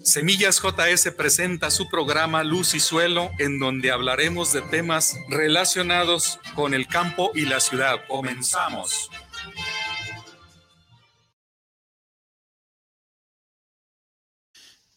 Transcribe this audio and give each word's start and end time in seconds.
Semillas 0.00 0.62
JS 0.62 1.10
presenta 1.16 1.72
su 1.72 1.88
programa 1.88 2.44
Luz 2.44 2.74
y 2.74 2.78
Suelo, 2.78 3.32
en 3.40 3.58
donde 3.58 3.90
hablaremos 3.90 4.52
de 4.52 4.62
temas 4.62 5.16
relacionados 5.28 6.38
con 6.54 6.72
el 6.72 6.86
campo 6.86 7.32
y 7.34 7.46
la 7.46 7.58
ciudad. 7.58 7.96
Comenzamos. 8.06 9.10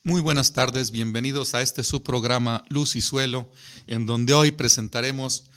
Muy 0.03 0.21
buenas 0.21 0.53
tardes, 0.53 0.91
bienvenidos 0.91 1.55
a 1.55 1.63
este 1.63 1.83
su 1.83 2.03
programa 2.03 2.63
Luz 2.69 2.95
y 2.95 3.01
Suelo, 3.01 3.51
en 3.87 4.05
donde 4.05 4.33
hoy 4.33 4.51
presentaremos 4.51 5.49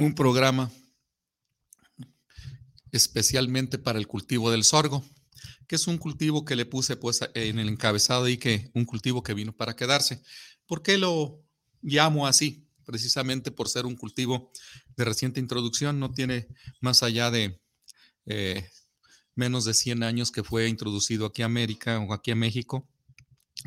un 0.00 0.16
programa 0.16 0.68
especialmente 2.90 3.78
para 3.78 4.00
el 4.00 4.08
cultivo 4.08 4.50
del 4.50 4.64
sorgo, 4.64 5.04
que 5.68 5.76
es 5.76 5.86
un 5.86 5.98
cultivo 5.98 6.44
que 6.44 6.56
le 6.56 6.64
puse 6.66 6.96
pues 6.96 7.20
en 7.34 7.58
el 7.58 7.68
encabezado 7.68 8.28
y 8.28 8.38
que 8.38 8.70
un 8.74 8.86
cultivo 8.86 9.22
que 9.22 9.34
vino 9.34 9.52
para 9.52 9.76
quedarse. 9.76 10.22
¿Por 10.66 10.82
qué 10.82 10.96
lo 10.98 11.44
llamo 11.82 12.26
así? 12.26 12.66
Precisamente 12.84 13.50
por 13.50 13.68
ser 13.68 13.84
un 13.84 13.94
cultivo 13.94 14.50
de 14.96 15.04
reciente 15.04 15.40
introducción, 15.40 16.00
no 16.00 16.10
tiene 16.10 16.48
más 16.80 17.02
allá 17.02 17.30
de 17.30 17.60
eh, 18.24 18.66
menos 19.34 19.66
de 19.66 19.74
100 19.74 20.02
años 20.02 20.32
que 20.32 20.42
fue 20.42 20.68
introducido 20.68 21.26
aquí 21.26 21.42
a 21.42 21.46
América 21.46 21.98
o 22.00 22.14
aquí 22.14 22.30
a 22.30 22.34
México 22.34 22.88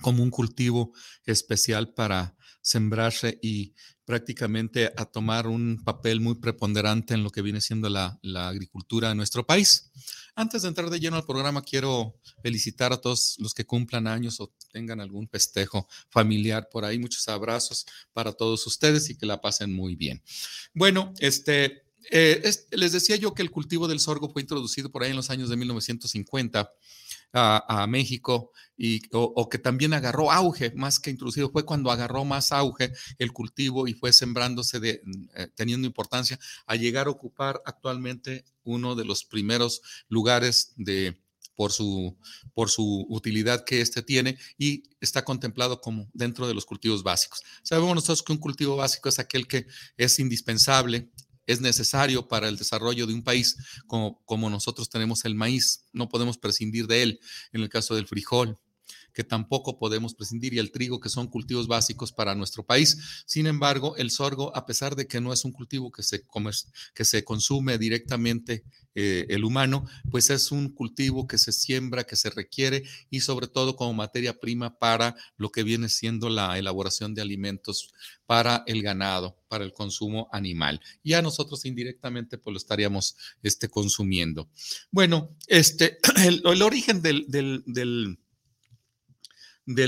como 0.01 0.23
un 0.23 0.31
cultivo 0.31 0.93
especial 1.25 1.93
para 1.93 2.35
sembrarse 2.61 3.37
y 3.41 3.75
prácticamente 4.11 4.91
a 4.97 5.05
tomar 5.05 5.47
un 5.47 5.81
papel 5.85 6.19
muy 6.19 6.35
preponderante 6.35 7.13
en 7.13 7.23
lo 7.23 7.29
que 7.29 7.41
viene 7.41 7.61
siendo 7.61 7.87
la, 7.87 8.19
agricultura 8.49 9.07
de 9.07 9.15
nuestro 9.15 9.45
país. 9.45 9.89
Antes 10.35 10.63
de 10.63 10.67
entrar 10.67 10.89
de 10.89 10.99
lleno 10.99 11.15
al 11.15 11.25
programa, 11.25 11.61
quiero 11.61 12.19
felicitar 12.43 12.91
a 12.91 12.97
todos 12.97 13.37
los 13.39 13.53
que 13.53 13.63
cumplan 13.63 14.07
años 14.07 14.41
o 14.41 14.53
tengan 14.73 14.99
algún 14.99 15.29
festejo 15.29 15.87
familiar 16.09 16.67
por 16.69 16.83
ahí. 16.83 16.99
Muchos 16.99 17.25
abrazos 17.29 17.85
para 18.11 18.33
todos 18.33 18.67
ustedes 18.67 19.09
y 19.09 19.17
que 19.17 19.25
la 19.25 19.39
pasen 19.39 19.71
muy 19.71 19.95
bien. 19.95 20.21
Bueno, 20.73 21.13
este, 21.19 21.83
eh, 22.11 22.51
les 22.71 22.91
decía 22.91 23.15
yo 23.15 23.33
que 23.33 23.43
el 23.43 23.49
cultivo 23.49 23.87
del 23.87 24.01
sorgo 24.01 24.29
fue 24.29 24.41
introducido 24.41 24.91
por 24.91 25.03
ahí 25.03 25.11
en 25.11 25.15
los 25.15 25.29
años 25.29 25.49
de 25.49 25.55
1950 25.55 26.69
a, 27.33 27.87
México 27.87 28.51
y, 28.77 29.01
o, 29.11 29.47
que 29.49 29.57
también 29.57 29.93
agarró 29.93 30.31
auge, 30.31 30.73
más 30.75 30.99
que 30.99 31.09
introducido, 31.09 31.51
fue 31.51 31.65
cuando 31.65 31.91
agarró 31.91 32.25
más 32.25 32.51
auge 32.51 32.91
el 33.19 33.31
cultivo 33.31 33.87
y 33.87 33.93
fue 33.93 34.11
sembrándose, 34.13 34.79
de, 34.79 35.01
eh, 35.35 35.47
teniendo 35.55 35.87
importancia, 35.87 36.39
a 36.65 36.75
llegar 36.75 37.07
a 37.07 37.11
ocupar 37.11 37.61
actualmente 37.65 38.45
uno 38.63 38.95
de 38.95 39.05
los 39.05 39.23
primeros 39.23 39.81
lugares 40.09 40.73
de, 40.75 41.21
por 41.55 41.71
su, 41.71 42.17
por 42.53 42.69
su 42.69 43.05
utilidad 43.09 43.65
que 43.65 43.81
éste 43.81 44.01
tiene 44.01 44.37
y 44.57 44.83
está 44.99 45.23
contemplado 45.23 45.79
como 45.79 46.09
dentro 46.13 46.47
de 46.47 46.53
los 46.53 46.65
cultivos 46.65 47.03
básicos. 47.03 47.43
Sabemos 47.63 47.95
nosotros 47.95 48.23
que 48.23 48.33
un 48.33 48.39
cultivo 48.39 48.75
básico 48.75 49.09
es 49.09 49.19
aquel 49.19 49.47
que 49.47 49.67
es 49.97 50.19
indispensable 50.19 51.09
es 51.47 51.61
necesario 51.61 52.27
para 52.27 52.47
el 52.47 52.57
desarrollo 52.57 53.07
de 53.07 53.13
un 53.13 53.23
país 53.23 53.57
como, 53.87 54.49
nosotros 54.49 54.89
tenemos 54.89 55.25
el 55.25 55.35
maíz. 55.35 55.85
No 55.91 56.09
podemos 56.09 56.37
prescindir 56.37 56.87
de 56.87 57.03
él 57.03 57.19
en 57.51 57.61
el 57.61 57.69
caso 57.69 57.95
del 57.95 58.07
frijol 58.07 58.57
que 59.13 59.23
tampoco 59.23 59.77
podemos 59.77 60.13
prescindir, 60.13 60.53
y 60.53 60.59
el 60.59 60.71
trigo, 60.71 60.99
que 60.99 61.09
son 61.09 61.27
cultivos 61.27 61.67
básicos 61.67 62.11
para 62.11 62.35
nuestro 62.35 62.63
país. 62.63 63.23
Sin 63.25 63.47
embargo, 63.47 63.95
el 63.97 64.11
sorgo, 64.11 64.55
a 64.55 64.65
pesar 64.65 64.95
de 64.95 65.07
que 65.07 65.21
no 65.21 65.33
es 65.33 65.45
un 65.45 65.51
cultivo 65.51 65.91
que 65.91 66.03
se, 66.03 66.23
que 66.93 67.05
se 67.05 67.23
consume 67.23 67.77
directamente 67.77 68.63
eh, 68.93 69.25
el 69.29 69.45
humano, 69.45 69.85
pues 70.09 70.29
es 70.29 70.51
un 70.51 70.67
cultivo 70.67 71.25
que 71.25 71.37
se 71.37 71.53
siembra, 71.53 72.03
que 72.03 72.17
se 72.17 72.29
requiere 72.29 72.83
y 73.09 73.21
sobre 73.21 73.47
todo 73.47 73.77
como 73.77 73.93
materia 73.93 74.37
prima 74.37 74.77
para 74.77 75.15
lo 75.37 75.49
que 75.49 75.63
viene 75.63 75.87
siendo 75.87 76.29
la 76.29 76.57
elaboración 76.57 77.15
de 77.15 77.21
alimentos 77.21 77.93
para 78.25 78.63
el 78.67 78.81
ganado, 78.81 79.37
para 79.47 79.63
el 79.63 79.71
consumo 79.71 80.27
animal. 80.33 80.81
Y 81.03 81.13
a 81.13 81.21
nosotros 81.21 81.65
indirectamente 81.65 82.37
pues 82.37 82.51
lo 82.51 82.57
estaríamos 82.57 83.15
este, 83.43 83.69
consumiendo. 83.69 84.49
Bueno, 84.91 85.37
este, 85.47 85.97
el, 86.25 86.61
origen 86.61 87.01
del, 87.01 87.25
del, 87.29 87.63
del 87.65 88.19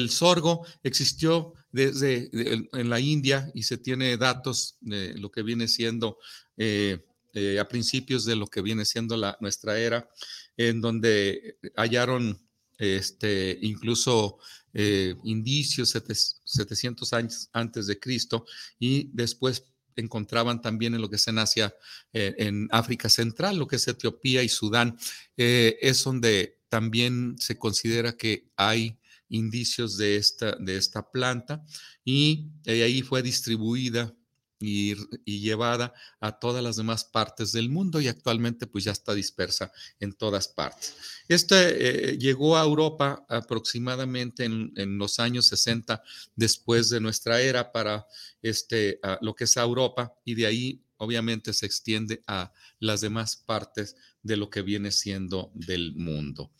sorgo 0.10 0.66
existió 0.84 1.54
desde 1.72 2.30
en 2.32 2.90
la 2.90 3.00
India 3.00 3.52
y 3.54 3.64
se 3.64 3.78
tiene 3.78 4.16
datos 4.18 4.78
de 4.82 5.16
lo 5.16 5.32
que 5.32 5.42
viene 5.42 5.68
siendo 5.68 6.18
eh, 6.56 7.00
eh, 7.34 7.60
a 7.60 7.68
principios 7.68 8.26
de 8.26 8.36
lo 8.36 8.46
que 8.46 8.62
viene 8.62 8.86
siendo 8.86 9.18
la, 9.18 9.36
nuestra 9.42 9.80
era, 9.80 10.08
en 10.56 10.82
donde 10.82 11.58
hallaron 11.76 12.40
este, 12.78 13.58
incluso 13.64 14.38
eh, 14.72 15.16
indicios 15.24 15.98
700 16.44 17.14
años 17.14 17.50
antes 17.54 17.88
de 17.88 18.00
Cristo 18.00 18.46
y 18.78 19.10
después 19.14 19.64
encontraban 19.96 20.62
también 20.62 20.94
en 20.94 21.02
lo 21.02 21.10
que 21.10 21.16
es 21.18 21.28
en 21.28 21.38
Asia, 21.38 21.74
en 22.14 22.68
África 22.72 23.10
Central, 23.10 23.58
lo 23.58 23.68
que 23.68 23.76
es 23.76 23.88
Etiopía 23.88 24.42
y 24.42 24.50
Sudán, 24.50 24.98
es 25.38 26.04
donde 26.04 26.58
también 26.68 27.36
se 27.38 27.60
considera 27.60 28.18
que 28.18 28.50
hay 28.56 28.98
indicios 29.34 29.98
de 29.98 30.16
esta, 30.16 30.56
de 30.58 30.78
esta 30.78 31.10
planta 31.10 31.66
y 32.06 32.52
ahí 32.66 33.02
fue 33.02 33.22
distribuida 33.22 34.14
y, 34.60 34.96
llevada 35.26 35.94
a 36.22 36.40
todas 36.40 36.64
las 36.64 36.78
demás 36.78 37.04
partes 37.04 37.52
del 37.52 37.70
mundo 37.70 38.00
y 38.00 38.08
actualmente 38.08 38.66
pues 38.66 38.86
ya 38.86 38.92
está 38.92 39.14
dispersa 39.14 39.72
en 40.00 40.14
todas 40.14 40.48
partes. 40.48 40.96
Este 41.28 42.12
eh, 42.12 42.18
llegó 42.18 42.58
a 42.58 42.64
Europa 42.64 43.26
aproximadamente 43.28 44.46
en, 44.46 44.98
los 44.98 45.20
años 45.20 45.48
60 45.48 46.02
después 46.36 46.90
de 46.90 47.02
nuestra 47.02 47.42
era 47.42 47.72
para 47.72 48.06
este, 48.42 49.00
lo 49.22 49.36
que 49.36 49.46
es 49.46 49.58
Europa 49.58 50.14
y 50.24 50.36
de 50.36 50.46
ahí 50.46 50.82
obviamente 50.98 51.52
se 51.54 51.66
extiende 51.66 52.24
a 52.28 52.54
las 52.80 53.02
demás 53.02 53.36
partes 53.36 53.98
de 54.22 54.38
lo 54.38 54.50
que 54.50 54.62
viene 54.62 54.92
siendo 54.92 55.52
del 55.54 55.94
mundo. 55.96 56.52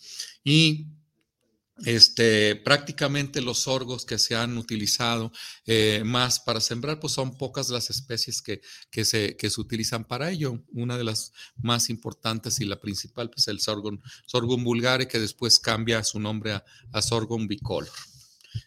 Y 0.44 0.88
este, 1.86 2.56
prácticamente 2.56 3.42
los 3.42 3.60
sorgos 3.60 4.06
que 4.06 4.20
se 4.20 4.36
han 4.36 4.58
utilizado 4.58 5.32
eh, 5.66 6.04
más 6.06 6.40
para 6.40 6.62
sembrar, 6.62 7.00
pues 7.00 7.14
son 7.14 7.36
pocas 7.36 7.70
las 7.70 7.90
especies 7.90 8.42
que, 8.42 8.62
que, 8.92 9.04
se, 9.06 9.36
que 9.36 9.50
se 9.50 9.60
utilizan 9.60 10.06
para 10.06 10.30
ello. 10.30 10.64
Una 10.74 10.98
de 10.98 11.04
las 11.04 11.34
más 11.56 11.90
importantes 11.90 12.60
y 12.60 12.66
la 12.66 12.80
principal, 12.80 13.30
pues 13.30 13.48
el 13.48 13.60
sorghum, 13.60 14.00
sorghum 14.26 14.64
vulgare, 14.64 15.08
que 15.08 15.20
después 15.20 15.60
cambia 15.60 16.04
su 16.04 16.20
nombre 16.20 16.62
a, 16.92 17.02
sorghum 17.02 17.48
bicolor. 17.48 17.90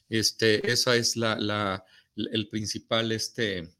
Este, 0.08 0.70
esa 0.70 0.96
es 0.96 1.16
la, 1.16 1.84
el 2.16 2.48
principal 2.48 3.12
este, 3.12 3.72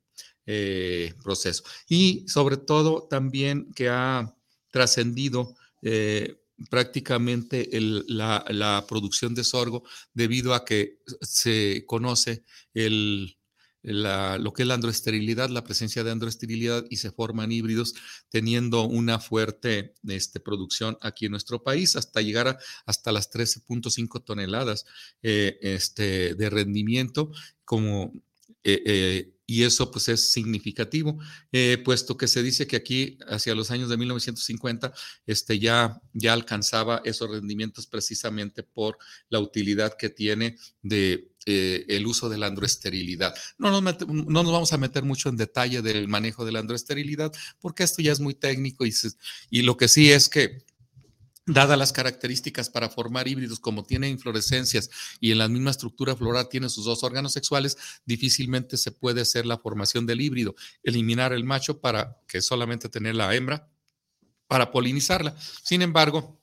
eh, 0.47 1.15
proceso. 1.23 1.65
Y 1.89 2.25
sobre 2.29 2.57
todo 2.57 3.09
también 3.11 3.73
que 3.73 3.89
ha 3.89 4.33
trascendido 4.71 5.57
eh, 5.83 6.37
prácticamente 6.71 7.69
la, 8.09 8.85
producción 8.89 9.35
de 9.35 9.45
sorgo 9.45 9.85
debido 10.15 10.55
a 10.55 10.65
que 10.65 10.99
se 11.21 11.85
conoce 11.87 12.45
el, 12.75 13.37
lo 13.83 14.53
que 14.53 14.63
es 14.63 14.69
la 14.69 14.75
androesterilidad, 14.75 15.49
la 15.51 15.65
presencia 15.65 16.03
de 16.03 16.11
androesterilidad 16.11 16.85
y 16.91 16.97
se 16.97 17.13
forman 17.13 17.53
híbridos 17.53 17.95
teniendo 18.31 18.85
una 18.85 19.21
fuerte 19.21 19.95
este, 20.09 20.41
producción 20.41 20.99
aquí 21.03 21.27
en 21.27 21.33
nuestro 21.33 21.63
país 21.63 21.95
hasta 21.95 22.21
llegar 22.21 22.49
a, 22.49 22.59
hasta 22.87 23.13
las 23.13 23.31
13.5 23.31 24.25
toneladas 24.25 24.87
eh, 25.23 25.59
este, 25.61 26.35
de 26.35 26.51
rendimiento 26.51 27.31
como 27.65 28.13
eh, 28.65 28.83
eh, 28.85 29.36
y 29.47 29.63
eso 29.63 29.91
pues 29.91 30.09
es 30.09 30.31
significativo, 30.33 31.19
eh, 31.53 31.81
puesto 31.85 32.17
que 32.17 32.27
se 32.27 32.43
dice 32.43 32.67
que 32.67 32.77
aquí 32.77 33.19
hacia 33.29 33.55
los 33.55 33.71
años 33.71 33.89
de 33.89 33.97
1950 33.97 34.93
este, 35.27 35.59
ya, 35.59 36.01
ya 36.13 36.33
alcanzaba 36.33 37.01
esos 37.05 37.31
rendimientos 37.31 37.87
precisamente 37.87 38.63
por 38.63 38.99
la 39.29 39.39
utilidad 39.39 39.97
que 39.97 40.11
tiene 40.11 40.57
de 40.83 41.31
el 41.47 42.05
uso 42.09 42.29
de 42.29 42.39
la 42.39 42.49
androesterilidad. 42.49 43.33
No 43.57 43.71
nos, 43.71 44.09
no 44.09 44.43
nos 44.43 44.53
vamos 44.53 44.73
a 44.73 44.79
meter 44.79 45.05
mucho 45.05 45.29
en 45.29 45.37
detalle 45.37 45.81
del 45.81 46.09
manejo 46.09 46.45
de 46.45 46.51
la 46.51 46.59
androesterilidad, 46.59 47.33
porque 47.61 47.85
esto 47.85 48.03
ya 48.03 48.11
es 48.11 48.19
muy 48.19 48.35
técnico 48.35 48.85
y, 48.85 48.93
y 49.51 49.63
lo 49.63 49.77
que 49.77 49.87
sí 49.87 50.11
es 50.11 50.29
que 50.29 50.65
Dadas 51.49 51.79
las 51.79 51.93
características 51.93 52.71
para 52.71 52.89
formar 52.89 53.29
híbridos, 53.29 53.61
como 53.61 53.85
tiene 53.85 54.09
inflorescencias 54.09 54.91
y 55.21 55.31
en 55.31 55.39
la 55.39 55.47
misma 55.47 55.71
estructura 55.71 56.17
floral 56.17 56.49
tiene 56.49 56.69
sus 56.69 56.87
dos 56.87 57.05
órganos 57.05 57.33
sexuales, 57.33 57.77
difícilmente 58.05 58.77
se 58.77 58.91
puede 58.91 59.21
hacer 59.21 59.47
la 59.47 59.59
formación 59.59 60.07
del 60.07 60.21
híbrido. 60.21 60.57
Eliminar 60.83 61.33
el 61.33 61.45
macho 61.45 61.81
para 61.81 62.21
que 62.27 62.43
solamente 62.43 62.89
tener 62.89 63.15
la 63.15 63.33
hembra 63.33 63.71
para 64.49 64.73
polinizarla. 64.73 65.37
Sin 65.63 65.83
embargo, 65.83 66.41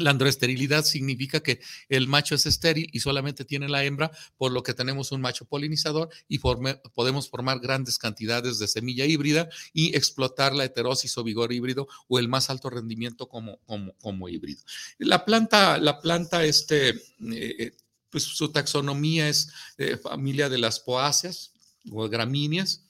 la 0.00 0.10
androesterilidad 0.10 0.84
significa 0.84 1.40
que 1.40 1.60
el 1.88 2.08
macho 2.08 2.34
es 2.34 2.46
estéril 2.46 2.88
y 2.92 3.00
solamente 3.00 3.44
tiene 3.44 3.68
la 3.68 3.84
hembra, 3.84 4.10
por 4.36 4.52
lo 4.52 4.62
que 4.62 4.74
tenemos 4.74 5.12
un 5.12 5.20
macho 5.20 5.44
polinizador 5.44 6.08
y 6.28 6.38
podemos 6.38 7.28
formar 7.28 7.60
grandes 7.60 7.98
cantidades 7.98 8.58
de 8.58 8.68
semilla 8.68 9.04
híbrida 9.04 9.48
y 9.72 9.94
explotar 9.96 10.54
la 10.54 10.64
heterosis 10.64 11.16
o 11.18 11.24
vigor 11.24 11.52
híbrido 11.52 11.88
o 12.08 12.18
el 12.18 12.28
más 12.28 12.50
alto 12.50 12.70
rendimiento 12.70 13.28
como, 13.28 13.58
como, 14.00 14.28
híbrido. 14.28 14.62
La 14.98 15.24
planta, 15.24 15.78
la 15.78 16.00
planta 16.00 16.44
este, 16.44 16.94
eh, 17.32 17.72
pues 18.10 18.24
su 18.24 18.50
taxonomía 18.50 19.28
es 19.28 19.50
eh, 19.78 19.96
familia 19.96 20.48
de 20.48 20.58
las 20.58 20.80
poáceas 20.80 21.52
o 21.90 22.08
gramíneas. 22.08 22.84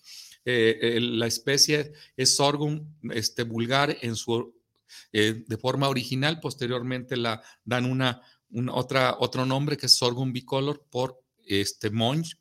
Eh, 0.44 0.98
la 1.00 1.26
especie 1.26 1.92
es 2.16 2.34
sorghum 2.34 2.86
este, 3.12 3.42
vulgar 3.42 3.96
en 4.00 4.16
su 4.16 4.59
eh, 5.12 5.44
de 5.46 5.56
forma 5.56 5.88
original. 5.88 6.40
Posteriormente 6.40 7.16
la 7.16 7.42
dan 7.64 7.84
una, 7.84 8.22
otra, 8.72 9.16
otro 9.18 9.46
nombre 9.46 9.76
que 9.76 9.86
es 9.86 9.92
sorghum 9.92 10.32
bicolor 10.32 10.86
por 10.90 11.20
este 11.58 11.90
Monch, 11.90 12.36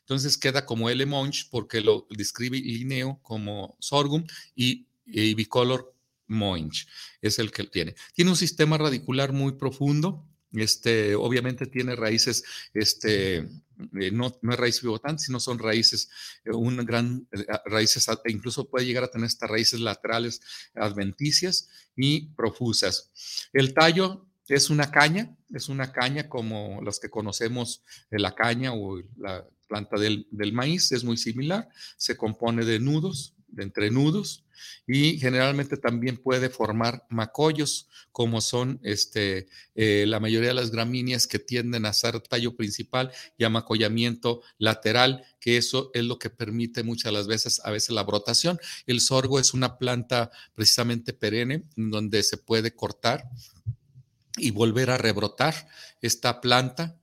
entonces 0.00 0.36
queda 0.36 0.66
como 0.66 0.90
L 0.90 1.06
Monch 1.06 1.48
porque 1.50 1.80
lo 1.80 2.06
describe 2.10 2.58
Linneo 2.58 3.20
como 3.22 3.76
sorghum 3.78 4.24
y, 4.56 4.86
bicolor 5.34 5.94
Monch 6.26 6.86
es 7.20 7.38
el 7.38 7.50
que 7.50 7.64
tiene. 7.64 7.94
Tiene 8.14 8.30
un 8.30 8.36
sistema 8.36 8.78
radicular 8.78 9.32
muy 9.32 9.52
profundo, 9.52 10.26
este, 10.54 11.14
obviamente 11.14 11.66
tiene 11.66 11.96
raíces, 11.96 12.44
este, 12.72 13.38
eh, 13.38 14.10
no, 14.12 14.36
no, 14.42 14.52
es 14.52 14.58
raíz 14.58 14.80
pivotante, 14.80 15.24
sino 15.24 15.40
son 15.40 15.58
raíces, 15.58 16.08
eh, 16.44 16.50
gran 16.84 17.26
eh, 17.32 17.44
raíces, 17.66 18.06
incluso 18.26 18.68
puede 18.68 18.86
llegar 18.86 19.04
a 19.04 19.10
tener 19.10 19.26
estas 19.26 19.50
raíces 19.50 19.80
laterales 19.80 20.40
adventicias 20.74 21.68
y 21.96 22.28
profusas. 22.34 23.10
El 23.52 23.74
tallo 23.74 24.26
es 24.48 24.70
una 24.70 24.90
caña, 24.90 25.36
es 25.52 25.68
una 25.68 25.92
caña 25.92 26.28
como 26.28 26.80
las 26.82 27.00
que 27.00 27.10
conocemos 27.10 27.82
la 28.10 28.34
caña 28.34 28.72
o 28.74 29.00
la 29.16 29.46
planta 29.66 29.98
del, 29.98 30.28
del 30.30 30.52
maíz, 30.52 30.92
es 30.92 31.04
muy 31.04 31.16
similar, 31.16 31.68
se 31.96 32.16
compone 32.16 32.64
de 32.64 32.78
nudos, 32.78 33.34
de 33.54 33.62
entrenudos, 33.62 34.44
y 34.86 35.18
generalmente 35.18 35.76
también 35.76 36.16
puede 36.16 36.48
formar 36.48 37.04
macollos, 37.08 37.88
como 38.12 38.40
son 38.40 38.78
este, 38.82 39.48
eh, 39.74 40.04
la 40.06 40.20
mayoría 40.20 40.50
de 40.50 40.54
las 40.54 40.70
gramíneas 40.70 41.26
que 41.26 41.38
tienden 41.38 41.86
a 41.86 41.92
ser 41.92 42.20
tallo 42.20 42.54
principal 42.56 43.10
y 43.36 43.44
amacollamiento 43.44 44.42
lateral, 44.58 45.24
que 45.40 45.56
eso 45.56 45.90
es 45.94 46.04
lo 46.04 46.18
que 46.18 46.30
permite 46.30 46.82
muchas 46.82 47.12
las 47.12 47.26
veces, 47.26 47.60
a 47.64 47.70
veces 47.70 47.90
la 47.90 48.04
brotación. 48.04 48.58
El 48.86 49.00
sorgo 49.00 49.40
es 49.40 49.54
una 49.54 49.78
planta 49.78 50.30
precisamente 50.54 51.12
perenne, 51.12 51.64
donde 51.76 52.22
se 52.22 52.36
puede 52.36 52.74
cortar 52.74 53.28
y 54.36 54.50
volver 54.50 54.90
a 54.90 54.98
rebrotar 54.98 55.68
esta 56.00 56.40
planta 56.40 56.96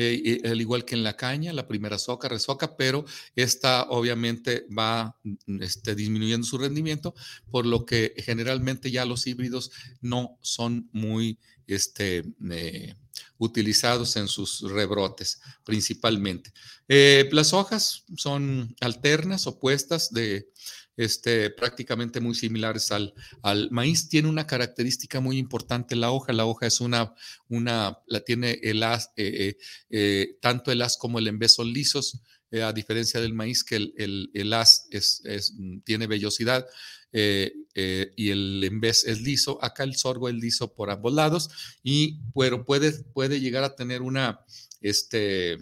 eh, 0.00 0.40
al 0.48 0.60
igual 0.60 0.84
que 0.84 0.94
en 0.94 1.02
la 1.02 1.16
caña, 1.16 1.52
la 1.52 1.66
primera 1.66 1.98
soca, 1.98 2.28
resoca, 2.28 2.76
pero 2.76 3.04
esta 3.34 3.82
obviamente 3.90 4.64
va 4.76 5.18
mm, 5.24 5.62
este, 5.62 5.96
disminuyendo 5.96 6.46
su 6.46 6.56
rendimiento, 6.56 7.14
por 7.50 7.66
lo 7.66 7.84
que 7.84 8.14
generalmente 8.18 8.92
ya 8.92 9.04
los 9.04 9.26
híbridos 9.26 9.72
no 10.00 10.38
son 10.40 10.88
muy 10.92 11.38
este, 11.66 12.24
eh, 12.50 12.94
utilizados 13.38 14.14
en 14.16 14.28
sus 14.28 14.60
rebrotes 14.70 15.40
principalmente. 15.64 16.52
Eh, 16.86 17.28
las 17.32 17.52
hojas 17.52 18.04
son 18.16 18.76
alternas, 18.80 19.48
opuestas 19.48 20.12
de 20.12 20.48
este, 20.98 21.50
prácticamente 21.50 22.20
muy 22.20 22.34
similares 22.34 22.90
al, 22.90 23.14
maíz. 23.70 24.08
Tiene 24.08 24.28
una 24.28 24.46
característica 24.46 25.20
muy 25.20 25.38
importante 25.38 25.94
la 25.94 26.10
hoja. 26.10 26.32
La 26.32 26.44
hoja 26.44 26.66
es 26.66 26.80
una, 26.80 27.14
una 27.48 27.98
la 28.08 28.20
tiene 28.20 28.58
el 28.62 28.82
as, 28.82 29.12
eh, 29.16 29.56
eh, 29.56 29.58
eh, 29.90 30.38
tanto 30.42 30.72
el 30.72 30.82
as 30.82 30.96
como 30.96 31.20
el 31.20 31.28
en 31.28 31.48
son 31.48 31.72
lisos, 31.72 32.20
a 32.50 32.72
diferencia 32.72 33.20
del 33.20 33.34
maíz 33.34 33.62
que 33.62 33.76
el, 33.76 34.30
el, 34.34 34.52
es, 34.90 35.54
tiene 35.84 36.06
vellosidad. 36.06 36.66
y 37.12 38.30
el 38.30 38.64
en 38.64 38.84
es 38.84 39.20
liso. 39.20 39.62
Acá 39.62 39.84
el 39.84 39.94
sorgo 39.94 40.28
es 40.28 40.34
liso 40.34 40.74
por 40.74 40.90
ambos 40.90 41.12
lados, 41.12 41.48
y 41.84 42.18
pero 42.34 42.64
puede, 42.64 42.92
puede 43.12 43.38
llegar 43.38 43.62
a 43.62 43.76
tener 43.76 44.02
una 44.02 44.40
este, 44.80 45.58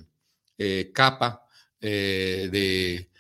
capa 0.95 1.43
de, 1.81 3.11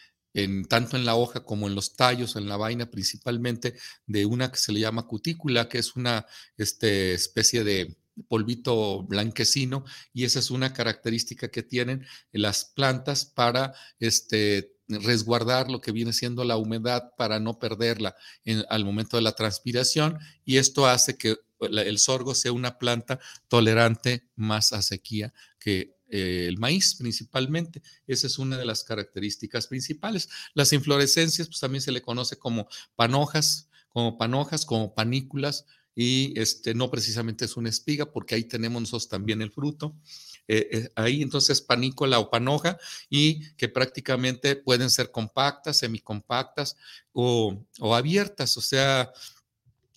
tanto 0.68 0.96
en 0.96 1.04
la 1.04 1.14
hoja 1.14 1.40
como 1.40 1.66
en 1.66 1.74
los 1.74 1.96
tallos, 1.96 2.36
en 2.36 2.48
la 2.48 2.56
vaina 2.56 2.90
principalmente, 2.90 3.74
de 4.06 4.26
una 4.26 4.50
que 4.50 4.58
se 4.58 4.72
le 4.72 4.80
llama 4.80 5.06
cutícula, 5.06 5.68
que 5.68 5.78
es 5.78 5.96
una 5.96 6.26
este, 6.56 7.14
especie 7.14 7.64
de 7.64 7.96
polvito 8.28 9.02
blanquecino 9.02 9.84
y 10.12 10.24
esa 10.24 10.38
es 10.38 10.50
una 10.50 10.72
característica 10.72 11.50
que 11.50 11.62
tienen 11.62 12.06
las 12.32 12.64
plantas 12.64 13.26
para 13.26 13.74
este, 13.98 14.72
resguardar 14.88 15.70
lo 15.70 15.80
que 15.80 15.92
viene 15.92 16.12
siendo 16.12 16.44
la 16.44 16.56
humedad 16.56 17.12
para 17.16 17.40
no 17.40 17.58
perderla 17.58 18.14
al 18.68 18.84
momento 18.84 19.16
de 19.16 19.22
la 19.22 19.32
transpiración 19.32 20.18
y 20.44 20.56
esto 20.56 20.86
hace 20.86 21.16
que 21.16 21.36
el 21.60 21.98
sorgo 21.98 22.34
sea 22.34 22.52
una 22.52 22.78
planta 22.78 23.18
tolerante 23.48 24.28
más 24.34 24.72
a 24.72 24.82
sequía 24.82 25.32
que 25.58 25.95
eh, 26.08 26.46
el 26.48 26.58
maíz 26.58 26.94
principalmente. 26.94 27.82
Esa 28.06 28.26
es 28.26 28.38
una 28.38 28.56
de 28.56 28.64
las 28.64 28.84
características 28.84 29.66
principales. 29.66 30.28
Las 30.54 30.72
inflorescencias, 30.72 31.48
pues 31.48 31.60
también 31.60 31.82
se 31.82 31.92
le 31.92 32.02
conoce 32.02 32.36
como 32.36 32.68
panojas, 32.94 33.68
como 33.88 34.18
panojas, 34.18 34.66
como 34.66 34.94
panículas, 34.94 35.66
y 35.94 36.38
este 36.38 36.74
no 36.74 36.90
precisamente 36.90 37.46
es 37.46 37.56
una 37.56 37.70
espiga, 37.70 38.12
porque 38.12 38.34
ahí 38.34 38.44
tenemos 38.44 38.82
nosotros 38.82 39.08
también 39.08 39.40
el 39.40 39.50
fruto. 39.50 39.96
Eh, 40.48 40.68
eh, 40.70 40.88
ahí 40.94 41.22
entonces 41.22 41.60
panícula 41.60 42.20
o 42.20 42.30
panoja 42.30 42.78
y 43.10 43.54
que 43.54 43.68
prácticamente 43.68 44.54
pueden 44.54 44.90
ser 44.90 45.10
compactas, 45.10 45.78
semicompactas 45.78 46.76
o 47.12 47.64
abiertas, 47.94 48.56
o 48.56 48.60
sea, 48.60 49.10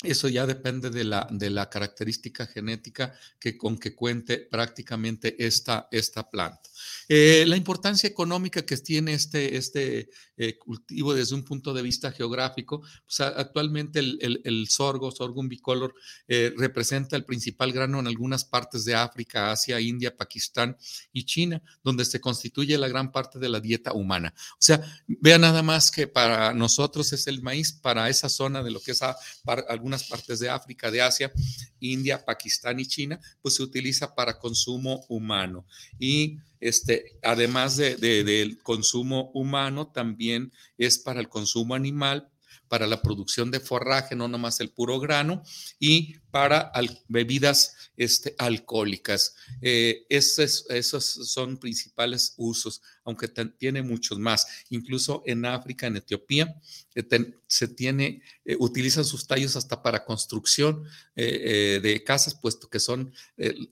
eso 0.02 0.30
ya 0.30 0.46
depende 0.46 0.90
de 0.90 1.04
la, 1.04 1.28
de 1.30 1.50
la 1.50 1.70
característica 1.70 2.48
genética 2.48 3.14
que, 3.38 3.58
con 3.58 3.78
que 3.78 3.94
cuente 3.94 4.38
prácticamente 4.38 5.46
esta, 5.46 5.90
esta 5.92 6.30
planta. 6.30 6.70
Eh, 7.10 7.44
la 7.46 7.58
importancia 7.58 8.08
económica 8.08 8.62
que 8.62 8.78
tiene 8.78 9.14
este, 9.14 9.58
este 9.58 10.10
eh, 10.38 10.58
cultivo 10.58 11.14
desde 11.14 11.36
un 11.36 11.44
punto 11.44 11.74
de 11.74 11.82
vista 11.82 12.14
geográfico, 12.14 12.82
pues 13.06 13.20
actualmente 13.20 14.00
el, 14.00 14.42
el, 14.46 14.68
sorgo, 14.70 15.12
sorghum 15.12 15.50
bicolor, 15.50 15.94
eh, 16.30 16.54
representa 16.56 17.18
el 17.18 17.26
principal 17.26 17.74
grano 17.74 18.00
en 18.00 18.08
algunas 18.08 18.46
partes 18.46 18.86
de 18.86 18.96
África, 18.96 19.52
Asia, 19.52 19.82
India, 19.82 20.16
Pakistán 20.16 20.78
y 21.12 21.26
China, 21.26 21.62
donde 21.84 22.06
se 22.06 22.22
constituye 22.22 22.78
la 22.78 22.88
gran 22.88 23.12
parte 23.12 23.38
de 23.38 23.50
la 23.50 23.60
dieta 23.60 23.92
humana. 23.92 24.34
O 24.54 24.62
sea, 24.62 24.82
vea 25.08 25.38
nada 25.38 25.62
más 25.62 25.92
que 25.92 26.08
para 26.08 26.54
nosotros 26.54 27.12
es 27.12 27.28
el 27.28 27.42
maíz, 27.42 27.74
para 27.74 28.08
esa 28.08 28.30
zona 28.30 28.64
de 28.64 28.72
lo 28.72 28.80
que 28.80 28.92
es 28.92 29.02
para 29.44 29.64
algunas 29.90 30.04
partes 30.04 30.40
de 30.40 30.50
África, 30.50 30.92
de 30.92 31.02
Asia, 31.02 31.32
India, 31.80 32.24
Pakistán 32.24 32.80
y 32.80 32.86
China, 32.86 33.20
pues 33.42 33.56
se 33.56 33.64
utiliza 33.64 34.14
para 34.14 34.38
consumo 34.38 35.04
humano. 35.10 35.66
Y 35.98 36.38
este, 36.60 37.18
además 37.24 37.76
de, 37.78 37.96
del 37.98 38.62
consumo 38.62 39.32
humano, 39.34 39.88
también 39.88 40.52
es 40.78 41.00
para 41.00 41.20
el 41.20 41.28
consumo 41.28 41.74
animal, 41.74 42.30
para 42.70 42.88
la 42.88 43.02
producción 43.02 43.52
de 43.52 43.60
forraje, 43.60 44.16
no 44.16 44.28
nomás 44.28 44.60
el 44.62 44.70
puro 44.70 45.00
grano, 45.00 45.44
y 45.80 46.20
para 46.32 46.72
bebidas 47.08 47.76
este, 47.98 48.36
alcohólicas. 48.38 49.36
Eh, 49.62 50.06
esos, 50.10 50.66
esos, 50.70 51.04
son 51.06 51.58
principales 51.58 52.36
usos, 52.38 52.82
aunque 53.04 53.28
tiene 53.28 53.82
muchos 53.82 54.20
más. 54.20 54.46
Incluso 54.70 55.24
en 55.26 55.46
África, 55.46 55.88
en 55.88 55.98
Etiopía, 55.98 56.56
eh, 56.94 57.34
se 57.48 57.68
tiene, 57.68 58.22
eh, 58.46 58.56
utilizan 58.60 59.04
sus 59.04 59.26
tallos 59.26 59.56
hasta 59.56 59.82
para 59.82 60.06
construcción 60.06 60.84
de 61.16 62.04
casas, 62.06 62.36
puesto 62.36 62.70
que 62.70 62.80
son, 62.80 63.14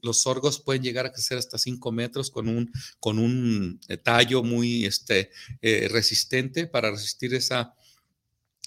los 0.01 0.21
sorgos 0.21 0.59
pueden 0.59 0.83
llegar 0.83 1.05
a 1.05 1.13
crecer 1.13 1.37
hasta 1.37 1.57
5 1.57 1.91
metros 1.93 2.29
con 2.29 2.49
un, 2.49 2.73
con 2.99 3.19
un 3.19 3.79
tallo 4.03 4.43
muy 4.43 4.85
este, 4.85 5.31
resistente 5.61 6.67
para 6.67 6.91
resistir 6.91 7.33
esa 7.35 7.73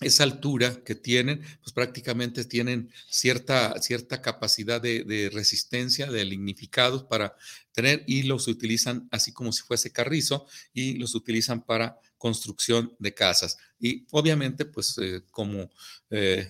esa 0.00 0.25
altura 0.25 0.83
que 0.83 0.95
tienen, 0.95 1.42
pues 1.62 1.73
prácticamente 1.73 2.45
tienen 2.45 2.90
cierta, 3.09 3.80
cierta 3.83 4.23
capacidad 4.23 4.80
de, 4.80 5.30
resistencia, 5.33 6.11
de 6.11 6.25
lignificados 6.25 7.04
para 7.04 7.37
tener 7.73 8.02
y 8.07 8.23
los 8.23 8.49
utilizan 8.49 9.09
así 9.11 9.33
como 9.33 9.52
si 9.52 9.62
fuese 9.62 9.92
carrizo 9.92 10.47
y 10.73 10.95
los 10.95 11.14
utilizan 11.14 11.62
para 11.62 11.99
construcción 12.16 12.95
de 12.99 13.12
casas. 13.14 13.59
Y 13.78 14.07
obviamente, 14.11 14.64
pues 14.64 14.97
eh, 14.99 15.23
como, 15.30 15.71
eh, 16.11 16.49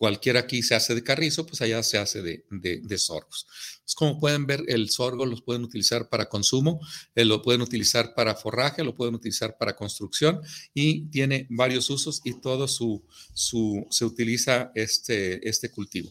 cualquiera 0.00 0.40
aquí 0.40 0.62
se 0.62 0.74
hace 0.74 0.94
de 0.94 1.04
carrizo, 1.04 1.44
pues 1.44 1.60
allá 1.60 1.82
se 1.82 1.98
hace 1.98 2.22
de, 2.22 2.42
de, 2.50 2.98
sorgos. 2.98 3.46
como 3.94 4.18
pueden 4.18 4.46
ver, 4.46 4.64
el 4.68 4.88
sorgo 4.88 5.26
los 5.26 5.42
pueden 5.42 5.62
utilizar 5.62 6.08
para 6.08 6.30
consumo, 6.30 6.80
eh, 7.14 7.26
lo 7.26 7.42
pueden 7.42 7.60
utilizar 7.60 8.14
para 8.14 8.34
forraje, 8.34 8.82
lo 8.82 8.94
pueden 8.94 9.14
utilizar 9.14 9.58
para 9.58 9.76
construcción 9.76 10.40
y 10.72 11.10
tiene 11.10 11.46
varios 11.50 11.90
usos 11.90 12.22
y 12.24 12.40
todo 12.40 12.66
su, 12.66 13.04
su 13.34 13.86
se 13.90 14.06
utiliza 14.06 14.72
este, 14.74 15.46
este 15.46 15.70
cultivo. 15.70 16.10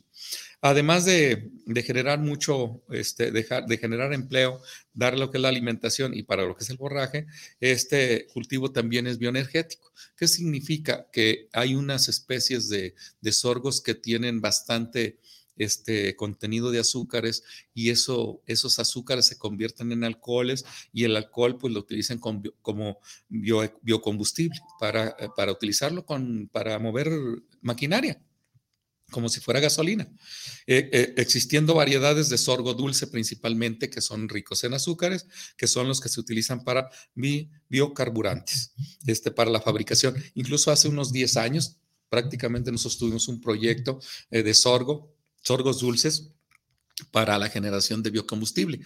Además 0.62 1.06
de, 1.06 1.52
generar 1.86 2.20
mucho, 2.20 2.84
este, 2.90 3.32
de 3.32 3.78
generar 3.78 4.14
empleo, 4.14 4.62
dar 4.94 5.18
lo 5.18 5.32
que 5.32 5.38
es 5.38 5.42
la 5.42 5.48
alimentación 5.48 6.14
y 6.14 6.24
para 6.24 6.44
lo 6.44 6.56
que 6.56 6.66
es 6.66 6.70
el 6.70 6.78
forraje, 6.78 7.28
este 7.62 8.28
cultivo 8.34 8.72
también 8.72 9.08
es 9.08 9.20
bioenergético. 9.20 9.94
¿Qué 10.18 10.28
significa? 10.28 11.08
Que 11.14 11.48
hay 11.54 11.76
unas 11.76 12.10
especies 12.10 12.68
de, 12.68 12.94
sorgos 13.32 13.82
que 13.82 13.96
tienen 13.96 14.42
bastante 14.42 15.20
este 15.56 16.16
contenido 16.16 16.72
de 16.72 16.80
azúcares 16.80 17.44
y 17.74 17.90
eso, 17.90 18.42
esos 18.46 18.80
azúcares 18.80 19.26
se 19.26 19.38
convierten 19.38 19.92
en 19.92 20.04
alcoholes 20.04 20.66
y 20.94 21.06
el 21.06 21.16
alcohol 21.16 21.58
pues 21.58 21.74
lo 21.74 21.80
utilizan 21.82 22.18
como, 22.18 23.00
biocombustible 23.30 24.60
para, 24.80 25.16
para 25.36 25.52
utilizarlo 25.52 26.06
con, 26.06 26.50
para 26.52 26.80
mover 26.80 27.10
maquinaria 27.62 28.22
como 29.10 29.30
si 29.30 29.40
fuera 29.40 29.60
gasolina, 29.60 30.08
eh, 30.68 30.90
eh, 30.92 31.14
existiendo 31.18 31.74
variedades 31.74 32.30
de 32.30 32.38
sorgo 32.38 32.74
dulce 32.74 33.08
principalmente 33.08 33.90
que 33.90 34.02
son 34.02 34.30
ricos 34.30 34.64
en 34.64 34.74
azúcares, 34.74 35.28
que 35.58 35.68
son 35.68 35.88
los 35.88 36.00
que 36.00 36.10
se 36.10 36.20
utilizan 36.20 36.64
para 36.64 36.90
biocarburantes, 37.70 38.74
este, 39.06 39.32
para 39.32 39.52
la 39.52 39.62
fabricación. 39.62 40.16
Incluso 40.36 40.72
hace 40.72 40.88
unos 40.88 41.12
10 41.12 41.38
años, 41.38 41.78
prácticamente 42.10 42.72
nosotros 42.72 42.98
tuvimos 42.98 43.28
un 43.28 43.42
proyecto 43.42 44.00
eh, 44.32 44.44
de 44.44 44.54
sorgo, 44.54 45.16
sorgos 45.42 45.80
dulces, 45.80 46.32
para 47.12 47.38
la 47.38 47.48
generación 47.48 48.04
de 48.04 48.10
biocombustible. 48.10 48.82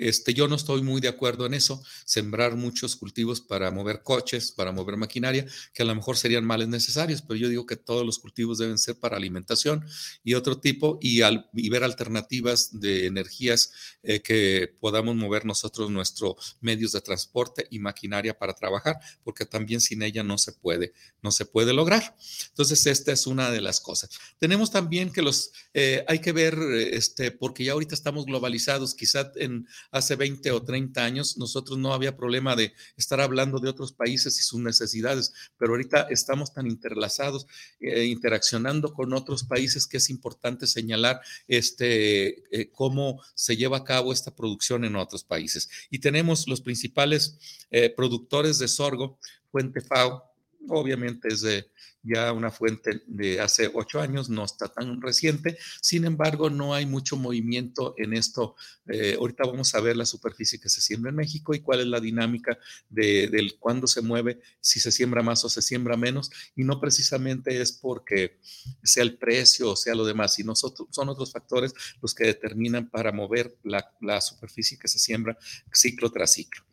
Este, 0.00 0.32
yo 0.32 0.48
no 0.48 0.56
estoy 0.56 0.82
muy 0.82 1.02
de 1.02 1.08
acuerdo 1.08 1.44
en 1.44 1.52
eso, 1.52 1.82
sembrar 2.06 2.56
muchos 2.56 2.96
cultivos 2.96 3.42
para 3.42 3.70
mover 3.70 4.02
coches, 4.02 4.50
para 4.50 4.72
mover 4.72 4.96
maquinaria, 4.96 5.46
que 5.74 5.82
a 5.82 5.84
lo 5.84 5.94
mejor 5.94 6.16
serían 6.16 6.42
males 6.42 6.68
necesarios, 6.68 7.20
pero 7.20 7.38
yo 7.38 7.50
digo 7.50 7.66
que 7.66 7.76
todos 7.76 8.06
los 8.06 8.18
cultivos 8.18 8.56
deben 8.56 8.78
ser 8.78 8.98
para 8.98 9.18
alimentación 9.18 9.84
y 10.24 10.32
otro 10.32 10.58
tipo, 10.58 10.98
y, 11.02 11.20
al, 11.20 11.50
ver 11.52 11.84
alternativas 11.84 12.80
de 12.80 13.04
energías 13.04 13.72
eh, 14.02 14.22
que 14.22 14.74
podamos 14.80 15.16
mover 15.16 15.44
nosotros 15.44 15.90
nuestros 15.90 16.56
medios 16.62 16.92
de 16.92 17.02
transporte 17.02 17.66
y 17.70 17.78
maquinaria 17.78 18.38
para 18.38 18.54
trabajar, 18.54 18.98
porque 19.22 19.44
también 19.44 19.82
sin 19.82 20.02
ella 20.02 20.22
no 20.22 20.38
se 20.38 20.52
puede, 20.52 20.94
no 21.20 21.30
se 21.30 21.44
puede 21.44 21.74
lograr. 21.74 22.16
Entonces, 22.48 22.86
esta 22.86 23.12
es 23.12 23.26
una 23.26 23.50
de 23.50 23.60
las 23.60 23.80
cosas. 23.80 24.18
Tenemos 24.38 24.70
también 24.70 25.12
que 25.12 25.20
los, 25.20 25.52
eh, 25.74 26.06
hay 26.08 26.20
que 26.20 26.32
ver, 26.32 26.58
este, 26.90 27.32
porque 27.32 27.64
ya 27.64 27.72
ahorita 27.72 27.94
estamos 27.94 28.24
globalizados, 28.24 28.94
quizá 28.94 29.30
en 29.36 29.68
hace 29.90 30.16
20 30.16 30.50
o 30.52 30.62
30 30.62 31.04
años 31.04 31.36
nosotros 31.36 31.78
no 31.78 31.92
había 31.92 32.16
problema 32.16 32.56
de 32.56 32.72
estar 32.96 33.20
hablando 33.20 33.58
de 33.58 33.68
otros 33.68 33.92
países 33.92 34.38
y 34.38 34.42
sus 34.42 34.60
necesidades, 34.60 35.32
pero 35.58 35.72
ahorita 35.72 36.06
estamos 36.10 36.52
tan 36.52 36.66
interlazados, 36.66 37.46
eh, 37.80 38.04
interaccionando 38.04 38.92
con 38.92 39.12
otros 39.12 39.44
países 39.44 39.86
que 39.86 39.96
es 39.96 40.10
importante 40.10 40.66
señalar 40.66 41.20
este, 41.48 42.42
eh, 42.50 42.70
cómo 42.70 43.20
se 43.34 43.56
lleva 43.56 43.78
a 43.78 43.84
cabo 43.84 44.12
esta 44.12 44.34
producción 44.34 44.84
en 44.84 44.96
otros 44.96 45.24
países. 45.24 45.68
Y 45.90 45.98
tenemos 45.98 46.46
los 46.48 46.60
principales 46.60 47.38
eh, 47.70 47.90
productores 47.90 48.58
de 48.58 48.68
sorgo, 48.68 49.18
Fuente 49.50 49.80
FAO, 49.80 50.29
obviamente 50.68 51.28
es 51.28 51.42
de 51.42 51.70
ya 52.02 52.32
una 52.32 52.50
fuente 52.50 53.02
de 53.06 53.40
hace 53.40 53.70
ocho 53.74 54.00
años, 54.00 54.30
no 54.30 54.44
está 54.44 54.68
tan 54.68 55.00
reciente. 55.00 55.58
Sin 55.82 56.04
embargo, 56.04 56.48
no 56.48 56.74
hay 56.74 56.86
mucho 56.86 57.16
movimiento 57.16 57.94
en 57.98 58.14
esto. 58.14 58.56
Eh, 58.88 59.16
ahorita 59.18 59.44
vamos 59.46 59.74
a 59.74 59.80
ver 59.80 59.96
la 59.96 60.06
superficie 60.06 60.58
que 60.58 60.68
se 60.68 60.80
siembra 60.80 61.10
en 61.10 61.16
México 61.16 61.54
y 61.54 61.60
cuál 61.60 61.80
es 61.80 61.86
la 61.86 62.00
dinámica 62.00 62.58
de, 62.88 63.28
del 63.28 63.58
cuándo 63.58 63.86
se 63.86 64.00
mueve, 64.00 64.40
si 64.60 64.80
se 64.80 64.92
siembra 64.92 65.22
más 65.22 65.44
o 65.44 65.48
se 65.48 65.62
siembra 65.62 65.96
menos. 65.96 66.30
Y 66.56 66.64
no 66.64 66.80
precisamente 66.80 67.60
es 67.60 67.72
porque 67.72 68.38
sea 68.82 69.02
el 69.02 69.18
precio 69.18 69.70
o 69.70 69.76
sea 69.76 69.94
lo 69.94 70.04
demás, 70.04 70.34
sino 70.34 70.54
son 70.54 71.08
otros 71.08 71.32
factores 71.32 71.74
los 72.00 72.14
que 72.14 72.24
determinan 72.24 72.88
para 72.88 73.12
mover 73.12 73.58
la, 73.62 73.94
la 74.00 74.20
superficie 74.20 74.78
que 74.78 74.88
se 74.88 74.98
siembra 74.98 75.36
ciclo 75.72 76.10
tras 76.10 76.32
ciclo. 76.32 76.64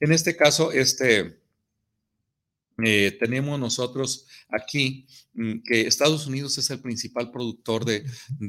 En 0.00 0.12
este 0.12 0.36
caso, 0.36 0.72
este 0.72 1.45
eh, 2.84 3.16
tenemos 3.18 3.58
nosotros 3.58 4.26
aquí 4.48 5.06
mm, 5.34 5.62
que 5.64 5.86
Estados 5.86 6.26
Unidos 6.26 6.58
es 6.58 6.68
el 6.70 6.80
principal 6.80 7.30
productor 7.30 7.84
de, 7.84 8.04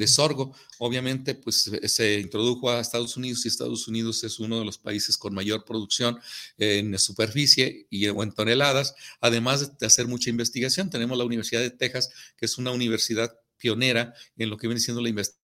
sorgo. 0.07 0.55
Obviamente, 0.79 1.35
pues 1.35 1.71
se 1.85 2.19
introdujo 2.19 2.69
a 2.69 2.81
Estados 2.81 3.15
Unidos 3.15 3.45
y 3.45 3.47
Estados 3.47 3.87
Unidos 3.87 4.23
es 4.23 4.39
uno 4.39 4.59
de 4.59 4.65
los 4.65 4.77
países 4.77 5.17
con 5.17 5.33
mayor 5.33 5.63
producción 5.65 6.19
en 6.57 6.97
superficie 6.99 7.87
y 7.89 8.05
en 8.05 8.31
toneladas. 8.33 8.95
Además 9.21 9.77
de 9.77 9.85
hacer 9.85 10.07
mucha 10.07 10.29
investigación, 10.29 10.89
tenemos 10.89 11.17
la 11.17 11.25
Universidad 11.25 11.61
de 11.61 11.71
Texas, 11.71 12.09
que 12.35 12.45
es 12.45 12.57
una 12.57 12.71
universidad 12.71 13.33
pionera 13.57 14.13
en 14.37 14.49
lo 14.49 14.57
que 14.57 14.67
viene 14.67 14.81
siendo 14.81 15.01
la 15.01 15.09
investigación 15.09 15.46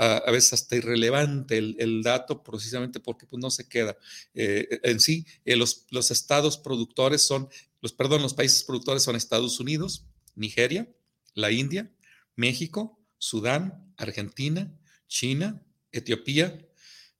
a, 0.00 0.30
veces 0.30 0.54
hasta 0.54 0.76
irrelevante 0.76 1.58
el, 1.58 2.02
dato, 2.02 2.42
precisamente 2.42 3.00
porque 3.00 3.26
pues, 3.26 3.38
no 3.38 3.50
se 3.50 3.68
queda. 3.68 3.98
Eh, 4.32 4.80
en 4.82 4.98
sí, 4.98 5.26
eh, 5.44 5.56
los, 5.56 5.86
los 5.90 6.10
estados 6.10 6.56
productores 6.56 7.20
son, 7.20 7.50
los, 7.82 7.92
perdón, 7.92 8.22
los 8.22 8.32
países 8.32 8.64
productores 8.64 9.02
son 9.02 9.14
Estados 9.14 9.60
Unidos, 9.60 10.06
Nigeria, 10.34 10.88
la 11.34 11.52
India, 11.52 11.92
México, 12.34 12.98
Sudán, 13.18 13.92
Argentina, 13.98 14.74
China, 15.06 15.62
Etiopía, 15.92 16.66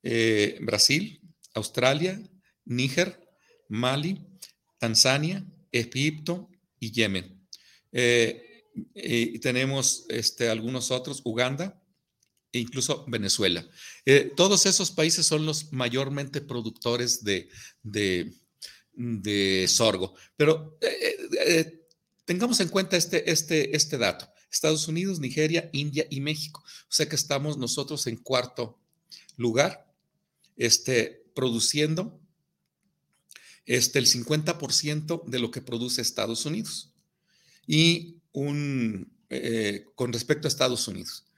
eh, 0.02 0.58
Brasil, 0.62 1.20
Australia, 1.52 2.18
Níger, 2.64 3.28
Mali, 3.68 4.26
Tanzania, 4.78 5.44
Egipto 5.70 6.48
y 6.78 6.92
Yemen. 6.92 7.46
y 7.92 9.38
tenemos 9.40 10.06
este, 10.08 10.48
algunos 10.48 10.90
otros, 10.90 11.20
Uganda, 11.24 11.79
e 12.52 12.58
incluso 12.58 13.04
Venezuela. 13.08 13.66
Eh, 14.04 14.32
todos 14.36 14.66
esos 14.66 14.90
países 14.90 15.26
son 15.26 15.46
los 15.46 15.72
mayormente 15.72 16.40
productores 16.40 17.22
de, 17.22 17.48
de, 17.82 19.68
sorgo. 19.68 20.14
Pero 20.36 20.76
eh, 20.80 21.16
eh, 21.46 21.86
tengamos 22.24 22.60
en 22.60 22.68
cuenta 22.68 22.96
este, 22.96 23.30
este, 23.30 23.76
este 23.76 23.98
dato. 23.98 24.28
Estados 24.50 24.88
Unidos, 24.88 25.20
Nigeria, 25.20 25.70
India 25.72 26.06
y 26.10 26.20
México. 26.20 26.62
O 26.64 26.92
sea 26.92 27.08
que 27.08 27.14
estamos 27.14 27.56
nosotros 27.56 28.06
en 28.08 28.16
cuarto 28.16 28.80
lugar, 29.36 29.86
este, 30.56 31.24
produciendo 31.34 32.20
este, 33.64 34.00
el 34.00 34.06
50% 34.06 35.24
de 35.24 35.38
lo 35.38 35.52
que 35.52 35.62
produce 35.62 36.02
Estados 36.02 36.44
Unidos. 36.46 36.92
Y 37.64 38.16
un, 38.32 39.12
con 39.94 40.12
respecto 40.12 40.48
a 40.48 40.50
Estados 40.50 40.88
Unidos. 40.88 41.29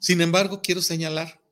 Sin 0.00 0.22
embargo, 0.22 0.62
quiero 0.62 0.80
señalar, 0.80 1.42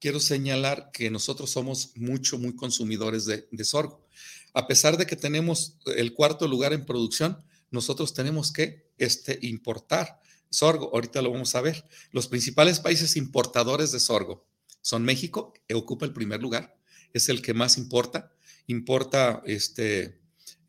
quiero 0.00 0.18
señalar 0.18 0.90
que 0.94 1.10
nosotros 1.10 1.50
somos 1.50 1.92
mucho, 1.94 2.38
muy 2.38 2.56
consumidores 2.56 3.26
de, 3.26 3.64
sorgo. 3.64 4.08
A 4.54 4.66
pesar 4.66 4.96
de 4.96 5.04
que 5.04 5.14
tenemos 5.14 5.76
el 5.84 6.14
cuarto 6.14 6.48
lugar 6.48 6.72
en 6.72 6.86
producción, 6.86 7.44
nosotros 7.70 8.14
tenemos 8.14 8.50
que 8.50 8.90
este, 8.96 9.38
importar 9.42 10.22
sorgo. 10.48 10.90
Ahorita 10.94 11.20
lo 11.20 11.30
vamos 11.30 11.54
a 11.54 11.60
ver. 11.60 11.84
Los 12.10 12.28
principales 12.28 12.80
países 12.80 13.14
importadores 13.14 13.92
de 13.92 14.00
sorgo 14.00 14.46
son 14.80 15.04
México, 15.04 15.52
que 15.66 15.74
ocupa 15.74 16.06
el 16.06 16.14
primer 16.14 16.40
lugar, 16.40 16.78
es 17.12 17.28
el 17.28 17.42
que 17.42 17.52
más 17.52 17.76
importa. 17.76 18.32
Importa 18.68 19.42
este, 19.44 20.18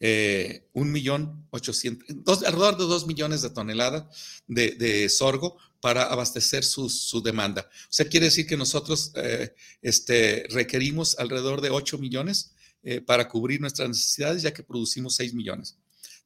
eh, 0.02 0.68
un 0.74 0.92
millón 0.92 1.48
ochocientos, 1.52 2.44
alrededor 2.44 2.78
de 2.78 2.84
dos 2.84 3.08
millones 3.08 3.42
de 3.42 3.50
toneladas 3.50 4.44
de, 4.48 4.72
de 4.72 5.08
sorgo, 5.08 5.58
para 5.82 6.04
abastecer 6.04 6.64
su, 6.64 6.90
su, 6.90 7.22
demanda. 7.22 7.70
O 7.70 7.92
sea, 7.94 8.08
quiere 8.08 8.26
decir 8.26 8.46
que 8.46 8.58
nosotros 8.58 9.12
eh, 9.16 9.54
este, 9.82 10.46
requerimos 10.50 11.18
alrededor 11.18 11.62
de 11.62 11.70
8 11.70 11.98
millones 11.98 12.54
eh, 12.84 13.02
para 13.02 13.28
cubrir 13.28 13.62
nuestras 13.62 13.88
necesidades, 13.88 14.42
ya 14.42 14.54
que 14.54 14.64
producimos 14.64 15.16
6 15.16 15.34
millones 15.34 15.78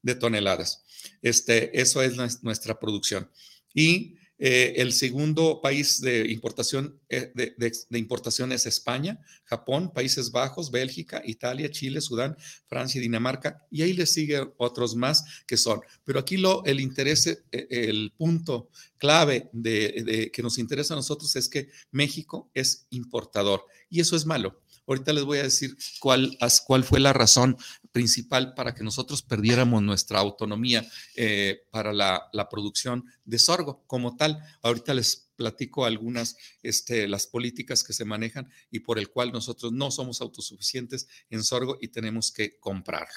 de 0.02 0.16
toneladas. 0.16 0.84
Este, 1.22 1.80
eso 1.80 2.02
es 2.02 2.16
nuestra 2.44 2.80
producción. 2.80 3.30
Y 3.74 4.16
eh, 4.40 4.74
el 4.82 4.94
segundo 4.94 5.62
país 5.62 6.02
de 6.02 6.30
importación, 6.32 7.00
eh, 7.10 7.32
de, 7.36 8.00
importación 8.00 8.52
es 8.52 8.66
España, 8.66 9.20
Japón, 9.46 9.94
Países 9.94 10.32
Bajos, 10.32 10.72
Bélgica, 10.72 11.22
Italia, 11.26 11.70
Chile, 11.70 12.02
Sudán, 12.02 12.36
Francia 12.68 13.00
y 13.00 13.04
Dinamarca. 13.04 13.66
Y 13.70 13.84
ahí 13.84 13.94
le 13.94 14.06
siguen 14.06 14.52
otros 14.58 14.96
más 14.96 15.24
que 15.46 15.56
son. 15.56 15.82
Pero 16.04 16.20
aquí 16.20 16.38
lo, 16.38 16.66
el 16.66 16.80
interés, 16.80 17.28
eh, 17.28 17.42
el 17.52 18.12
punto 18.18 18.70
clave 18.98 19.50
de, 19.54 20.32
que 20.34 20.42
nos 20.42 20.58
interesa 20.58 20.94
a 20.94 20.98
nosotros 20.98 21.36
es 21.36 21.48
que 21.48 21.70
México 21.92 22.50
es 22.54 22.88
importador. 22.90 23.66
Y 23.90 24.00
eso 24.00 24.16
es 24.16 24.26
malo. 24.26 24.63
Ahorita 24.88 25.14
les 25.14 25.24
voy 25.24 25.40
a 25.40 25.44
decir 25.44 25.78
cuál, 26.00 26.38
cuál 26.66 26.84
fue 26.84 27.00
la 27.00 27.14
razón 27.14 27.58
principal 27.92 28.54
para 28.54 28.74
que 28.74 28.84
nosotros 28.84 29.22
perdiéramos 29.22 29.82
nuestra 29.82 30.20
autonomía 30.20 30.86
eh, 31.16 31.64
para 31.70 31.94
la, 31.94 32.30
producción 32.50 33.06
de 33.24 33.40
sorgo 33.40 33.84
como 33.88 34.18
tal. 34.18 34.40
Ahorita 34.62 34.94
les 34.94 35.30
platico 35.36 35.86
algunas, 35.86 36.36
este, 36.62 37.08
las 37.08 37.28
políticas 37.28 37.84
que 37.84 37.94
se 37.94 38.06
manejan 38.06 38.50
y 38.70 38.80
por 38.80 39.00
el 39.00 39.10
cual 39.10 39.32
nosotros 39.32 39.72
no 39.72 39.92
somos 39.92 40.22
autosuficientes 40.22 41.08
en 41.30 41.44
sorgo 41.44 41.78
y 41.82 41.88
tenemos 41.88 42.32
que 42.32 42.58
comprarlo. 42.60 43.16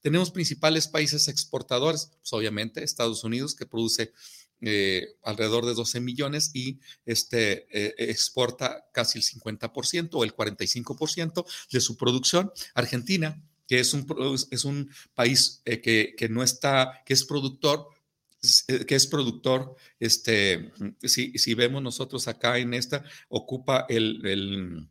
Tenemos 0.00 0.30
principales 0.30 0.88
países 0.88 1.28
exportadores, 1.28 2.10
pues 2.20 2.32
obviamente 2.32 2.82
Estados 2.82 3.24
Unidos 3.24 3.54
que 3.54 3.66
produce 3.66 4.12
eh, 4.60 5.16
alrededor 5.22 5.66
de 5.66 5.74
12 5.74 6.00
millones 6.00 6.50
y 6.54 6.80
este, 7.04 7.66
eh, 7.70 7.94
exporta 7.98 8.86
casi 8.92 9.18
el 9.18 9.24
50% 9.24 10.10
o 10.12 10.24
el 10.24 10.34
45% 10.34 11.44
de 11.70 11.80
su 11.80 11.96
producción. 11.96 12.50
Argentina, 12.74 13.42
que 13.66 13.80
es 13.80 13.92
un, 13.94 14.06
es 14.50 14.64
un 14.64 14.90
país 15.14 15.60
eh, 15.64 15.80
que, 15.80 16.28
no 16.28 16.42
está, 16.42 17.02
que 17.04 17.14
es 17.14 17.24
productor, 17.24 17.88
que 18.66 18.94
es 18.94 19.06
productor, 19.06 19.74
este, 19.98 20.70
si, 21.02 21.32
si 21.38 21.54
vemos 21.54 21.82
nosotros 21.82 22.28
acá 22.28 22.58
en 22.58 22.74
esta, 22.74 23.04
ocupa 23.28 23.86
el, 23.88 24.88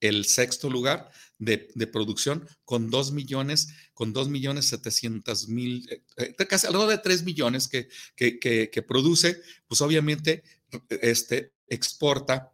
el 0.00 0.24
sexto 0.24 0.68
lugar 0.68 1.10
de, 1.44 1.86
producción 1.86 2.46
con 2.64 2.90
2 2.90 3.12
millones, 3.12 3.68
con 3.94 4.12
2 4.12 4.28
millones 4.28 4.66
700 4.66 5.48
mil, 5.48 5.88
eh, 5.90 6.02
eh, 6.16 6.46
casi 6.46 6.66
alrededor 6.66 6.90
de 6.90 6.98
3 6.98 7.24
millones 7.24 7.68
que, 7.68 7.88
que, 8.16 8.84
produce, 8.86 9.40
pues 9.66 9.80
obviamente 9.80 10.42
este, 10.88 11.52
exporta, 11.66 12.52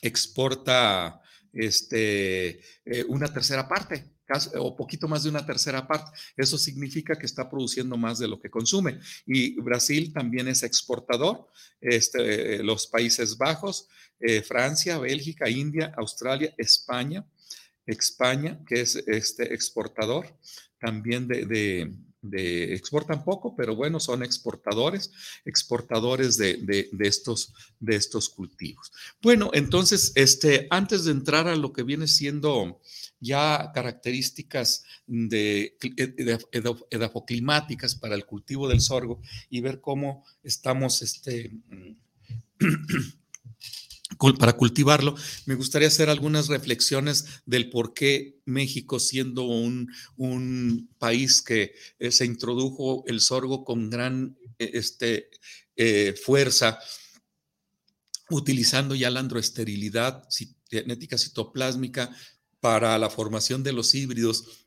exporta 0.00 1.20
este, 1.52 2.60
eh, 2.84 3.04
una 3.08 3.32
tercera 3.32 3.68
parte. 3.68 4.12
o 4.56 4.74
poquito 4.74 5.06
más 5.06 5.24
de 5.24 5.30
una 5.30 5.44
tercera 5.44 5.86
parte. 5.86 6.10
Eso 6.36 6.56
significa 6.56 7.14
que 7.16 7.26
está 7.26 7.50
produciendo 7.50 7.96
más 7.96 8.18
de 8.18 8.28
lo 8.28 8.40
que 8.40 8.48
consume. 8.48 8.98
Y 9.26 9.60
Brasil 9.60 10.12
también 10.14 10.48
es 10.48 10.62
exportador, 10.62 11.46
este, 11.80 12.62
los 12.62 12.86
Países 12.86 13.36
Bajos, 13.36 13.88
Francia, 14.48 14.98
Bélgica, 14.98 15.50
India, 15.50 15.92
Australia, 15.98 16.54
España, 16.56 17.26
España, 17.86 18.60
que 18.66 18.80
es 18.80 18.96
este 19.06 19.54
exportador 19.54 20.26
también 20.78 21.26
de, 21.26 21.92
exportan 22.74 23.24
poco, 23.24 23.54
pero 23.56 23.74
bueno, 23.74 24.00
son 24.00 24.22
exportadores, 24.22 25.12
exportadores 25.44 26.36
de, 26.36 26.88
estos, 27.00 27.52
de 27.80 27.96
estos 27.96 28.28
cultivos. 28.28 28.92
Bueno, 29.22 29.50
entonces, 29.52 30.12
este, 30.14 30.66
antes 30.70 31.04
de 31.04 31.12
entrar 31.12 31.48
a 31.48 31.56
lo 31.56 31.72
que 31.72 31.82
viene 31.82 32.06
siendo 32.06 32.80
ya 33.20 33.70
características 33.74 34.84
de, 35.06 35.76
edafoclimáticas 36.90 37.94
para 37.94 38.14
el 38.14 38.26
cultivo 38.26 38.68
del 38.68 38.80
sorgo 38.80 39.20
y 39.48 39.60
ver 39.60 39.80
cómo 39.80 40.24
estamos 40.42 41.02
este, 41.02 41.50
para 44.38 44.52
cultivarlo, 44.54 45.14
me 45.46 45.54
gustaría 45.54 45.88
hacer 45.88 46.08
algunas 46.08 46.48
reflexiones 46.48 47.42
del 47.46 47.70
por 47.70 47.94
qué 47.94 48.38
México, 48.44 49.00
siendo 49.00 49.44
un, 49.44 49.90
país 50.98 51.42
que 51.42 51.74
eh, 51.98 52.10
se 52.10 52.24
introdujo 52.24 53.04
el 53.06 53.20
sorgo 53.20 53.64
con 53.64 53.90
gran 53.90 54.38
eh, 54.58 54.70
este, 54.74 55.28
eh, 55.76 56.14
fuerza, 56.22 56.78
utilizando 58.30 58.94
ya 58.94 59.10
la 59.10 59.20
androesterilidad 59.20 60.26
genética 60.70 61.18
citoplásmica 61.18 62.14
para 62.60 62.98
la 62.98 63.10
formación 63.10 63.62
de 63.62 63.72
los 63.72 63.94
híbridos, 63.94 64.66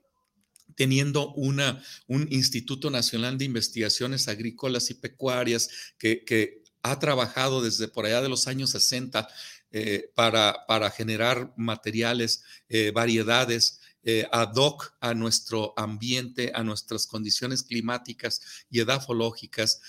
teniendo 0.76 1.34
una, 1.34 1.84
un 2.08 2.28
Instituto 2.30 2.92
Nacional 2.92 3.38
de 3.40 3.46
Investigaciones 3.46 4.28
Agrícolas 4.28 4.92
y 4.92 4.94
Pecuarias 4.94 5.70
que, 5.98 6.24
que 6.24 6.62
ha 6.92 7.00
trabajado 7.00 7.62
desde 7.62 7.88
por 7.88 8.06
allá 8.06 8.22
de 8.22 8.30
los 8.30 8.48
años 8.48 8.72
60 8.72 9.28
eh, 9.72 10.10
para, 10.16 10.66
para, 10.68 10.90
generar 10.90 11.54
materiales, 11.58 12.44
eh, 12.70 12.92
variedades 12.92 13.82
eh, 14.04 14.26
ad 14.32 14.54
hoc 14.56 14.94
a 15.02 15.14
nuestro 15.14 15.74
ambiente, 15.76 16.52
a 16.56 16.64
nuestras 16.64 17.06
condiciones 17.06 17.64
climáticas 17.64 18.42
y 18.70 18.80
edafológicas 18.80 19.82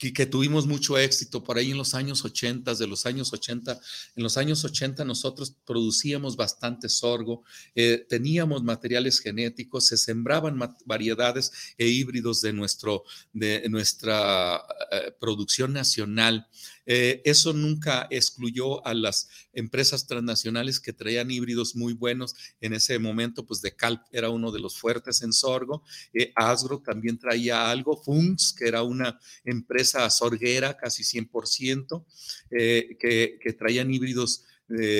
que, 0.00 0.24
tuvimos 0.24 0.66
mucho 0.66 0.96
éxito 0.96 1.44
por 1.44 1.58
ahí 1.58 1.72
en 1.72 1.76
los 1.76 1.94
años 1.94 2.24
80, 2.24 2.74
de 2.74 2.86
los 2.86 3.04
años 3.04 3.32
80. 3.34 3.78
En 4.16 4.22
los 4.22 4.38
años 4.38 4.64
80 4.64 5.04
nosotros 5.04 5.54
producíamos 5.66 6.36
bastante 6.36 6.88
sorgo, 6.88 7.44
eh, 7.74 8.06
teníamos 8.08 8.62
materiales 8.62 9.20
genéticos, 9.20 9.86
se 9.86 9.98
sembraban 9.98 10.58
variedades 10.86 11.52
e 11.76 11.86
híbridos 11.86 12.40
de, 12.40 12.54
nuestro, 12.54 13.04
de 13.34 13.68
nuestra 13.68 14.62
eh, 14.90 15.12
producción 15.20 15.74
nacional. 15.74 16.48
Eh, 16.86 17.22
eso 17.24 17.52
nunca 17.52 18.06
excluyó 18.10 18.84
a 18.86 18.94
las 18.94 19.28
empresas 19.52 20.06
transnacionales 20.06 20.80
que 20.80 20.92
traían 20.92 21.30
híbridos 21.30 21.76
muy 21.76 21.92
buenos. 21.92 22.34
En 22.60 22.72
ese 22.72 22.98
momento, 22.98 23.46
pues 23.46 23.60
Decalp 23.60 24.02
era 24.12 24.30
uno 24.30 24.50
de 24.50 24.60
los 24.60 24.78
fuertes 24.78 25.22
en 25.22 25.32
sorgo. 25.32 25.82
Eh, 26.12 26.32
Asgro 26.34 26.80
también 26.80 27.18
traía 27.18 27.70
algo. 27.70 27.96
Funks, 27.96 28.52
que 28.52 28.66
era 28.68 28.82
una 28.82 29.18
empresa 29.44 30.08
sorguera, 30.10 30.76
casi 30.76 31.04
100%, 31.04 32.04
eh, 32.50 32.96
que, 32.98 33.38
traían 33.58 33.92
híbridos 33.92 34.44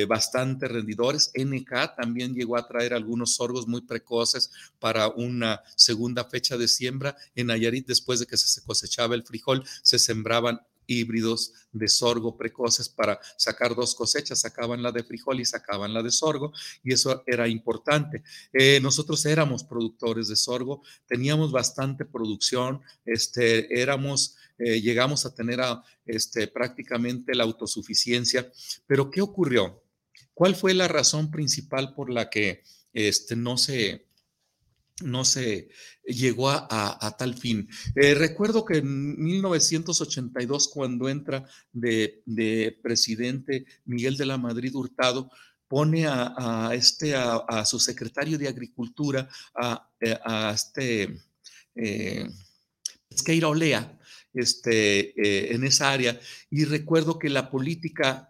bastante 0.08 0.66
rendidores. 0.66 1.30
NK 1.32 1.94
también 1.96 2.34
llegó 2.34 2.56
a 2.56 2.66
traer 2.66 2.92
algunos 2.92 3.36
sorgos 3.36 3.68
muy 3.68 3.82
precoces 3.82 4.50
para 4.80 5.06
una 5.06 5.62
segunda 5.76 6.24
fecha 6.24 6.58
de 6.58 6.66
siembra. 6.66 7.16
En 7.36 7.46
Nayarit, 7.46 7.86
después 7.86 8.18
de 8.18 8.26
que 8.26 8.36
se 8.36 8.62
cosechaba 8.64 9.14
el 9.14 9.22
frijol, 9.22 9.62
se 9.84 10.00
sembraban 10.00 10.60
híbridos 10.90 11.52
de 11.72 11.88
sorgo 11.88 12.36
precoces 12.36 12.88
para 12.88 13.20
sacar 13.36 13.74
dos 13.74 13.94
cosechas, 13.94 14.40
sacaban 14.40 14.82
la 14.82 14.92
de 14.92 15.04
frijol 15.04 15.40
y 15.40 15.44
sacaban 15.44 15.94
la 15.94 16.02
de 16.02 16.10
sorgo, 16.10 16.52
y 16.82 16.92
eso 16.92 17.22
era 17.26 17.46
importante. 17.48 18.22
Eh, 18.52 18.80
nosotros 18.80 19.24
éramos 19.26 19.64
productores 19.64 20.28
de 20.28 20.36
sorgo, 20.36 20.82
teníamos 21.06 21.52
bastante 21.52 22.04
producción, 22.04 22.80
este, 23.04 23.80
éramos, 23.80 24.36
eh, 24.58 24.80
llegamos 24.80 25.24
a 25.26 25.34
tener 25.34 25.60
este, 26.04 26.48
prácticamente 26.48 27.34
la 27.34 27.44
autosuficiencia, 27.44 28.50
pero 28.86 29.10
¿qué 29.10 29.20
ocurrió? 29.20 29.82
¿Cuál 30.34 30.56
fue 30.56 30.74
la 30.74 30.88
razón 30.88 31.30
principal 31.30 31.94
por 31.94 32.10
la 32.10 32.30
que 32.30 32.62
este, 32.92 33.36
no 33.36 33.56
se 33.56 34.09
no 35.02 35.24
se 35.24 35.68
llegó 36.04 36.50
a, 36.50 37.16
tal 37.18 37.34
fin. 37.34 37.68
Eh, 37.94 38.14
recuerdo 38.14 38.64
que 38.64 38.78
en 38.78 39.22
1982, 39.22 40.68
cuando 40.68 41.08
entra 41.08 41.44
de, 41.72 42.78
presidente 42.82 43.64
Miguel 43.84 44.16
de 44.16 44.26
la 44.26 44.38
Madrid 44.38 44.74
Hurtado, 44.74 45.30
pone 45.68 46.06
a, 46.06 46.70
este, 46.74 47.14
a, 47.14 47.64
su 47.64 47.78
secretario 47.78 48.36
de 48.38 48.48
Agricultura, 48.48 49.28
a, 49.54 49.88
eh, 50.00 50.18
este 50.52 51.20
eh, 51.76 52.28
Olea, 53.44 53.98
este, 54.32 55.10
eh, 55.20 55.54
en 55.54 55.64
esa 55.64 55.90
área, 55.90 56.18
y 56.50 56.64
recuerdo 56.64 57.18
que 57.18 57.28
la 57.28 57.50
política 57.50 58.28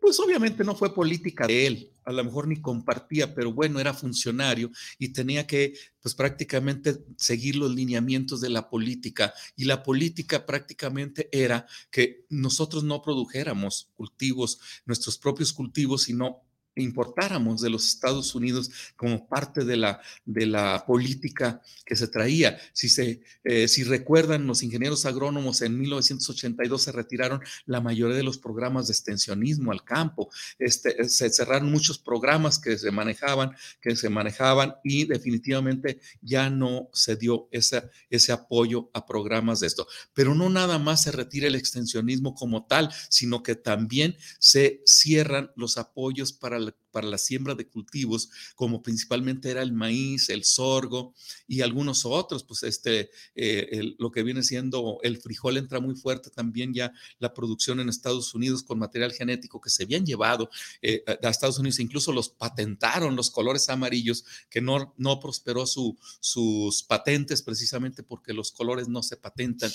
pues 0.00 0.18
obviamente 0.20 0.64
no 0.64 0.74
fue 0.74 0.94
política 0.94 1.46
de 1.46 1.66
él, 1.66 1.92
a 2.04 2.12
lo 2.12 2.24
mejor 2.24 2.48
ni 2.48 2.60
compartía, 2.60 3.34
pero 3.34 3.52
bueno, 3.52 3.80
era 3.80 3.92
funcionario 3.92 4.70
y 4.98 5.10
tenía 5.10 5.46
que, 5.46 5.74
pues 6.00 6.14
prácticamente 6.14 7.04
seguir 7.16 7.56
los 7.56 7.74
lineamientos 7.74 8.40
de 8.40 8.48
la 8.48 8.70
política. 8.70 9.32
Y 9.56 9.64
la 9.64 9.82
política 9.82 10.46
prácticamente 10.46 11.28
era 11.32 11.66
que 11.90 12.24
nosotros 12.28 12.84
no 12.84 13.02
produjéramos 13.02 13.90
cultivos, 13.94 14.58
nuestros 14.86 15.18
propios 15.18 15.52
cultivos, 15.52 16.02
sino 16.02 16.47
importáramos 16.82 17.60
de 17.60 17.70
los 17.70 17.86
Estados 17.88 18.34
Unidos 18.34 18.70
como 18.96 19.26
parte 19.26 19.64
de 19.64 19.76
la, 19.76 20.00
de 20.24 20.46
la 20.46 20.84
política 20.86 21.60
que 21.84 21.96
se 21.96 22.08
traía. 22.08 22.58
Si, 22.72 22.88
se, 22.88 23.20
eh, 23.44 23.68
si 23.68 23.84
recuerdan, 23.84 24.46
los 24.46 24.62
ingenieros 24.62 25.06
agrónomos 25.06 25.62
en 25.62 25.78
1982 25.78 26.82
se 26.82 26.92
retiraron 26.92 27.40
la 27.66 27.80
mayoría 27.80 28.16
de 28.16 28.22
los 28.22 28.38
programas 28.38 28.88
de 28.88 28.92
extensionismo 28.92 29.72
al 29.72 29.84
campo. 29.84 30.30
Este, 30.58 31.08
se 31.08 31.30
cerraron 31.30 31.70
muchos 31.70 31.98
programas 31.98 32.58
que 32.58 32.78
se 32.78 32.90
manejaban, 32.90 33.52
que 33.80 33.96
se 33.96 34.08
manejaban 34.08 34.74
y 34.84 35.04
definitivamente 35.04 36.00
ya 36.20 36.50
no 36.50 36.88
se 36.92 37.16
dio 37.16 37.48
esa, 37.50 37.90
ese 38.10 38.32
apoyo 38.32 38.90
a 38.92 39.06
programas 39.06 39.60
de 39.60 39.66
esto. 39.66 39.86
Pero 40.14 40.34
no 40.34 40.48
nada 40.48 40.78
más 40.78 41.02
se 41.02 41.12
retira 41.12 41.46
el 41.46 41.54
extensionismo 41.54 42.34
como 42.34 42.66
tal, 42.66 42.90
sino 43.08 43.42
que 43.42 43.54
también 43.54 44.16
se 44.38 44.82
cierran 44.84 45.50
los 45.56 45.78
apoyos 45.78 46.32
para 46.32 46.58
la 46.58 46.67
para 46.90 47.06
la 47.06 47.18
siembra 47.18 47.54
de 47.54 47.68
cultivos, 47.68 48.30
como 48.54 48.82
principalmente 48.82 49.50
era 49.50 49.62
el 49.62 49.72
maíz, 49.72 50.30
el 50.30 50.44
sorgo 50.44 51.14
y 51.46 51.60
algunos 51.60 52.04
otros, 52.04 52.44
pues 52.44 52.62
este, 52.62 53.10
eh, 53.34 53.94
lo 53.98 54.10
que 54.10 54.22
viene 54.22 54.42
siendo 54.42 54.98
el 55.02 55.18
frijol 55.18 55.58
entra 55.58 55.80
muy 55.80 55.94
fuerte 55.94 56.30
también 56.30 56.74
ya 56.74 56.92
la 57.18 57.34
producción 57.34 57.80
en 57.80 57.88
Estados 57.88 58.34
Unidos 58.34 58.62
con 58.62 58.78
material 58.78 59.12
genético 59.12 59.60
que 59.60 59.70
se 59.70 59.84
habían 59.84 60.04
llevado 60.04 60.50
eh, 60.82 61.04
a 61.06 61.28
Estados 61.28 61.58
Unidos, 61.58 61.78
incluso 61.78 62.12
los 62.12 62.30
patentaron 62.30 63.16
los 63.16 63.30
colores 63.30 63.68
amarillos, 63.68 64.24
que 64.50 64.60
no, 64.60 64.94
no 64.96 65.20
prosperó 65.20 65.66
su, 65.66 65.98
sus 66.20 66.82
patentes 66.82 67.42
precisamente 67.42 68.02
porque 68.02 68.32
los 68.32 68.52
colores 68.52 68.88
no 68.88 69.02
se 69.02 69.16
patentan. 69.16 69.70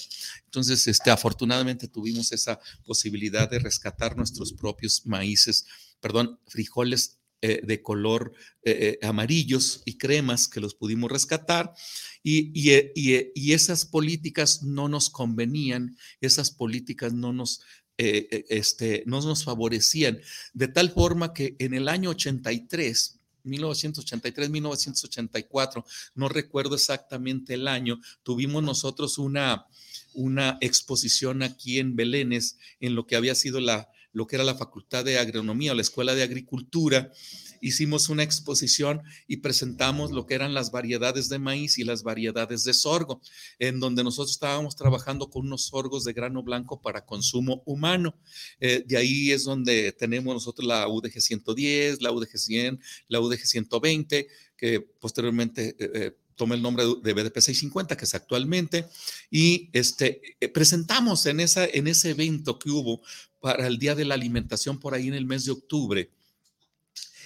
Entonces, 0.46 0.88
este, 0.88 1.12
afortunadamente 1.12 1.88
tuvimos 1.88 2.32
esa 2.32 2.60
posibilidad 2.86 3.50
de 3.50 3.60
rescatar 3.60 4.18
nuestros 4.18 4.54
propios 4.54 5.06
maíces 5.06 5.66
perdón, 6.04 6.38
frijoles 6.48 7.22
eh, 7.42 7.62
de 7.64 7.82
color 7.82 8.34
eh, 8.64 8.98
eh, 9.02 9.06
amarillos 9.08 9.82
y 9.86 9.98
cremas 9.98 10.50
que 10.50 10.60
los 10.60 10.76
pudimos 10.76 11.10
rescatar. 11.10 11.74
Y, 12.24 12.52
y, 12.54 13.54
esas 13.54 13.86
políticas 13.86 14.64
no 14.64 14.90
nos 14.90 15.10
convenían, 15.10 15.98
esas 16.20 16.52
políticas 16.52 17.14
no 17.14 17.32
nos, 17.32 17.62
este, 17.98 19.04
no 19.06 19.22
nos 19.22 19.46
favorecían, 19.46 20.20
de 20.54 20.68
tal 20.68 20.92
forma 20.92 21.34
que 21.34 21.56
en 21.60 21.74
el 21.74 21.88
año 21.88 22.10
83, 22.10 23.20
1983, 23.44 24.50
1984, 24.50 25.86
no 26.16 26.30
recuerdo 26.30 26.76
exactamente 26.76 27.54
el 27.54 27.68
año, 27.68 28.00
tuvimos 28.24 28.64
nosotros 28.64 29.18
una, 29.18 29.68
una 30.14 30.58
exposición 30.60 31.44
aquí 31.44 31.80
en 31.80 31.96
Belénes 31.96 32.58
en 32.80 32.96
lo 32.96 33.06
que 33.06 33.16
había 33.16 33.36
sido 33.36 33.60
la, 33.60 33.90
lo 34.14 34.28
que 34.28 34.36
era 34.38 34.46
la 34.46 34.56
Facultad 34.56 35.04
de 35.04 35.20
Agronomía 35.20 35.72
o 35.72 35.76
la 35.76 35.82
Escuela 35.82 36.16
de 36.16 36.24
Agricultura, 36.24 37.12
hicimos 37.64 38.10
una 38.10 38.24
exposición 38.24 39.02
y 39.26 39.38
presentamos 39.38 40.12
lo 40.12 40.26
que 40.26 40.36
eran 40.36 40.54
las 40.54 40.72
variedades 40.72 41.30
de 41.30 41.40
maíz 41.40 41.78
y 41.78 41.84
las 41.84 42.04
variedades 42.04 42.64
de 42.66 42.74
sorgo, 42.74 43.22
en 43.58 43.80
donde 43.80 44.04
nosotros 44.04 44.32
estábamos 44.32 44.76
trabajando 44.76 45.30
con 45.30 45.48
unos 45.48 45.66
sorgos 45.66 46.04
de 46.04 46.14
grano 46.14 46.44
blanco 46.44 46.82
para 46.82 47.06
consumo 47.06 47.64
humano. 47.66 48.16
Eh, 48.60 48.84
de 48.86 48.98
ahí 48.98 49.32
es 49.32 49.46
donde 49.46 49.94
tenemos 49.94 50.34
nosotros 50.34 50.68
la 50.68 50.88
UDG 50.88 51.22
110, 51.22 52.02
la 52.02 52.12
UDG 52.12 52.38
100, 52.38 52.80
la 53.08 53.20
UDG 53.20 53.46
120, 53.46 54.28
que 54.58 54.82
posteriormente... 54.82 55.76
Eh, 55.80 55.92
eh, 55.94 56.18
toma 56.36 56.56
el 56.56 56.64
nombre 56.64 56.84
de 56.84 57.14
BDP 57.14 57.36
650, 57.36 57.96
que 57.96 58.06
es 58.06 58.16
actualmente, 58.16 58.88
y 59.30 59.70
este, 59.72 60.20
presentamos 60.52 61.28
en, 61.28 61.40
esa, 61.40 61.64
en 61.64 61.86
ese 61.88 62.10
evento 62.10 62.58
que 62.58 62.72
hubo 62.72 63.04
para 63.44 63.68
el 63.68 63.78
Día 63.78 63.94
de 63.94 64.06
la 64.06 64.14
Alimentación 64.14 64.80
por 64.80 64.94
ahí 64.94 65.10
en 65.10 65.16
el 65.16 65.26
mes 65.26 65.44
de 65.44 65.52
octubre. 65.52 66.10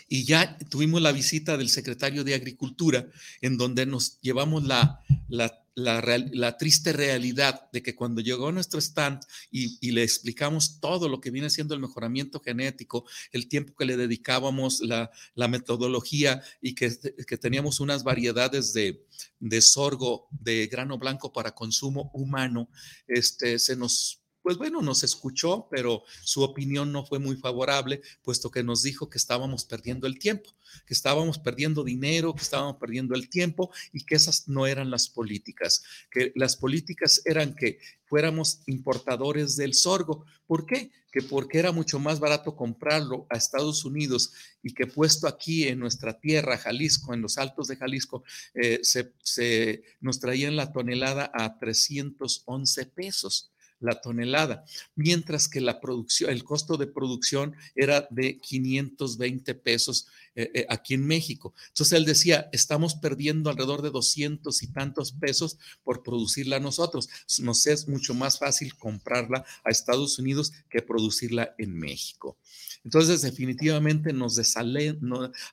Y 0.09 0.23
ya 0.23 0.57
tuvimos 0.71 0.99
la 0.99 1.11
visita 1.11 1.57
del 1.57 1.69
secretario 1.69 2.23
de 2.23 2.33
Agricultura, 2.33 3.07
en 3.39 3.55
donde 3.55 3.85
nos 3.85 4.19
llevamos 4.21 4.63
la, 4.63 4.99
la, 5.27 5.63
la, 5.75 6.57
triste 6.57 6.91
realidad 6.91 7.69
de 7.71 7.83
que 7.83 7.93
cuando 7.93 8.21
llegó 8.21 8.51
nuestro 8.51 8.79
stand 8.81 9.21
y, 9.51 9.91
le 9.91 10.01
explicamos 10.01 10.79
todo 10.79 11.07
lo 11.07 11.21
que 11.21 11.29
viene 11.29 11.51
siendo 11.51 11.75
el 11.75 11.81
mejoramiento 11.81 12.39
genético, 12.39 13.05
el 13.31 13.47
tiempo 13.47 13.75
que 13.75 13.85
le 13.85 13.95
dedicábamos, 13.95 14.79
la, 14.79 15.11
metodología 15.47 16.41
y 16.63 16.73
que, 16.73 16.97
que, 17.27 17.37
teníamos 17.37 17.79
unas 17.79 18.03
variedades 18.03 18.73
de, 18.73 19.05
de 19.39 19.61
sorgo 19.61 20.27
de 20.31 20.65
grano 20.65 20.97
blanco 20.97 21.31
para 21.31 21.53
consumo 21.53 22.09
humano, 22.11 22.71
este, 23.07 23.59
se 23.59 23.75
nos 23.75 24.23
pues 24.47 24.57
bueno, 24.57 24.81
nos 24.81 25.03
escuchó, 25.03 25.67
pero 25.69 26.03
su 26.23 26.41
opinión 26.41 26.93
no 26.93 27.05
fue 27.05 27.19
muy 27.19 27.35
favorable, 27.35 28.01
puesto 28.23 28.49
que 28.49 28.63
nos 28.63 28.81
dijo 28.81 29.09
que 29.09 29.17
estábamos 29.17 29.65
perdiendo 29.65 30.07
el 30.07 30.19
tiempo, 30.19 30.49
que 30.85 30.93
estábamos 30.93 31.37
perdiendo 31.37 31.83
dinero, 31.83 32.33
que 32.33 32.43
estábamos 32.43 32.77
perdiendo 32.77 33.13
el 33.13 33.27
tiempo 33.27 33.71
y 33.91 34.05
que 34.05 34.15
esas 34.15 34.47
no 34.47 34.65
eran 34.65 34.89
las 34.89 35.09
políticas, 35.09 35.83
que 36.09 36.31
las 36.33 36.55
políticas 36.55 37.21
eran 37.25 37.55
que 37.55 37.79
fuéramos 38.05 38.61
importadores 38.67 39.57
del 39.57 39.73
sorgo. 39.73 40.23
¿Por 40.45 40.65
qué? 40.65 40.91
Que 41.11 41.21
porque 41.21 41.59
era 41.59 41.73
mucho 41.73 41.99
más 41.99 42.21
barato 42.21 42.55
comprarlo 42.55 43.27
a 43.29 43.35
Estados 43.35 43.83
Unidos 43.83 44.31
y 44.63 44.73
que 44.73 44.87
puesto 44.87 45.27
aquí 45.27 45.67
en 45.67 45.79
nuestra 45.79 46.21
tierra, 46.21 46.57
Jalisco, 46.57 47.13
en 47.13 47.21
los 47.21 47.37
altos 47.37 47.67
de 47.67 47.75
Jalisco, 47.75 48.23
eh, 48.53 48.79
se, 48.81 49.83
nos 49.99 50.21
traían 50.21 50.55
la 50.55 50.71
tonelada 50.71 51.29
a 51.33 51.59
311 51.59 52.85
pesos 52.85 53.51
la 53.79 54.01
tonelada, 54.01 54.65
mientras 54.95 55.47
que 55.47 55.61
la 55.61 55.79
producción, 55.79 56.31
el 56.31 56.43
costo 56.43 56.77
de 56.77 56.87
producción 56.87 57.55
era 57.75 58.07
de 58.09 58.39
520 58.39 59.55
pesos 59.55 60.07
eh, 60.39 60.51
eh, 60.53 60.65
aquí 60.69 60.93
en 60.93 61.05
México. 61.05 61.55
Entonces 61.69 61.97
él 61.97 62.05
decía, 62.05 62.47
estamos 62.51 62.93
perdiendo 62.93 63.49
alrededor 63.49 63.81
de 63.81 63.89
200 63.89 64.61
y 64.61 64.67
tantos 64.67 65.11
pesos 65.11 65.57
por 65.83 66.03
producirla 66.03 66.59
nosotros. 66.59 67.09
Nos 67.39 67.65
es 67.65 67.87
mucho 67.87 68.13
más 68.13 68.37
fácil 68.37 68.75
comprarla 68.75 69.43
a 69.63 69.71
Estados 69.71 70.19
Unidos 70.19 70.53
que 70.69 70.83
producirla 70.83 71.55
en 71.57 71.75
México. 71.75 72.37
Entonces, 72.83 73.21
definitivamente 73.23 74.13
nos 74.13 74.35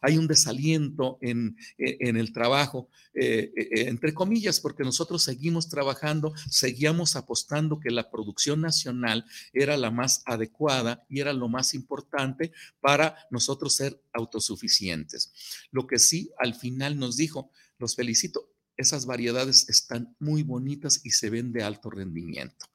hay 0.03 0.19
un 0.19 0.27
desaliento 0.27 1.19
en, 1.23 1.57
e, 1.79 1.97
el 2.01 2.33
trabajo, 2.33 2.89
eh, 3.15 3.51
entre 3.89 4.13
comillas, 4.13 4.61
porque 4.61 4.85
nosotros 4.85 5.23
seguimos 5.23 5.69
trabajando, 5.69 6.35
seguíamos 6.49 7.17
apostando 7.17 7.81
que 7.81 7.91
la 7.91 8.11
producción 8.15 8.61
nacional 8.61 9.25
era 9.53 9.77
la 9.77 9.91
más 9.91 10.23
adecuada 10.25 11.05
y 11.09 11.19
era 11.19 11.33
lo 11.33 11.49
más 11.49 11.75
importante 11.75 12.53
para 12.81 13.17
nosotros 13.29 13.75
ser 13.75 14.01
autosuficientes. 14.13 15.33
Lo 15.73 15.89
que 15.89 15.99
sí 15.99 16.31
al 16.39 16.55
final 16.55 16.97
nos 16.97 17.17
dijo, 17.17 17.51
los 17.79 17.97
felicito, 17.97 18.53
esas 18.77 19.05
variedades 19.05 19.69
están 19.69 20.15
muy 20.21 20.45
bonitas 20.45 21.01
y 21.03 21.11
se 21.11 21.29
ven 21.29 21.53
de 21.53 21.65
alto 21.65 21.91
rendimiento. 21.91 22.67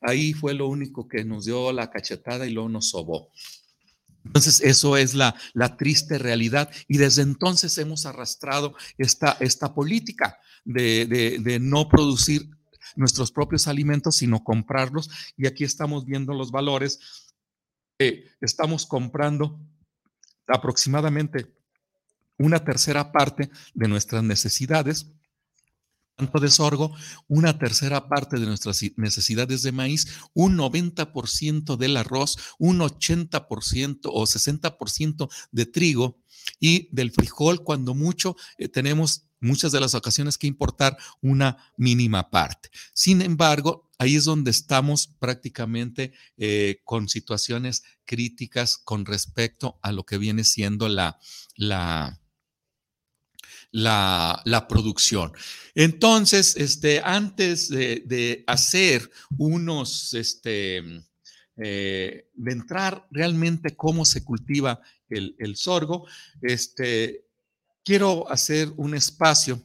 Ahí 0.00 0.32
fue 0.32 0.54
lo 0.54 0.68
único 0.68 1.06
que 1.06 1.22
nos 1.22 1.44
dio 1.44 1.70
la 1.70 1.90
cachetada 1.90 2.46
y 2.46 2.52
luego 2.52 2.70
nos 2.70 2.88
sobó. 2.88 3.30
Entonces, 4.24 4.60
eso 4.62 4.96
es 4.96 5.14
la, 5.14 5.34
la, 5.52 5.76
triste 5.76 6.18
realidad. 6.18 6.70
Y 6.86 6.96
desde 6.96 7.22
entonces 7.22 7.76
hemos 7.78 8.06
arrastrado 8.06 8.74
esta, 8.96 9.36
esta 9.40 9.74
política 9.74 10.38
de, 10.64 11.06
de, 11.42 11.60
no 11.60 11.88
producir 11.88 12.50
nuestros 12.96 13.32
propios 13.32 13.68
alimentos, 13.68 14.16
sino 14.16 14.44
comprarlos. 14.44 15.10
Y 15.36 15.46
aquí 15.46 15.64
estamos 15.64 16.04
viendo 16.04 16.34
los 16.34 16.50
valores. 16.50 17.34
estamos 18.40 18.86
comprando 18.86 19.58
aproximadamente 20.46 21.52
una 22.38 22.64
tercera 22.64 23.10
parte 23.12 23.50
de 23.74 23.88
nuestras 23.88 24.22
necesidades 24.22 25.12
tanto 26.18 26.40
de 26.40 26.50
sorgo, 26.50 26.92
una 27.28 27.58
tercera 27.58 28.08
parte 28.08 28.38
de 28.38 28.46
nuestras 28.46 28.82
necesidades 28.96 29.62
de 29.62 29.70
maíz, 29.70 30.08
un 30.34 30.58
90% 30.58 31.76
del 31.76 31.96
arroz, 31.96 32.36
un 32.58 32.80
80% 32.80 34.00
o 34.04 34.26
60% 34.26 35.28
de 35.52 35.66
trigo 35.66 36.18
y 36.58 36.88
del 36.90 37.12
frijol, 37.12 37.62
cuando 37.62 37.94
mucho 37.94 38.34
eh, 38.58 38.68
tenemos 38.68 39.28
muchas 39.40 39.70
de 39.70 39.78
las 39.78 39.94
ocasiones 39.94 40.36
que 40.36 40.48
importar 40.48 40.98
una 41.20 41.72
mínima 41.76 42.30
parte. 42.30 42.70
Sin 42.92 43.22
embargo, 43.22 43.88
ahí 43.98 44.16
es 44.16 44.24
donde 44.24 44.50
estamos 44.50 45.06
prácticamente 45.20 46.12
eh, 46.36 46.80
con 46.82 47.08
situaciones 47.08 47.84
críticas 48.04 48.76
con 48.76 49.06
respecto 49.06 49.78
a 49.82 49.92
lo 49.92 50.04
que 50.04 50.18
viene 50.18 50.42
siendo 50.42 50.88
la, 50.88 51.20
la, 51.54 52.20
la, 53.70 54.66
producción. 54.68 55.32
Entonces, 55.74 56.56
este, 56.56 57.00
antes 57.04 57.68
de, 57.68 58.44
hacer 58.46 59.10
unos, 59.36 60.14
este, 60.14 61.02
eh, 61.56 62.28
de 62.34 62.52
entrar 62.52 63.06
realmente 63.10 63.76
cómo 63.76 64.04
se 64.04 64.24
cultiva 64.24 64.80
el, 65.08 65.34
el, 65.38 65.56
sorgo, 65.56 66.06
este, 66.42 67.24
quiero 67.84 68.30
hacer 68.30 68.72
un 68.76 68.94
espacio 68.94 69.60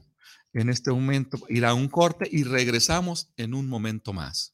en 0.53 0.69
este 0.69 0.91
momento, 0.91 1.39
ir 1.49 1.65
a 1.65 1.73
un 1.73 1.87
corte 1.87 2.27
y 2.31 2.43
regresamos 2.43 3.29
en 3.37 3.53
un 3.53 3.67
momento 3.67 4.13
más. 4.13 4.53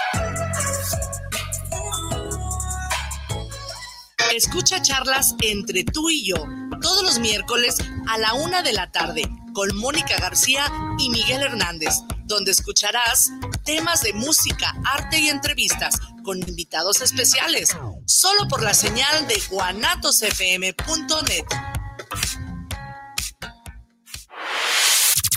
Escucha 4.33 4.81
charlas 4.81 5.35
entre 5.41 5.83
tú 5.83 6.09
y 6.09 6.25
yo 6.25 6.35
todos 6.81 7.03
los 7.03 7.19
miércoles 7.19 7.75
a 8.07 8.17
la 8.17 8.33
una 8.33 8.61
de 8.61 8.71
la 8.71 8.89
tarde 8.89 9.29
con 9.53 9.75
Mónica 9.75 10.17
García 10.19 10.71
y 10.97 11.09
Miguel 11.09 11.41
Hernández, 11.41 11.95
donde 12.23 12.51
escucharás 12.51 13.29
temas 13.65 14.01
de 14.01 14.13
música, 14.13 14.73
arte 14.85 15.19
y 15.19 15.27
entrevistas 15.27 15.99
con 16.23 16.39
invitados 16.39 17.01
especiales, 17.01 17.75
solo 18.05 18.47
por 18.47 18.63
la 18.63 18.73
señal 18.73 19.27
de 19.27 19.37
guanatosfm.net. 19.49 21.45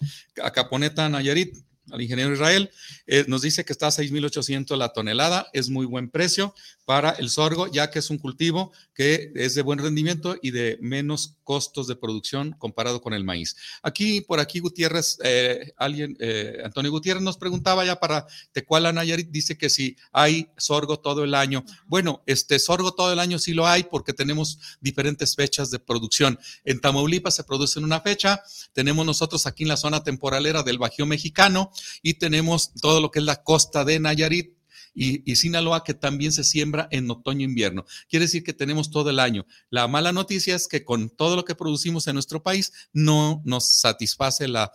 Caponeta, 0.54 1.08
Nayarit 1.08 1.54
al 1.90 2.02
ingeniero 2.02 2.32
Israel, 2.32 2.70
eh, 3.06 3.24
nos 3.28 3.42
dice 3.42 3.64
que 3.64 3.72
está 3.72 3.86
a 3.86 3.90
6.800 3.90 4.76
la 4.76 4.92
tonelada, 4.92 5.48
es 5.52 5.70
muy 5.70 5.86
buen 5.86 6.10
precio 6.10 6.54
para 6.84 7.10
el 7.10 7.30
sorgo, 7.30 7.66
ya 7.66 7.90
que 7.90 7.98
es 7.98 8.10
un 8.10 8.18
cultivo 8.18 8.72
que 8.98 9.30
es 9.36 9.54
de 9.54 9.62
buen 9.62 9.78
rendimiento 9.78 10.36
y 10.42 10.50
de 10.50 10.76
menos 10.80 11.36
costos 11.44 11.86
de 11.86 11.94
producción 11.94 12.56
comparado 12.58 13.00
con 13.00 13.14
el 13.14 13.22
maíz. 13.22 13.54
Aquí, 13.80 14.22
por 14.22 14.40
aquí, 14.40 14.58
Gutiérrez, 14.58 15.18
eh, 15.22 15.72
alguien, 15.76 16.16
eh, 16.18 16.60
Antonio 16.64 16.90
Gutiérrez 16.90 17.22
nos 17.22 17.36
preguntaba 17.36 17.84
ya 17.84 18.00
para 18.00 18.26
Tecuala 18.50 18.92
Nayarit, 18.92 19.30
dice 19.30 19.56
que 19.56 19.70
si 19.70 19.96
hay 20.10 20.50
sorgo 20.56 20.98
todo 20.98 21.22
el 21.22 21.36
año. 21.36 21.64
Bueno, 21.86 22.24
este 22.26 22.58
sorgo 22.58 22.92
todo 22.92 23.12
el 23.12 23.20
año 23.20 23.38
sí 23.38 23.54
lo 23.54 23.68
hay 23.68 23.84
porque 23.84 24.12
tenemos 24.12 24.58
diferentes 24.80 25.36
fechas 25.36 25.70
de 25.70 25.78
producción. 25.78 26.36
En 26.64 26.80
Tamaulipas 26.80 27.36
se 27.36 27.44
produce 27.44 27.78
en 27.78 27.84
una 27.84 28.00
fecha, 28.00 28.42
tenemos 28.72 29.06
nosotros 29.06 29.46
aquí 29.46 29.62
en 29.62 29.68
la 29.68 29.76
zona 29.76 30.02
temporalera 30.02 30.64
del 30.64 30.78
Bajío 30.78 31.06
Mexicano 31.06 31.70
y 32.02 32.14
tenemos 32.14 32.72
todo 32.74 33.00
lo 33.00 33.12
que 33.12 33.20
es 33.20 33.24
la 33.24 33.44
costa 33.44 33.84
de 33.84 34.00
Nayarit 34.00 34.57
y, 34.98 35.36
Sinaloa, 35.36 35.84
que 35.84 35.94
también 35.94 36.32
se 36.32 36.42
siembra 36.42 36.88
en 36.90 37.08
otoño-invierno. 37.08 37.84
Quiere 38.08 38.24
decir 38.24 38.42
que 38.42 38.52
tenemos 38.52 38.90
todo 38.90 39.10
el 39.10 39.20
año. 39.20 39.46
La 39.70 39.86
mala 39.86 40.10
noticia 40.12 40.56
es 40.56 40.66
que 40.66 40.84
con 40.84 41.08
todo 41.08 41.36
lo 41.36 41.44
que 41.44 41.54
producimos 41.54 42.08
en 42.08 42.14
nuestro 42.14 42.42
país 42.42 42.72
no 42.92 43.40
nos 43.44 43.68
satisface 43.68 44.48
la, 44.48 44.72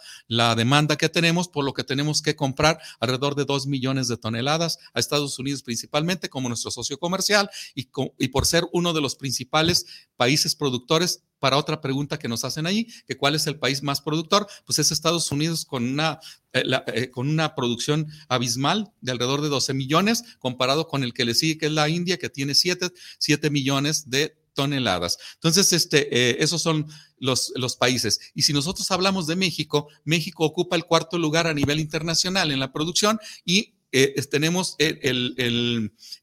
demanda 0.56 0.96
que 0.96 1.10
tenemos, 1.10 1.50
por 1.50 1.66
lo 1.66 1.74
que 1.74 1.84
tenemos 1.84 2.22
que 2.22 2.36
comprar 2.36 2.80
alrededor 3.00 3.36
de 3.36 3.46
2 3.46 3.68
millones 3.68 4.08
de 4.08 4.18
toneladas 4.18 4.80
a 4.94 5.00
Estados 5.00 5.38
Unidos 5.40 5.64
principalmente 5.64 6.30
como 6.30 6.48
nuestro 6.48 6.72
socio 6.72 6.98
comercial 6.98 7.50
y, 7.76 7.90
y 8.18 8.28
por 8.30 8.46
ser 8.46 8.66
uno 8.72 8.94
de 8.94 9.02
los 9.02 9.16
principales 9.16 9.86
países 10.16 10.56
productores 10.56 11.24
para 11.44 11.58
otra 11.58 11.82
pregunta 11.82 12.18
que 12.18 12.30
nos 12.30 12.46
hacen 12.46 12.66
ahí, 12.66 12.88
que 13.06 13.18
cuál 13.18 13.36
es 13.36 13.48
el 13.48 13.60
país 13.60 13.84
más 13.84 14.00
productor, 14.00 14.48
pues 14.66 14.80
es 14.80 14.94
Estados 14.94 15.30
Unidos 15.30 15.66
con 15.66 15.84
una, 15.84 16.22
eh, 16.54 16.64
eh, 16.94 17.12
con 17.12 17.28
una 17.28 17.54
producción 17.54 18.08
abismal 18.30 18.94
de 19.02 19.12
alrededor 19.12 19.42
de 19.42 19.50
12 19.50 19.74
millones, 19.74 20.24
comparado 20.40 20.88
con 20.88 21.04
el 21.04 21.14
que 21.14 21.26
le 21.26 21.36
sigue, 21.36 21.58
que 21.58 21.66
es 21.66 21.74
la 21.74 21.90
India, 21.90 22.18
que 22.18 22.30
tiene 22.30 22.56
7, 22.56 22.92
7 23.18 23.50
millones 23.50 24.10
de 24.10 24.38
toneladas. 24.54 25.18
Entonces, 25.34 25.74
este, 25.74 26.08
eh, 26.18 26.38
esos 26.40 26.62
son 26.62 26.88
los, 27.18 27.52
los, 27.58 27.76
países. 27.76 28.22
Y 28.34 28.44
si 28.44 28.54
nosotros 28.54 28.90
hablamos 28.92 29.28
de 29.28 29.36
México, 29.36 29.90
México 30.06 30.46
ocupa 30.46 30.78
el 30.78 30.86
cuarto 30.86 31.18
lugar 31.18 31.46
a 31.48 31.54
nivel 31.54 31.82
internacional 31.82 32.52
en 32.52 32.62
la 32.62 32.72
producción 32.72 33.20
y 33.44 33.74
eh, 33.94 34.20
tenemos 34.24 34.76
el, 34.80 35.36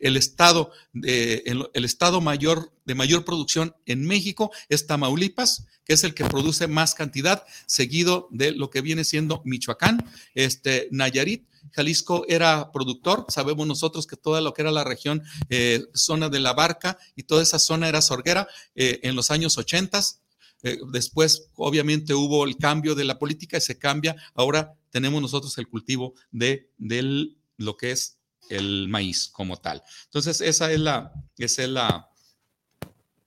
el, 0.00 0.16
estado, 0.16 0.72
el, 0.92 1.84
estado 1.84 2.20
mayor 2.20 2.72
de 2.84 2.96
mayor 2.96 3.24
producción 3.24 3.76
en 3.86 4.04
México 4.04 4.50
es 4.68 4.88
Tamaulipas, 4.88 5.66
que 5.84 5.92
es 5.92 6.02
el 6.02 6.12
que 6.12 6.24
produce 6.24 6.66
más 6.66 6.94
cantidad, 6.94 7.44
seguido 7.66 8.26
de 8.32 8.50
lo 8.50 8.70
que 8.70 8.80
viene 8.80 9.04
siendo 9.04 9.40
Michoacán, 9.44 10.04
este, 10.34 10.88
Nayarit, 10.90 11.46
Jalisco 11.70 12.24
era 12.26 12.72
productor, 12.72 13.26
sabemos 13.28 13.68
nosotros 13.68 14.08
que 14.08 14.16
toda 14.16 14.40
lo 14.40 14.52
que 14.52 14.62
era 14.62 14.72
la 14.72 14.82
región, 14.82 15.22
eh, 15.48 15.84
zona 15.94 16.28
de 16.28 16.40
la 16.40 16.52
barca 16.52 16.98
y 17.14 17.22
toda 17.22 17.44
esa 17.44 17.60
zona 17.60 17.88
era 17.88 18.02
sorguera 18.02 18.48
eh, 18.74 18.98
en 19.04 19.14
los 19.14 19.30
años 19.30 19.56
80. 19.56 20.00
después, 20.90 21.48
obviamente, 21.54 22.14
hubo 22.14 22.44
el 22.44 22.56
cambio 22.56 22.96
de 22.96 23.04
la 23.04 23.18
política 23.18 23.58
y 23.58 23.60
se 23.60 23.78
cambia. 23.78 24.16
Ahora 24.34 24.74
tenemos 24.90 25.22
nosotros 25.22 25.56
el 25.58 25.68
cultivo 25.68 26.14
de, 26.32 26.68
del 26.76 27.39
lo 27.60 27.76
que 27.76 27.92
es 27.92 28.18
el 28.48 28.88
maíz 28.88 29.28
como 29.28 29.56
tal. 29.56 29.82
Entonces, 30.06 30.40
esa 30.40 30.72
es 30.72 30.80
la, 30.80 31.12
esa 31.38 31.62
es 31.62 31.68
la, 31.68 32.08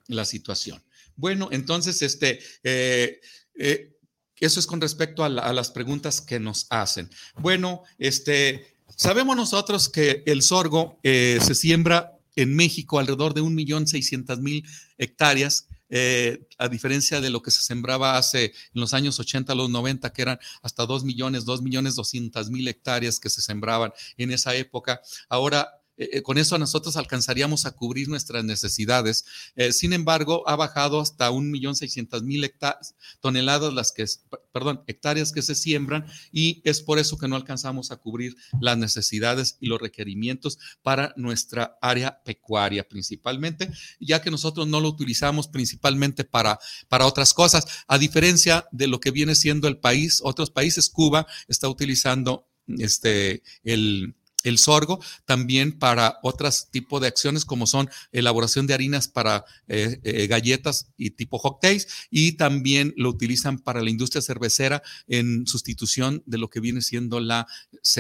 la 0.07 0.25
situación. 0.25 0.83
Bueno, 1.15 1.49
entonces, 1.51 2.01
este, 2.01 2.39
eh, 2.63 3.21
eh, 3.55 3.95
eso 4.39 4.59
es 4.59 4.67
con 4.67 4.81
respecto 4.81 5.23
a, 5.23 5.29
las 5.29 5.71
preguntas 5.71 6.19
que 6.19 6.39
nos 6.39 6.67
hacen. 6.69 7.09
Bueno, 7.35 7.83
este, 7.97 8.75
sabemos 8.95 9.35
nosotros 9.35 9.87
que 9.87 10.23
el 10.25 10.41
sorgo 10.41 10.99
eh, 11.03 11.39
se 11.41 11.55
siembra 11.55 12.17
en 12.35 12.55
México 12.55 12.99
alrededor 12.99 13.33
de 13.33 13.41
1.600.000 13.41 14.67
hectáreas 14.97 15.67
eh, 15.95 16.47
a 16.57 16.69
diferencia 16.69 17.21
de 17.21 17.29
lo 17.29 17.43
que 17.43 17.51
se 17.51 17.61
sembraba 17.61 18.17
hace 18.17 18.45
en 18.45 18.81
los 18.81 18.95
años 18.95 19.19
80, 19.19 19.53
los 19.53 19.69
90, 19.69 20.11
que 20.11 20.23
eran 20.23 20.39
hasta 20.63 20.87
2 20.87 21.03
millones, 21.03 21.45
2 21.45 21.61
millones 21.61 21.93
200 21.95 22.49
mil 22.49 22.67
hectáreas 22.67 23.19
que 23.19 23.29
se 23.29 23.43
sembraban 23.43 23.93
en 24.17 24.31
esa 24.31 24.55
época. 24.55 25.01
Ahora 25.29 25.82
eh, 26.11 26.21
con 26.21 26.37
eso 26.37 26.57
nosotros 26.57 26.97
alcanzaríamos 26.97 27.65
a 27.65 27.71
cubrir 27.71 28.09
nuestras 28.09 28.43
necesidades. 28.43 29.25
Eh, 29.55 29.71
sin 29.73 29.93
embargo, 29.93 30.43
ha 30.47 30.55
bajado 30.55 30.99
hasta 30.99 31.29
1.600.000 31.29 32.95
toneladas 33.19 33.73
las 33.73 33.91
que, 33.91 34.05
perdón, 34.51 34.83
hectáreas 34.87 35.31
que 35.31 35.41
se 35.41 35.55
siembran 35.55 36.05
y 36.31 36.61
es 36.63 36.81
por 36.81 36.99
eso 36.99 37.17
que 37.17 37.27
no 37.27 37.35
alcanzamos 37.35 37.91
a 37.91 37.97
cubrir 37.97 38.35
las 38.59 38.77
necesidades 38.77 39.57
y 39.59 39.67
los 39.67 39.81
requerimientos 39.81 40.59
para 40.81 41.13
nuestra 41.17 41.77
área 41.81 42.21
pecuaria 42.23 42.87
principalmente, 42.87 43.71
ya 43.99 44.21
que 44.21 44.31
nosotros 44.31 44.67
no 44.67 44.79
lo 44.79 44.89
utilizamos 44.89 45.47
principalmente 45.47 46.23
para, 46.23 46.59
para 46.87 47.05
otras 47.05 47.33
cosas, 47.33 47.65
a 47.87 47.97
diferencia 47.97 48.67
de 48.71 48.87
lo 48.87 48.99
que 48.99 49.11
viene 49.11 49.35
siendo 49.35 49.67
el 49.67 49.77
país, 49.77 50.21
otros 50.23 50.49
países, 50.49 50.89
Cuba 50.89 51.27
está 51.47 51.67
utilizando 51.67 52.47
este, 52.67 53.43
el 53.63 54.15
el 54.43 54.57
sorgo 54.57 54.99
también 55.25 55.77
para 55.77 56.19
otros 56.21 56.69
tipos 56.69 57.01
de 57.01 57.07
acciones 57.07 57.45
como 57.45 57.65
son 57.65 57.89
elaboración 58.11 58.67
de 58.67 58.73
harinas 58.73 59.07
para 59.07 59.45
eh, 59.67 59.99
eh, 60.03 60.27
galletas 60.27 60.87
y 60.97 61.11
tipo 61.11 61.39
cocktails 61.39 61.87
y 62.09 62.33
también 62.33 62.93
lo 62.97 63.09
utilizan 63.09 63.59
para 63.59 63.81
la 63.81 63.89
industria 63.89 64.21
cervecera 64.21 64.83
en 65.07 65.47
sustitución 65.47 66.23
de 66.25 66.37
lo 66.37 66.49
que 66.49 66.59
viene 66.59 66.81
siendo 66.81 67.19
la, 67.19 67.47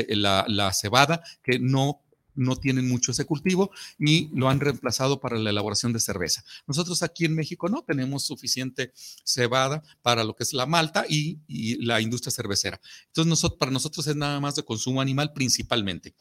la, 0.07 0.73
cebada 0.73 1.23
que 1.43 1.59
no 1.59 2.02
no 2.35 2.55
tienen 2.55 2.87
mucho 2.87 3.11
ese 3.11 3.25
cultivo 3.25 3.71
y 3.99 4.29
lo 4.33 4.49
han 4.49 4.59
reemplazado 4.59 5.19
para 5.19 5.37
la 5.37 5.49
elaboración 5.49 5.93
de 5.93 5.99
cerveza. 5.99 6.43
Nosotros 6.67 7.03
aquí 7.03 7.25
en 7.25 7.35
México 7.35 7.69
no 7.69 7.83
tenemos 7.83 8.23
suficiente 8.25 8.93
cebada 9.23 9.83
para 10.01 10.23
lo 10.23 10.35
que 10.35 10.43
es 10.43 10.53
la 10.53 10.65
malta 10.65 11.05
y, 11.07 11.39
la 11.83 12.01
industria 12.01 12.31
cervecera. 12.31 12.79
Entonces, 13.07 13.51
para 13.59 13.71
nosotros 13.71 14.07
es 14.07 14.15
nada 14.15 14.39
más 14.39 14.55
de 14.55 14.63
consumo 14.63 15.01
animal 15.01 15.33
principalmente 15.33 16.15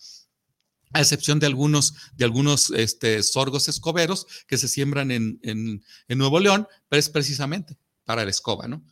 a 0.95 1.01
excepción 1.01 1.39
de 1.39 1.47
algunos, 1.47 1.95
de 2.15 2.25
algunos 2.25 2.71
este, 2.71 3.23
sorgos 3.23 3.67
escoberos 3.69 4.27
que 4.47 4.59
se 4.59 4.69
siembran 4.69 5.11
en, 5.11 5.83
Nuevo 6.09 6.39
León, 6.39 6.69
pero 6.89 7.01
es 7.01 7.09
precisamente 7.09 7.79
para 8.05 8.25
la 8.25 8.31
escoba, 8.31 8.69
¿no? 8.69 8.85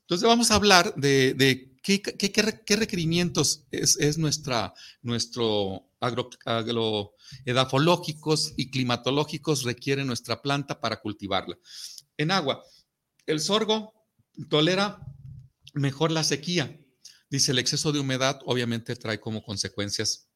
Entonces 0.00 0.26
vamos 0.26 0.50
a 0.50 0.56
hablar 0.56 0.94
de 0.96 1.71
qué, 1.82 2.00
qué, 2.00 2.32
qué, 2.32 2.76
requerimientos 2.76 3.66
es, 3.70 3.98
es, 3.98 4.18
nuestra, 4.18 4.74
nuestro 5.02 5.90
agro, 6.00 6.30
agroedafológicos 6.44 8.54
y 8.56 8.70
climatológicos 8.70 9.64
requiere 9.64 10.04
nuestra 10.04 10.40
planta 10.40 10.80
para 10.80 11.00
cultivarla. 11.00 11.58
En 12.16 12.30
agua, 12.30 12.62
el 13.26 13.40
sorgo 13.40 13.92
tolera 14.48 15.00
mejor 15.74 16.10
la 16.10 16.24
sequía. 16.24 16.78
Dice, 17.30 17.52
el 17.52 17.58
exceso 17.58 17.92
de 17.92 18.00
humedad 18.00 18.40
obviamente 18.44 18.96
trae 18.96 19.18
como 19.18 19.42
consecuencias 19.42 20.28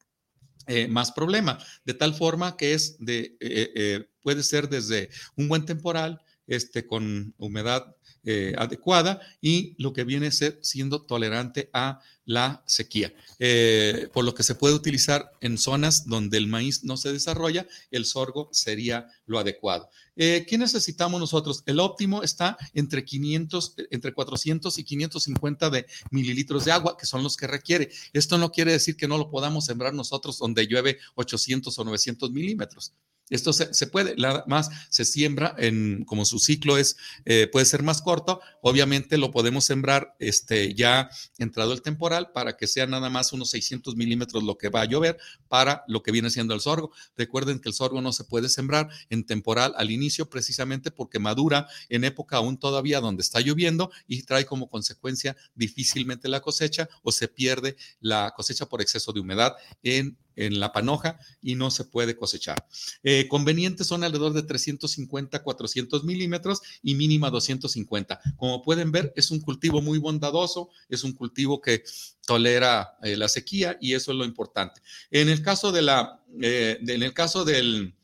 eh, 0.67 0.87
más 0.87 1.11
problema, 1.11 1.59
de 1.85 1.93
tal 1.93 2.13
forma 2.13 2.57
que 2.57 2.73
es 2.73 2.97
de, 2.99 3.37
eh, 3.39 3.71
eh, 3.75 4.09
puede 4.21 4.43
ser 4.43 4.67
desde 4.67 5.09
un 5.35 5.47
buen 5.47 5.65
temporal, 5.65 6.21
este, 6.45 6.85
con 6.85 7.33
humedad 7.37 7.95
eh, 8.29 8.53
adecuada 8.57 9.21
y 9.39 9.73
lo 9.81 9.93
que 9.93 10.03
viene 10.03 10.31
ser 10.31 10.59
siendo 10.61 11.01
tolerante 11.03 11.69
a 11.71 12.01
la 12.25 12.61
sequía. 12.67 13.13
Eh, 13.39 14.09
por 14.11 14.25
lo 14.25 14.35
que 14.35 14.43
se 14.43 14.53
puede 14.53 14.75
utilizar 14.75 15.31
en 15.39 15.57
zonas 15.57 16.07
donde 16.07 16.37
el 16.37 16.47
maíz 16.47 16.83
no 16.83 16.97
se 16.97 17.13
desarrolla, 17.13 17.65
el 17.89 18.03
sorgo 18.03 18.49
sería 18.51 19.07
lo 19.27 19.39
adecuado. 19.39 19.89
Eh, 20.17 20.45
¿Qué 20.45 20.57
necesitamos 20.57 21.21
nosotros? 21.21 21.63
El 21.65 21.79
óptimo 21.79 22.21
está 22.21 22.57
entre 22.73 23.05
500, 23.05 23.75
entre 23.91 24.13
400 24.13 24.77
y 24.77 24.83
550 24.83 25.69
de 25.69 25.85
mililitros 26.11 26.65
de 26.65 26.73
agua, 26.73 26.97
que 26.97 27.05
son 27.05 27.23
los 27.23 27.37
que 27.37 27.47
requiere. 27.47 27.89
Esto 28.11 28.37
no 28.37 28.51
quiere 28.51 28.73
decir 28.73 28.97
que 28.97 29.07
no 29.07 29.17
lo 29.17 29.29
podamos 29.29 29.63
sembrar 29.63 29.93
nosotros 29.93 30.37
donde 30.37 30.67
llueve 30.67 30.99
800 31.15 31.79
o 31.79 31.83
900 31.85 32.29
milímetros. 32.31 32.91
Esto 33.29 33.51
se, 33.51 33.87
puede, 33.87 34.15
nada 34.15 34.45
más 34.47 34.69
se 34.89 35.03
siembra 35.03 35.53
en, 35.57 36.05
como 36.05 36.23
su 36.23 36.39
ciclo 36.39 36.77
es, 36.77 36.95
eh, 37.25 37.49
puede 37.51 37.65
ser 37.65 37.83
más 37.83 38.01
corto, 38.01 38.39
obviamente 38.61 39.17
lo 39.17 39.31
podemos 39.31 39.65
sembrar 39.65 40.15
este, 40.19 40.73
ya 40.73 41.09
entrado 41.37 41.73
el 41.73 41.81
temporal 41.81 42.31
para 42.31 42.55
que 42.55 42.67
sea 42.67 42.87
nada 42.87 43.09
más 43.09 43.33
unos 43.33 43.49
600 43.49 43.97
milímetros 43.97 44.43
lo 44.43 44.57
que 44.57 44.69
va 44.69 44.81
a 44.81 44.85
llover 44.85 45.17
para 45.49 45.83
lo 45.87 46.03
que 46.03 46.11
viene 46.11 46.29
siendo 46.29 46.53
el 46.53 46.61
sorgo. 46.61 46.91
Recuerden 47.17 47.59
que 47.59 47.67
el 47.67 47.75
sorgo 47.75 48.01
no 48.01 48.13
se 48.13 48.23
puede 48.23 48.47
sembrar 48.47 48.89
en 49.09 49.25
temporal 49.25 49.73
al 49.77 49.91
inicio 49.91 50.29
precisamente 50.29 50.89
porque 50.89 51.19
madura 51.19 51.67
en 51.89 52.05
época 52.05 52.37
aún 52.37 52.57
todavía 52.57 53.01
donde 53.01 53.23
está 53.23 53.41
lloviendo 53.41 53.91
y 54.07 54.23
trae 54.23 54.45
como 54.45 54.69
consecuencia 54.69 55.35
difícilmente 55.53 56.29
la 56.29 56.39
cosecha 56.39 56.87
o 57.03 57.11
se 57.11 57.27
pierde 57.27 57.75
la 57.99 58.33
cosecha 58.35 58.67
por 58.67 58.81
exceso 58.81 59.11
de 59.11 59.19
humedad 59.19 59.55
en 59.83 60.17
en 60.37 60.59
la 60.59 60.71
panoja 60.71 61.19
y 61.41 61.55
no 61.55 61.69
se 61.71 61.83
puede 61.83 62.15
cosechar. 62.15 62.65
Eh, 63.03 63.27
convenientes 63.27 63.87
son 63.87 64.03
alrededor 64.03 64.33
de 64.33 64.43
350, 64.43 65.43
400 65.43 66.03
milímetros 66.03 66.61
y 66.81 66.95
mínima 66.95 67.29
250. 67.29 68.21
Como 68.37 68.61
pueden 68.61 68.91
ver, 68.91 69.11
es 69.15 69.31
un 69.31 69.41
cultivo 69.41 69.81
muy 69.81 69.97
bondadoso, 69.97 70.69
es 70.87 71.03
un 71.03 71.13
cultivo 71.13 71.59
que 71.59 71.83
tolera 72.25 72.97
eh, 73.03 73.17
la 73.17 73.27
sequía 73.27 73.77
y 73.81 73.95
eso 73.95 74.11
es 74.11 74.17
lo 74.17 74.25
importante. 74.25 74.81
En 75.11 75.27
el 75.27 75.41
caso 75.41 75.71
de 75.71 75.81
la, 75.81 76.23
eh, 76.41 76.77
en 76.79 77.03
el 77.03 77.13
caso 77.13 77.43
del, 77.43 77.95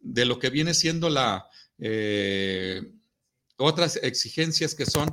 de 0.00 0.24
lo 0.24 0.38
que 0.38 0.50
viene 0.50 0.74
siendo 0.74 1.08
la 1.08 1.46
otras 3.56 3.96
exigencias 3.96 4.76
que 4.76 4.86
son 4.86 5.10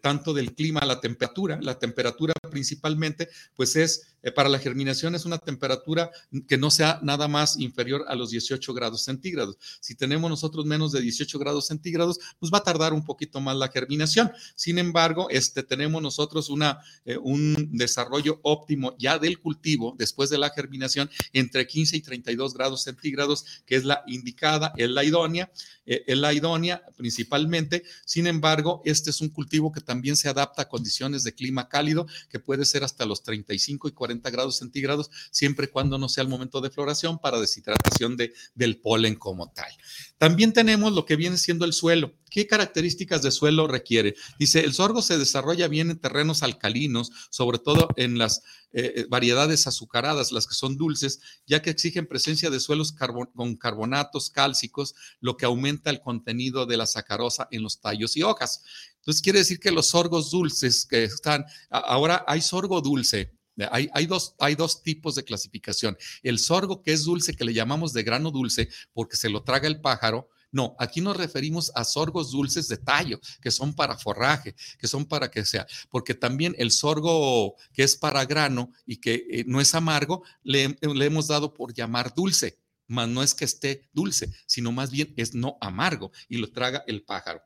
tanto 0.00 0.34
del 0.34 0.54
clima, 0.54 0.80
la 0.80 1.00
temperatura, 1.00 1.60
la 1.62 1.78
temperatura 1.78 2.34
principalmente, 2.50 3.28
pues 3.54 3.76
es 3.76 4.16
eh, 4.22 4.30
para 4.30 4.48
la 4.48 4.58
germinación 4.58 5.14
es 5.14 5.24
una 5.24 5.38
temperatura 5.38 6.10
que 6.46 6.58
no 6.58 6.70
sea 6.70 7.00
nada 7.02 7.28
más 7.28 7.58
inferior 7.58 8.04
a 8.08 8.14
los 8.14 8.30
18 8.30 8.74
grados 8.74 9.02
centígrados. 9.02 9.56
Si 9.80 9.94
tenemos 9.94 10.30
nosotros 10.30 10.66
menos 10.66 10.92
de 10.92 11.00
18 11.00 11.38
grados 11.38 11.66
centígrados, 11.66 12.18
pues 12.38 12.52
va 12.52 12.58
a 12.58 12.62
tardar 12.62 12.92
un 12.92 13.04
poquito 13.04 13.40
más 13.40 13.56
la 13.56 13.68
germinación. 13.68 14.30
Sin 14.54 14.78
embargo, 14.78 15.28
este, 15.30 15.62
tenemos 15.62 16.02
nosotros 16.02 16.50
una, 16.50 16.80
eh, 17.04 17.16
un 17.16 17.70
desarrollo 17.72 18.40
óptimo 18.42 18.94
ya 18.98 19.18
del 19.18 19.38
cultivo 19.38 19.94
después 19.98 20.30
de 20.30 20.38
la 20.38 20.50
germinación 20.50 21.10
entre 21.32 21.66
15 21.66 21.96
y 21.96 22.00
32 22.00 22.54
grados 22.54 22.82
centígrados, 22.82 23.62
que 23.66 23.76
es 23.76 23.84
la 23.84 24.02
indicada, 24.06 24.72
es 24.76 24.90
la 24.90 25.04
idónea, 25.04 25.50
eh, 25.86 26.04
es 26.06 26.18
la 26.18 26.32
idónea 26.32 26.82
principalmente. 26.96 27.84
Sin 28.04 28.26
embargo, 28.26 28.82
este 28.84 29.10
es 29.10 29.20
un 29.20 29.30
cultivo 29.30 29.72
que 29.72 29.80
también 29.80 30.16
se 30.16 30.28
adapta 30.28 30.62
a 30.62 30.68
condiciones 30.68 31.22
de 31.24 31.34
clima 31.34 31.68
cálido, 31.68 32.06
que 32.28 32.38
puede 32.38 32.64
ser 32.64 32.84
hasta 32.84 33.06
los 33.06 33.22
35 33.22 33.88
y 33.88 33.92
40 33.92 34.09
grados 34.18 34.58
centígrados, 34.58 35.10
siempre 35.30 35.66
y 35.66 35.68
cuando 35.68 35.98
no 35.98 36.08
sea 36.08 36.22
el 36.22 36.28
momento 36.28 36.60
de 36.60 36.70
floración 36.70 37.18
para 37.18 37.40
deshidratación 37.40 38.16
de, 38.16 38.32
del 38.54 38.80
polen 38.80 39.14
como 39.14 39.50
tal. 39.52 39.70
También 40.18 40.52
tenemos 40.52 40.92
lo 40.92 41.06
que 41.06 41.16
viene 41.16 41.38
siendo 41.38 41.64
el 41.64 41.72
suelo. 41.72 42.14
¿Qué 42.30 42.46
características 42.46 43.22
de 43.22 43.30
suelo 43.30 43.66
requiere? 43.66 44.14
Dice, 44.38 44.60
el 44.60 44.72
sorgo 44.72 45.02
se 45.02 45.18
desarrolla 45.18 45.66
bien 45.66 45.90
en 45.90 45.98
terrenos 45.98 46.42
alcalinos, 46.42 47.10
sobre 47.30 47.58
todo 47.58 47.88
en 47.96 48.18
las 48.18 48.42
eh, 48.72 48.92
eh, 48.94 49.06
variedades 49.08 49.66
azucaradas, 49.66 50.30
las 50.30 50.46
que 50.46 50.54
son 50.54 50.76
dulces, 50.76 51.20
ya 51.46 51.60
que 51.60 51.70
exigen 51.70 52.06
presencia 52.06 52.50
de 52.50 52.60
suelos 52.60 52.94
con 53.34 53.56
carbonatos 53.56 54.30
cálcicos, 54.30 54.94
lo 55.20 55.36
que 55.36 55.46
aumenta 55.46 55.90
el 55.90 56.00
contenido 56.00 56.66
de 56.66 56.76
la 56.76 56.86
sacarosa 56.86 57.48
en 57.50 57.62
los 57.64 57.80
tallos 57.80 58.16
y 58.16 58.22
hojas. 58.22 58.62
Entonces 58.98 59.22
quiere 59.22 59.40
decir 59.40 59.58
que 59.58 59.72
los 59.72 59.88
sorgos 59.88 60.30
dulces 60.30 60.86
que 60.86 61.04
están, 61.04 61.46
ahora 61.68 62.24
hay 62.28 62.42
sorgo 62.42 62.80
dulce, 62.80 63.32
hay, 63.70 64.06
dos, 64.06 64.34
hay 64.38 64.54
dos 64.54 64.82
tipos 64.82 65.14
de 65.14 65.24
clasificación. 65.24 65.96
El 66.22 66.38
sorgo, 66.38 66.82
que 66.82 66.92
es 66.92 67.04
dulce, 67.04 67.34
que 67.34 67.44
le 67.44 67.54
llamamos 67.54 67.92
de 67.92 68.02
grano 68.02 68.30
dulce, 68.30 68.68
porque 68.92 69.16
se 69.16 69.28
lo 69.28 69.42
traga 69.42 69.66
el 69.68 69.80
pájaro. 69.80 70.28
No, 70.52 70.74
aquí 70.78 71.00
nos 71.00 71.16
referimos 71.16 71.70
a 71.74 71.84
sorgos 71.84 72.32
dulces 72.32 72.66
de 72.68 72.76
tallo, 72.76 73.20
que 73.40 73.50
son 73.50 73.74
para 73.74 73.96
forraje, 73.96 74.54
que 74.78 74.88
son 74.88 75.04
para 75.04 75.30
que 75.30 75.44
sea, 75.44 75.66
porque 75.90 76.14
también 76.14 76.56
el 76.58 76.72
sorgo 76.72 77.54
que 77.72 77.84
es 77.84 77.96
para 77.96 78.24
grano 78.24 78.72
y 78.84 78.96
que 78.96 79.26
eh, 79.30 79.44
no 79.46 79.60
es 79.60 79.74
amargo, 79.74 80.24
le, 80.42 80.76
hemos 80.80 81.28
dado 81.28 81.54
por 81.54 81.72
llamar 81.72 82.14
dulce, 82.14 82.58
mas 82.88 83.08
no 83.08 83.22
es 83.22 83.34
que 83.34 83.44
esté 83.44 83.88
dulce, 83.92 84.32
sino 84.46 84.72
más 84.72 84.90
bien 84.90 85.14
es 85.16 85.34
no 85.34 85.56
amargo 85.60 86.10
y 86.28 86.38
lo 86.38 86.50
traga 86.50 86.82
el 86.86 87.02
pájaro. 87.02 87.42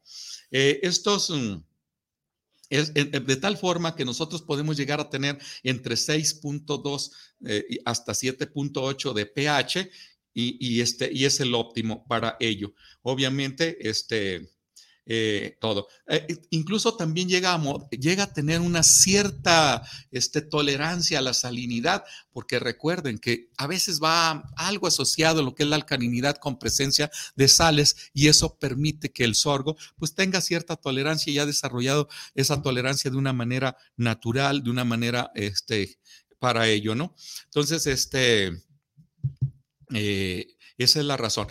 Eh, 0.50 0.80
estos... 0.82 1.30
Mm, 1.30 1.56
de 2.70 3.36
tal 3.36 3.56
forma 3.56 3.94
que 3.94 4.04
nosotros 4.04 4.42
podemos 4.42 4.76
llegar 4.76 5.00
a 5.00 5.10
tener 5.10 5.38
entre 5.62 5.94
6.2 5.94 7.12
eh, 7.46 7.78
hasta 7.84 8.12
7.8 8.12 9.12
de 9.12 9.26
pH 9.26 9.90
y, 10.36 10.80
este, 10.80 11.10
y 11.12 11.26
es 11.26 11.38
el 11.40 11.54
óptimo 11.54 12.06
para 12.08 12.36
ello. 12.40 12.74
Obviamente, 13.02 13.88
este, 13.88 14.53
eh, 15.06 15.58
todo. 15.60 15.88
Eh, 16.06 16.38
incluso 16.48 16.96
también 16.96 17.28
llega 17.28 17.52
a, 17.52 17.88
llega 17.90 18.24
a 18.24 18.32
tener 18.32 18.60
una 18.60 18.82
cierta 18.82 19.82
este, 20.10 20.40
tolerancia 20.40 21.18
a 21.18 21.22
la 21.22 21.34
salinidad, 21.34 22.04
porque 22.32 22.58
recuerden 22.58 23.18
que 23.18 23.50
a 23.58 23.66
veces 23.66 24.00
va 24.02 24.50
algo 24.56 24.86
asociado 24.86 25.40
a 25.40 25.42
lo 25.42 25.54
que 25.54 25.64
es 25.64 25.68
la 25.68 25.76
alcalinidad 25.76 26.36
con 26.36 26.58
presencia 26.58 27.10
de 27.36 27.48
sales 27.48 28.10
y 28.14 28.28
eso 28.28 28.56
permite 28.58 29.12
que 29.12 29.24
el 29.24 29.34
sorgo 29.34 29.76
pues 29.98 30.14
tenga 30.14 30.40
cierta 30.40 30.76
tolerancia 30.76 31.30
y 31.32 31.38
ha 31.38 31.46
desarrollado 31.46 32.08
esa 32.34 32.62
tolerancia 32.62 33.10
de 33.10 33.18
una 33.18 33.34
manera 33.34 33.76
natural, 33.96 34.64
de 34.64 34.70
una 34.70 34.84
manera 34.84 35.30
este, 35.34 35.98
para 36.38 36.66
ello, 36.68 36.94
¿no? 36.94 37.14
Entonces, 37.44 37.86
este, 37.86 38.52
eh, 39.92 40.46
esa 40.78 41.00
es 41.00 41.04
la 41.04 41.18
razón. 41.18 41.46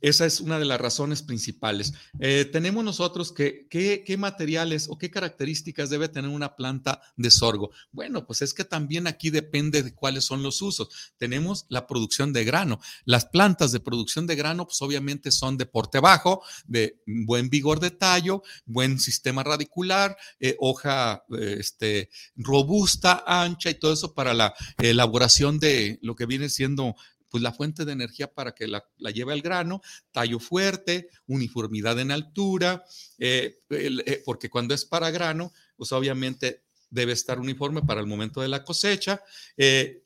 Esa 0.00 0.26
es 0.26 0.40
una 0.40 0.58
de 0.58 0.64
las 0.64 0.80
razones 0.80 1.22
principales. 1.22 1.92
Eh, 2.18 2.48
tenemos 2.50 2.84
nosotros 2.84 3.32
que, 3.32 3.66
qué 3.68 4.16
materiales 4.16 4.88
o 4.88 4.98
qué 4.98 5.10
características 5.10 5.90
debe 5.90 6.08
tener 6.08 6.30
una 6.30 6.56
planta 6.56 7.02
de 7.16 7.30
sorgo. 7.30 7.70
Bueno, 7.92 8.26
pues 8.26 8.42
es 8.42 8.54
que 8.54 8.64
también 8.64 9.06
aquí 9.06 9.30
depende 9.30 9.82
de 9.82 9.94
cuáles 9.94 10.24
son 10.24 10.42
los 10.42 10.62
usos. 10.62 11.12
Tenemos 11.18 11.66
la 11.68 11.86
producción 11.86 12.32
de 12.32 12.44
grano. 12.44 12.80
Las 13.04 13.26
plantas 13.26 13.72
de 13.72 13.80
producción 13.80 14.26
de 14.26 14.36
grano, 14.36 14.66
pues 14.66 14.80
obviamente 14.82 15.30
son 15.30 15.56
de 15.56 15.66
porte 15.66 16.00
bajo, 16.00 16.42
de 16.66 17.00
buen 17.06 17.50
vigor 17.50 17.80
de 17.80 17.90
tallo, 17.90 18.42
buen 18.64 18.98
sistema 18.98 19.42
radicular, 19.42 20.16
eh, 20.38 20.56
hoja 20.58 21.24
eh, 21.38 21.56
este, 21.58 22.10
robusta, 22.36 23.24
ancha 23.26 23.70
y 23.70 23.74
todo 23.74 23.92
eso 23.92 24.14
para 24.14 24.34
la 24.34 24.54
elaboración 24.78 25.58
de 25.58 25.98
lo 26.02 26.16
que 26.16 26.26
viene 26.26 26.48
siendo 26.48 26.96
pues 27.30 27.42
la 27.42 27.52
fuente 27.52 27.84
de 27.84 27.92
energía 27.92 28.32
para 28.32 28.52
que 28.52 28.66
la, 28.66 28.84
lleve 29.12 29.32
al 29.32 29.40
grano, 29.40 29.80
tallo 30.10 30.40
fuerte, 30.40 31.08
uniformidad 31.26 31.98
en 32.00 32.10
altura, 32.10 32.84
eh, 33.18 33.60
eh, 33.70 34.22
porque 34.24 34.50
cuando 34.50 34.74
es 34.74 34.84
para 34.84 35.10
grano, 35.10 35.52
pues 35.76 35.92
obviamente 35.92 36.64
debe 36.90 37.12
estar 37.12 37.38
uniforme 37.38 37.82
para 37.82 38.00
el 38.00 38.06
momento 38.06 38.40
de 38.40 38.48
la 38.48 38.64
cosecha. 38.64 39.22
Eh, 39.56 40.02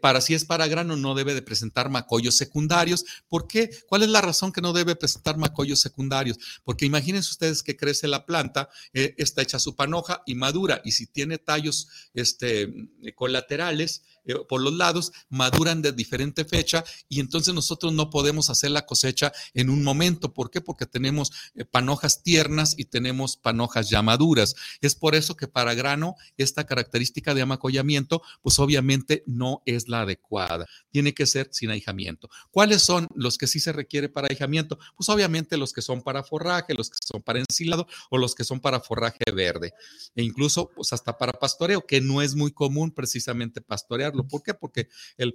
para 0.00 0.22
si 0.22 0.32
es 0.32 0.46
para 0.46 0.66
grano, 0.66 0.96
no 0.96 1.14
debe 1.14 1.34
de 1.34 1.42
presentar 1.42 1.90
macollos 1.90 2.36
secundarios. 2.36 3.04
¿Por 3.28 3.46
qué? 3.46 3.68
¿Cuál 3.86 4.02
es 4.02 4.08
la 4.08 4.22
razón 4.22 4.50
que 4.50 4.62
no 4.62 4.72
debe 4.72 4.96
presentar 4.96 5.36
macollos 5.36 5.80
secundarios? 5.80 6.38
Porque 6.64 6.86
imagínense 6.86 7.30
ustedes 7.30 7.62
que 7.62 7.76
crece 7.76 8.08
la 8.08 8.24
planta, 8.24 8.70
está 8.92 9.42
hecha 9.42 9.58
su 9.58 9.76
panoja 9.76 10.22
y 10.24 10.36
madura, 10.36 10.80
y 10.84 10.92
si 10.92 11.06
tiene 11.06 11.36
tallos 11.36 11.88
este, 12.14 12.72
colaterales, 13.14 14.04
eh, 14.28 14.36
por 14.48 14.60
los 14.60 14.74
lados, 14.74 15.12
maduran 15.30 15.82
de 15.82 15.92
diferente 15.92 16.44
fecha 16.44 16.84
y 17.08 17.20
entonces 17.20 17.54
nosotros 17.54 17.92
no 17.92 18.10
podemos 18.10 18.50
hacer 18.50 18.70
la 18.70 18.86
cosecha 18.86 19.32
en 19.54 19.70
un 19.70 19.82
momento. 19.82 20.34
¿Por 20.34 20.50
qué? 20.50 20.60
Porque 20.60 20.86
tenemos 20.86 21.32
eh, 21.54 21.64
panojas 21.64 22.22
tiernas 22.22 22.74
y 22.76 22.84
tenemos 22.84 23.36
panojas 23.36 23.88
ya 23.88 24.02
maduras. 24.02 24.54
Es 24.80 24.94
por 24.94 25.14
eso 25.14 25.36
que 25.36 25.48
para 25.48 25.74
grano 25.74 26.14
esta 26.36 26.66
característica 26.66 27.34
de 27.34 27.42
amacollamiento, 27.42 28.22
pues 28.42 28.58
obviamente 28.58 29.24
no 29.26 29.62
es 29.64 29.88
la 29.88 30.02
adecuada. 30.02 30.66
Tiene 30.90 31.14
que 31.14 31.26
ser 31.26 31.48
sin 31.50 31.70
ahijamiento. 31.70 32.28
¿Cuáles 32.50 32.82
son 32.82 33.08
los 33.14 33.38
que 33.38 33.46
sí 33.46 33.60
se 33.60 33.72
requiere 33.72 34.08
para 34.08 34.28
ahijamiento? 34.28 34.78
Pues 34.96 35.08
obviamente 35.08 35.56
los 35.56 35.72
que 35.72 35.80
son 35.80 36.02
para 36.02 36.22
forraje, 36.22 36.74
los 36.74 36.90
que 36.90 36.98
son 37.02 37.22
para 37.22 37.38
ensilado 37.40 37.86
o 38.10 38.18
los 38.18 38.34
que 38.34 38.44
son 38.44 38.60
para 38.60 38.80
forraje 38.80 39.24
verde. 39.34 39.72
E 40.14 40.22
incluso 40.22 40.70
pues 40.74 40.92
hasta 40.92 41.16
para 41.16 41.32
pastoreo, 41.32 41.86
que 41.86 42.00
no 42.00 42.20
es 42.20 42.34
muy 42.34 42.52
común 42.52 42.90
precisamente 42.90 43.60
pastorear 43.60 44.14
¿Por 44.26 44.42
qué? 44.42 44.54
Porque 44.54 44.88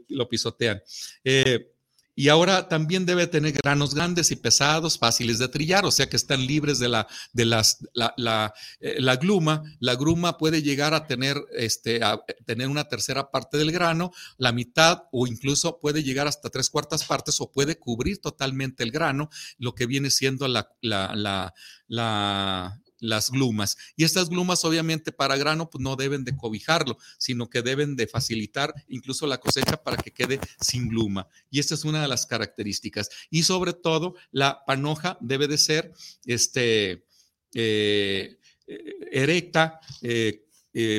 lo 0.10 0.28
pisotean. 0.28 0.82
Eh, 1.24 1.70
y 2.16 2.30
ahora 2.30 2.68
también 2.68 3.06
debe 3.06 3.26
tener 3.26 3.54
granos 3.54 3.96
grandes 3.96 4.30
y 4.32 4.36
pesados, 4.36 5.00
fáciles 5.00 5.40
de 5.40 5.48
trillar, 5.48 5.86
o 5.86 5.92
sea 5.92 6.08
que 6.08 6.16
están 6.16 6.46
libres 6.46 6.78
de 6.78 6.88
la, 6.88 7.08
de 7.34 7.46
las, 7.46 7.80
la, 7.94 8.54
eh, 8.80 8.98
la, 9.00 9.16
gluma. 9.16 9.64
La 9.80 9.96
gruma 9.96 10.38
puede 10.38 10.62
llegar 10.62 10.94
a 10.94 11.08
tener, 11.08 11.38
este, 11.54 12.04
a 12.04 12.24
tener 12.46 12.68
una 12.68 12.88
tercera 12.88 13.32
parte 13.32 13.58
del 13.58 13.72
grano, 13.72 14.12
la 14.38 14.52
mitad 14.52 15.06
o 15.12 15.26
incluso 15.26 15.80
puede 15.80 16.04
llegar 16.04 16.28
hasta 16.28 16.50
tres 16.50 16.70
cuartas 16.70 17.04
partes 17.04 17.42
o 17.42 17.52
puede 17.52 17.80
cubrir 17.80 18.22
totalmente 18.22 18.84
el 18.84 18.92
grano, 18.92 19.30
lo 19.58 19.74
que 19.74 19.88
viene 19.88 20.12
siendo 20.12 20.48
la, 20.48 20.70
la, 20.82 21.52
la 21.88 22.83
las 23.04 23.30
glumas. 23.30 23.78
Y 23.96 24.06
estas 24.06 24.30
glumas 24.30 24.64
obviamente 24.64 25.12
para 25.12 25.36
grano 25.36 25.70
pues 25.70 25.82
no 25.82 25.96
deben 25.96 26.24
de 26.24 26.36
cobijarlo, 26.36 26.98
sino 27.18 27.50
que 27.50 27.62
deben 27.62 27.96
de 27.96 28.08
facilitar 28.08 28.74
incluso 28.88 29.28
la 29.28 29.40
cosecha 29.40 29.84
para 29.84 29.98
que 29.98 30.12
quede 30.12 30.40
sin 30.60 30.88
gluma. 30.88 31.28
Y 31.50 31.60
esta 31.60 31.76
es 31.76 31.84
una 31.84 32.02
de 32.02 32.08
las 32.08 32.26
características. 32.26 33.10
Y 33.30 33.44
sobre 33.44 33.74
todo 33.74 34.16
la 34.32 34.64
panoja 34.66 35.18
debe 35.20 35.48
de 35.48 35.58
ser 35.58 35.94
este, 36.26 37.06
eh, 37.54 38.40
eh, 38.68 38.96
erecta. 39.12 39.80
Eh, 40.02 40.40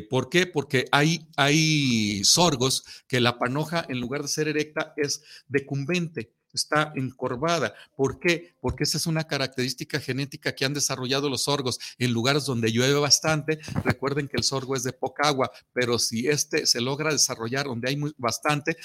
¿Por 0.08 0.28
qué? 0.28 0.46
Porque 0.46 0.86
hay, 0.92 1.26
hay 1.36 2.22
sorgos 2.22 2.84
que 3.08 3.20
la 3.20 3.38
panoja, 3.40 3.84
en 3.88 3.98
lugar 3.98 4.22
de 4.22 4.28
ser 4.28 4.46
erecta, 4.46 4.92
es 4.96 5.24
decumbente 5.48 6.33
está 6.54 6.92
encorvada. 6.96 7.74
¿Por 7.96 8.18
qué? 8.18 8.54
Porque 8.60 8.84
esa 8.84 8.98
es 8.98 9.06
una 9.06 9.24
característica 9.24 10.00
genética 10.00 10.54
que 10.54 10.64
han 10.64 10.74
desarrollado 10.74 11.28
los 11.28 11.44
sorgos 11.44 11.78
en 11.98 12.12
lugares 12.12 12.46
donde 12.46 12.72
llueve 12.72 12.98
bastante. 12.98 13.58
Recuerden 13.84 14.28
que 14.28 14.36
el 14.36 14.44
sorgo 14.44 14.76
es 14.76 14.82
de 14.82 14.92
poca 14.92 15.28
agua, 15.28 15.50
pero 15.72 15.98
si 15.98 16.28
este 16.28 16.66
se 16.66 16.80
logra 16.80 17.12
desarrollar 17.12 17.66
donde 17.66 17.88
hay 17.88 18.00
bastante, 18.16 18.76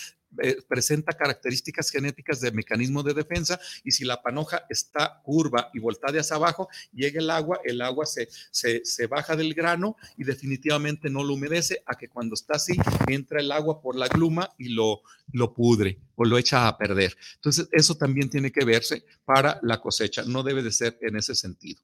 eh, 0.42 0.58
presenta 0.68 1.14
características 1.14 1.90
genéticas 1.90 2.40
de 2.40 2.52
mecanismo 2.52 3.02
de 3.02 3.16
defensa 3.16 3.60
y 3.84 3.92
si 3.92 4.06
la 4.06 4.22
panoja 4.22 4.64
está 4.70 5.22
curva 5.24 5.70
y 5.74 5.80
voltada 5.80 6.20
hacia 6.20 6.36
abajo, 6.36 6.70
llega 6.94 7.20
el 7.20 7.30
agua, 7.32 7.60
el 7.64 7.82
agua 7.82 8.06
se, 8.06 8.30
se, 8.52 9.08
baja 9.08 9.36
del 9.36 9.56
grano 9.56 9.96
y 10.18 10.24
definitivamente 10.24 11.10
no 11.10 11.24
lo 11.24 11.34
humedece 11.34 11.82
a 11.86 11.96
que 11.96 12.10
cuando 12.10 12.36
está 12.36 12.56
así 12.56 12.78
entra 13.08 13.40
el 13.40 13.52
agua 13.52 13.82
por 13.82 13.96
la 13.96 14.08
gluma 14.08 14.50
y 14.58 14.70
lo, 14.70 15.02
lo 15.34 15.54
pudre. 15.54 16.00
o 16.16 16.26
lo 16.26 16.38
echa 16.38 16.68
a 16.68 16.78
perder. 16.78 17.16
Entonces, 17.36 17.68
eso 17.72 17.96
también 17.96 18.30
tiene 18.30 18.52
que 18.52 18.66
verse 18.66 19.06
para 19.26 19.60
la 19.64 19.80
cosecha, 19.80 20.24
no 20.24 20.44
debe 20.44 20.62
de 20.62 20.72
ser 20.72 20.98
en 21.02 21.16
ese 21.16 21.34
sentido. 21.34 21.82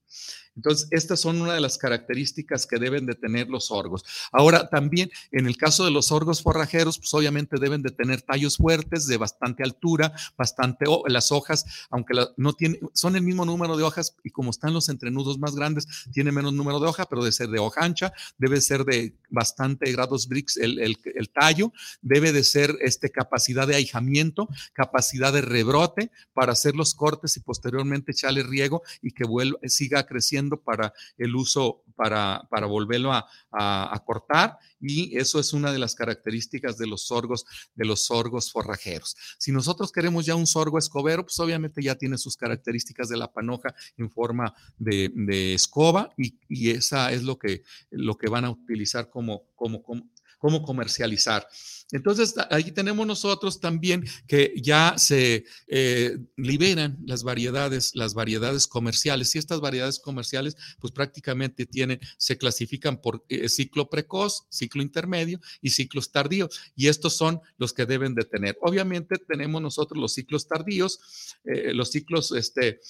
Entonces, 0.56 0.88
estas 0.92 1.20
son 1.20 1.42
una 1.42 1.54
de 1.54 1.62
las 1.62 1.78
características 1.78 2.66
que 2.66 2.78
deben 2.78 3.06
de 3.06 3.16
tener 3.16 3.50
los 3.50 3.66
sorgos. 3.66 4.06
Ahora, 4.32 4.70
también 4.70 5.10
en 5.32 5.48
el 5.48 5.58
caso 5.58 5.86
de 5.86 5.92
los 5.92 6.08
sorgos 6.08 6.42
forrajeros, 6.42 6.98
pues 6.98 7.14
obviamente 7.14 7.58
deben 7.60 7.82
de 7.82 7.92
tener 7.92 8.22
tallos 8.22 8.58
fuertes, 8.58 9.08
de 9.08 9.18
bastante 9.18 9.64
altura, 9.64 10.14
bastante, 10.38 10.86
las 11.08 11.32
hojas, 11.32 11.66
aunque 11.90 12.14
no 12.38 12.54
tienen, 12.54 12.80
son 12.94 13.16
el 13.16 13.24
mismo 13.24 13.46
número 13.46 13.76
de 13.78 13.84
hojas 13.84 14.16
y 14.24 14.30
como 14.30 14.52
están 14.52 14.74
los 14.74 14.90
entrenudos 14.90 15.38
más 15.40 15.56
grandes, 15.56 15.88
tiene 16.14 16.32
menos 16.32 16.54
número 16.54 16.80
de 16.80 16.88
hoja, 16.88 17.06
pero 17.06 17.22
debe 17.22 17.32
ser 17.32 17.50
de 17.50 17.60
hoja 17.60 17.84
ancha, 17.84 18.14
debe 18.38 18.62
ser 18.62 18.86
de 18.86 19.16
bastante 19.30 19.92
grados 19.92 20.28
el, 20.58 20.80
el 20.80 21.30
tallo, 21.30 21.72
debe 22.02 22.32
de 22.32 22.44
ser 22.44 22.76
este, 22.82 23.10
capacidad 23.10 23.68
de 23.68 23.76
ahijamiento, 23.76 24.48
capacidad 24.74 25.34
de 25.34 25.42
rebrote 25.42 26.12
para 26.34 26.54
hacer 26.54 26.76
los 26.76 26.94
cortes 26.94 27.38
y 27.38 27.40
posteriormente 27.40 28.12
echarle 28.12 28.44
riego 28.44 28.82
y 29.02 29.12
que 29.12 29.26
vuelva, 29.26 29.60
siga 29.68 30.06
creciendo 30.06 30.45
para 30.64 30.94
el 31.18 31.36
uso, 31.36 31.84
para, 31.96 32.48
para 32.50 32.68
volverlo 32.68 33.12
a, 33.14 33.28
a, 33.52 34.04
cortar 34.06 34.58
y 34.80 35.18
eso 35.18 35.40
es 35.40 35.54
una 35.54 35.72
de 35.72 35.80
las 35.80 35.96
características 35.96 36.78
de 36.78 36.88
los 36.88 37.08
sorgos, 37.08 37.46
de 37.74 37.86
los 37.86 38.06
sorgos 38.06 38.52
forrajeros. 38.52 39.16
Si 39.38 39.52
nosotros 39.52 39.92
queremos 39.92 40.26
ya 40.26 40.36
un 40.36 40.48
sorgo 40.48 40.78
escobero, 40.78 41.24
pues 41.24 41.40
obviamente 41.40 41.82
ya 41.82 41.96
tiene 41.96 42.18
sus 42.18 42.38
características 42.38 43.10
de 43.10 43.18
la 43.18 43.32
panoja 43.32 43.74
en 43.98 44.12
forma 44.12 44.54
de, 44.78 45.12
de 45.16 45.54
escoba 45.54 46.10
y, 46.18 46.38
y, 46.48 46.72
esa 46.72 47.12
es 47.12 47.24
lo 47.24 47.38
que, 47.38 47.64
lo 47.92 48.18
que 48.18 48.30
van 48.30 48.46
a 48.46 48.52
utilizar 48.52 49.10
como, 49.10 49.44
como, 49.56 49.82
como 49.82 50.10
cómo 50.46 50.62
comercializar. 50.62 51.48
Entonces, 51.92 52.36
ahí 52.52 52.70
tenemos 52.72 53.08
nosotros 53.08 53.60
también 53.60 54.04
que 54.28 54.54
ya 54.62 54.94
se 54.96 55.46
eh, 55.68 56.20
liberan 56.38 57.00
las 57.04 57.24
variedades, 57.24 57.96
las 57.96 58.14
variedades 58.14 58.68
comerciales. 58.68 59.34
Y 59.34 59.40
estas 59.40 59.60
variedades 59.60 60.00
comerciales, 60.00 60.56
pues 60.80 60.94
prácticamente 60.94 61.66
tienen, 61.66 62.00
se 62.20 62.38
clasifican 62.38 63.02
por 63.02 63.26
eh, 63.28 63.50
ciclo 63.50 63.90
precoz, 63.90 64.46
ciclo 64.50 64.84
intermedio 64.84 65.40
y 65.62 65.72
ciclos 65.72 66.12
tardíos. 66.12 66.60
Y 66.76 66.88
estos 66.88 67.18
son 67.18 67.42
los 67.58 67.74
que 67.74 67.88
deben 67.88 68.14
de 68.14 68.26
tener. 68.26 68.56
Obviamente 68.62 69.16
tenemos 69.28 69.64
nosotros 69.64 70.00
los 70.00 70.14
ciclos 70.14 70.48
tardíos, 70.48 71.00
eh, 71.44 71.74
los 71.74 71.90
ciclos 71.90 72.32
este, 72.34 72.82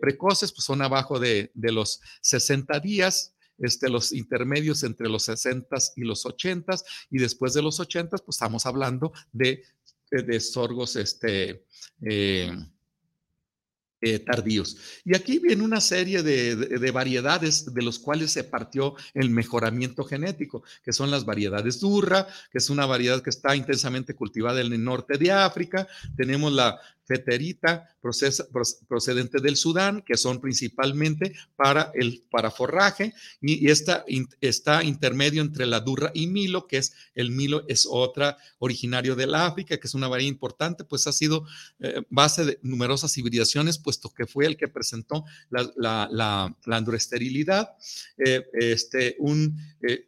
precoces, 0.00 0.50
pues 0.50 0.64
son 0.64 0.82
abajo 0.82 1.20
de, 1.20 1.52
de 1.54 1.70
los 1.70 2.00
60 2.22 2.80
días 2.80 3.34
este, 3.60 3.88
los 3.88 4.12
intermedios 4.12 4.82
entre 4.82 5.08
los 5.08 5.24
60 5.24 5.76
y 5.96 6.02
los 6.02 6.26
80 6.26 6.76
y 7.10 7.18
después 7.18 7.54
de 7.54 7.62
los 7.62 7.78
80 7.80 8.16
pues 8.18 8.36
estamos 8.36 8.66
hablando 8.66 9.12
de, 9.32 9.62
de, 10.10 10.40
sorgos 10.40 10.96
este, 10.96 11.64
eh, 12.02 12.52
eh, 14.02 14.18
tardíos. 14.18 14.78
Y 15.04 15.14
aquí 15.14 15.38
viene 15.38 15.62
una 15.62 15.80
serie 15.80 16.22
de, 16.22 16.56
de, 16.56 16.90
variedades 16.90 17.74
de 17.74 17.82
los 17.82 17.98
cuales 17.98 18.30
se 18.30 18.44
partió 18.44 18.94
el 19.12 19.28
mejoramiento 19.28 20.04
genético, 20.04 20.62
que 20.82 20.94
son 20.94 21.10
las 21.10 21.26
variedades 21.26 21.80
Durra, 21.80 22.26
que 22.50 22.58
es 22.58 22.70
una 22.70 22.86
variedad 22.86 23.22
que 23.22 23.28
está 23.28 23.54
intensamente 23.54 24.14
cultivada 24.14 24.62
en 24.62 24.72
el 24.72 24.82
norte 24.82 25.18
de 25.18 25.32
África. 25.32 25.86
Tenemos 26.16 26.50
la 26.50 26.80
feterita 27.10 27.96
procedente 28.88 29.40
del 29.40 29.56
Sudán, 29.56 30.02
que 30.02 30.16
son 30.16 30.40
principalmente 30.40 31.34
para 31.56 31.90
el 31.94 32.22
para 32.30 32.52
forraje, 32.52 33.12
y, 33.40 33.68
esta 33.68 34.04
está 34.40 34.84
intermedio 34.84 35.42
entre 35.42 35.66
la 35.66 35.80
durra 35.80 36.12
y 36.14 36.28
Milo, 36.28 36.68
que 36.68 36.76
es 36.76 36.92
el 37.16 37.32
Milo 37.32 37.64
es 37.66 37.84
otra 37.90 38.36
originario 38.60 39.16
del 39.16 39.34
África, 39.34 39.76
que 39.76 39.88
es 39.88 39.94
una 39.94 40.06
variedad 40.06 40.30
importante, 40.30 40.84
pues 40.84 41.08
ha 41.08 41.12
sido 41.12 41.44
eh, 41.80 42.02
base 42.10 42.44
de 42.44 42.58
numerosas 42.62 43.18
hibridaciones, 43.18 43.78
puesto 43.78 44.14
que 44.14 44.26
fue 44.26 44.46
el 44.46 44.56
que 44.56 44.68
presentó 44.68 45.24
la, 45.50 45.68
la, 45.76 46.08
la, 46.12 46.76
androesterilidad. 46.76 47.70
Eh, 48.24 48.46
este, 48.52 49.16
un 49.18 49.58
eh, 49.82 50.04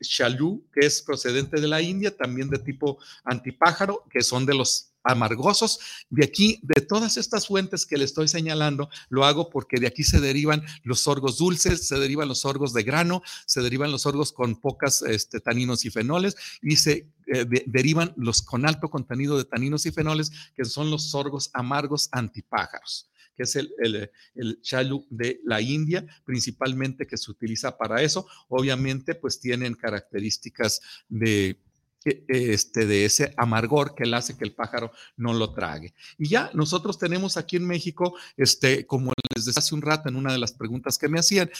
que 0.72 0.86
es 0.86 1.02
procedente 1.02 1.60
de 1.60 1.66
la 1.66 1.82
India, 1.82 2.16
también 2.16 2.48
de 2.48 2.58
tipo 2.58 2.98
antipájaro, 3.24 4.04
que 4.08 4.22
son 4.22 4.46
de 4.46 4.54
los 4.54 4.91
amargosos. 5.04 5.80
De 6.10 6.24
aquí, 6.24 6.60
de 6.62 6.80
todas 6.80 7.16
estas 7.16 7.46
fuentes 7.46 7.86
que 7.86 7.96
le 7.96 8.04
estoy 8.04 8.28
señalando, 8.28 8.88
lo 9.08 9.24
hago 9.24 9.50
porque 9.50 9.78
de 9.78 9.86
aquí 9.86 10.04
se 10.04 10.20
derivan 10.20 10.62
los 10.82 11.00
sorgos 11.00 11.38
dulces, 11.38 11.86
se 11.86 11.98
derivan 11.98 12.28
los 12.28 12.40
sorgos 12.40 12.72
de 12.72 12.82
grano, 12.82 13.22
se 13.46 13.60
derivan 13.60 13.90
los 13.90 14.02
sorgos 14.02 14.32
con 14.32 14.56
pocas 14.56 15.02
este, 15.02 15.40
taninos 15.40 15.84
y 15.84 15.90
fenoles 15.90 16.36
y 16.62 16.76
se 16.76 17.08
eh, 17.26 17.46
derivan 17.66 18.12
los 18.16 18.42
con 18.42 18.66
alto 18.66 18.90
contenido 18.90 19.36
de 19.38 19.44
taninos 19.44 19.86
y 19.86 19.92
fenoles, 19.92 20.30
que 20.54 20.64
son 20.64 20.90
los 20.90 21.10
sorgos 21.10 21.50
amargos 21.52 22.08
antipájaros 22.12 23.08
que 23.34 23.44
es 23.44 23.56
el, 23.56 23.72
el, 23.78 24.10
el, 24.34 24.60
chalu 24.60 25.06
de 25.08 25.40
la 25.44 25.60
India, 25.62 26.04
principalmente 26.24 27.06
que 27.06 27.16
se 27.16 27.30
utiliza 27.30 27.78
para 27.78 28.02
eso. 28.02 28.26
Obviamente, 28.48 29.14
pues 29.14 29.40
tienen 29.40 29.74
características 29.74 30.82
de 31.08 31.58
este, 32.04 32.86
de 32.86 33.04
ese 33.04 33.34
amargor 33.36 33.94
que 33.94 34.04
le 34.04 34.16
hace 34.16 34.36
que 34.36 34.44
el 34.44 34.54
pájaro 34.54 34.92
no 35.16 35.32
lo 35.32 35.52
trague. 35.52 35.94
Y 36.18 36.28
ya 36.28 36.50
nosotros 36.54 36.98
tenemos 36.98 37.36
aquí 37.36 37.56
en 37.56 37.66
México, 37.66 38.14
este, 38.36 38.86
como 38.86 39.12
les 39.34 39.44
decía 39.44 39.60
hace 39.60 39.74
un 39.74 39.82
rato 39.82 40.08
en 40.08 40.16
una 40.16 40.32
de 40.32 40.38
las 40.38 40.52
preguntas 40.52 40.98
que 40.98 41.08
me 41.08 41.18
hacían, 41.18 41.50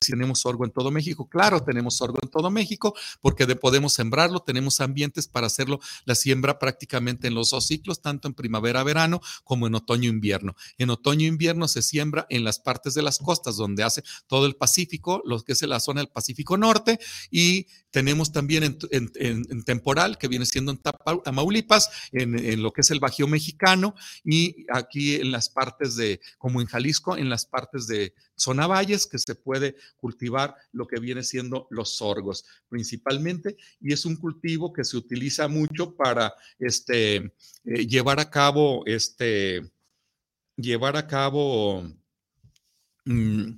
si 0.00 0.12
tenemos 0.12 0.40
sorgo 0.40 0.64
en 0.64 0.70
todo 0.70 0.90
México. 0.90 1.28
Claro, 1.28 1.62
tenemos 1.62 1.96
sorgo 1.96 2.18
en 2.22 2.28
todo 2.28 2.50
México 2.50 2.94
porque 3.20 3.46
podemos 3.56 3.92
sembrarlo, 3.92 4.40
tenemos 4.40 4.80
ambientes 4.80 5.28
para 5.28 5.46
hacerlo, 5.46 5.80
la 6.04 6.14
siembra 6.14 6.58
prácticamente 6.58 7.28
en 7.28 7.34
los 7.34 7.50
dos 7.50 7.66
ciclos, 7.66 8.00
tanto 8.00 8.28
en 8.28 8.34
primavera-verano 8.34 9.20
como 9.44 9.66
en 9.66 9.74
otoño-invierno. 9.74 10.56
En 10.78 10.90
otoño-invierno 10.90 11.68
se 11.68 11.82
siembra 11.82 12.26
en 12.28 12.44
las 12.44 12.58
partes 12.58 12.94
de 12.94 13.02
las 13.02 13.18
costas 13.18 13.56
donde 13.56 13.82
hace 13.82 14.02
todo 14.26 14.46
el 14.46 14.56
Pacífico, 14.56 15.22
lo 15.24 15.40
que 15.42 15.52
es 15.52 15.62
la 15.62 15.80
zona 15.80 16.00
del 16.00 16.08
Pacífico 16.08 16.56
Norte, 16.56 16.98
y 17.30 17.66
tenemos 17.90 18.32
también 18.32 18.78
en, 18.90 19.64
temporal, 19.64 20.18
que 20.18 20.28
viene 20.28 20.46
siendo 20.46 20.72
en 20.72 20.78
Tamaulipas, 20.78 21.90
en, 22.12 22.38
en 22.38 22.62
lo 22.62 22.72
que 22.72 22.80
es 22.80 22.90
el 22.90 23.00
Bajío 23.00 23.26
Mexicano, 23.26 23.94
y 24.24 24.66
aquí 24.72 25.16
en 25.16 25.30
las 25.30 25.48
partes 25.48 25.96
de, 25.96 26.20
como 26.38 26.60
en 26.60 26.66
Jalisco, 26.66 27.16
en 27.16 27.28
las 27.28 27.46
partes 27.46 27.86
de 27.86 28.14
zona 28.34 28.66
valles, 28.66 29.06
que 29.06 29.18
se 29.18 29.34
puede 29.34 29.76
cultivar 29.96 30.54
lo 30.72 30.86
que 30.86 31.00
viene 31.00 31.22
siendo 31.22 31.66
los 31.70 31.96
sorgos 31.96 32.44
principalmente, 32.68 33.56
y 33.80 33.92
es 33.92 34.04
un 34.04 34.16
cultivo 34.16 34.72
que 34.72 34.84
se 34.84 34.96
utiliza 34.96 35.48
mucho 35.48 35.94
para 35.94 36.34
este, 36.58 37.16
eh, 37.64 37.86
llevar 37.86 38.20
a 38.20 38.30
cabo, 38.30 38.82
este, 38.86 39.62
llevar 40.56 40.96
a 40.96 41.06
cabo 41.06 41.82
mm, 43.04 43.50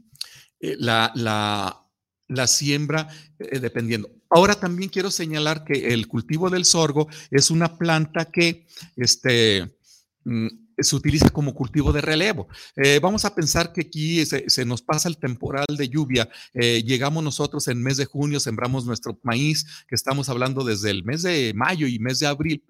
eh, 0.60 0.76
la, 0.78 1.12
la, 1.14 1.86
la, 2.28 2.46
siembra 2.46 3.08
eh, 3.38 3.58
dependiendo. 3.58 4.10
Ahora 4.30 4.54
también 4.54 4.90
quiero 4.90 5.10
señalar 5.10 5.64
que 5.64 5.92
el 5.92 6.08
cultivo 6.08 6.50
del 6.50 6.64
sorgo 6.64 7.08
es 7.30 7.50
una 7.50 7.76
planta 7.76 8.24
que 8.26 8.66
este, 8.96 9.76
mm, 10.24 10.63
se 10.78 10.96
utiliza 10.96 11.30
como 11.30 11.54
cultivo 11.54 11.92
de 11.92 12.00
relevo. 12.00 12.48
Eh, 12.76 12.98
vamos 13.00 13.24
a 13.24 13.34
pensar 13.34 13.72
que 13.72 13.82
aquí 13.82 14.24
se, 14.26 14.64
nos 14.64 14.82
pasa 14.82 15.08
el 15.08 15.18
temporal 15.18 15.66
de 15.76 15.88
lluvia. 15.88 16.28
Eh, 16.52 16.82
llegamos 16.84 17.22
nosotros 17.22 17.68
en 17.68 17.82
mes 17.82 17.96
de 17.96 18.04
junio, 18.04 18.40
sembramos 18.40 18.84
nuestro 18.86 19.18
maíz, 19.22 19.66
que 19.88 19.94
estamos 19.94 20.28
hablando 20.28 20.64
desde 20.64 20.90
el 20.90 21.04
mes 21.04 21.22
de 21.22 21.52
mayo 21.54 21.86
y 21.86 21.98
mes 21.98 22.18
de 22.18 22.26
abril, 22.26 22.64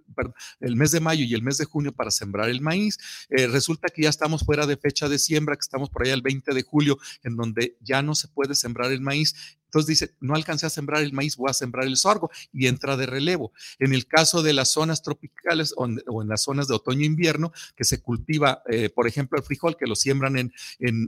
el 0.60 0.76
mes 0.76 0.92
de 0.92 1.00
mayo 1.00 1.24
y 1.24 1.34
el 1.34 1.42
mes 1.42 1.58
de 1.58 1.64
junio 1.64 1.92
para 1.92 2.10
sembrar 2.10 2.48
el 2.48 2.60
maíz. 2.60 2.98
Eh, 3.30 3.46
resulta 3.46 3.88
que 3.88 4.02
ya 4.02 4.08
estamos 4.08 4.44
fuera 4.44 4.66
de 4.66 4.76
fecha 4.76 5.08
de 5.08 5.18
siembra, 5.18 5.56
que 5.56 5.60
estamos 5.60 5.90
por 5.90 6.04
allá 6.04 6.14
el 6.14 6.22
20 6.22 6.52
de 6.52 6.62
julio, 6.62 6.98
en 7.22 7.36
donde 7.36 7.76
ya 7.80 8.02
no 8.02 8.14
se 8.14 8.28
puede 8.28 8.54
sembrar 8.54 8.92
el 8.92 9.00
maíz 9.00 9.34
entonces 9.74 9.88
dice, 9.88 10.14
no 10.20 10.36
alcancé 10.36 10.66
a 10.66 10.70
sembrar 10.70 11.02
el 11.02 11.12
maíz, 11.12 11.36
voy 11.36 11.50
a 11.50 11.52
sembrar 11.52 11.84
el 11.84 11.96
sorgo 11.96 12.30
y 12.52 12.68
entra 12.68 12.96
de 12.96 13.06
relevo. 13.06 13.52
En 13.80 13.92
el 13.92 14.06
caso 14.06 14.40
de 14.40 14.52
las 14.52 14.70
zonas 14.70 15.02
tropicales 15.02 15.74
o 15.76 15.86
en, 15.86 16.28
las 16.28 16.44
zonas 16.44 16.68
de 16.68 16.74
otoño-invierno, 16.74 17.52
que 17.74 17.82
se 17.82 18.00
cultiva, 18.00 18.62
eh, 18.70 18.88
por 18.88 19.08
ejemplo, 19.08 19.36
el 19.36 19.42
frijol, 19.44 19.76
que 19.76 19.86
lo 19.86 19.96
siembran 19.96 20.36
en, 20.38 20.52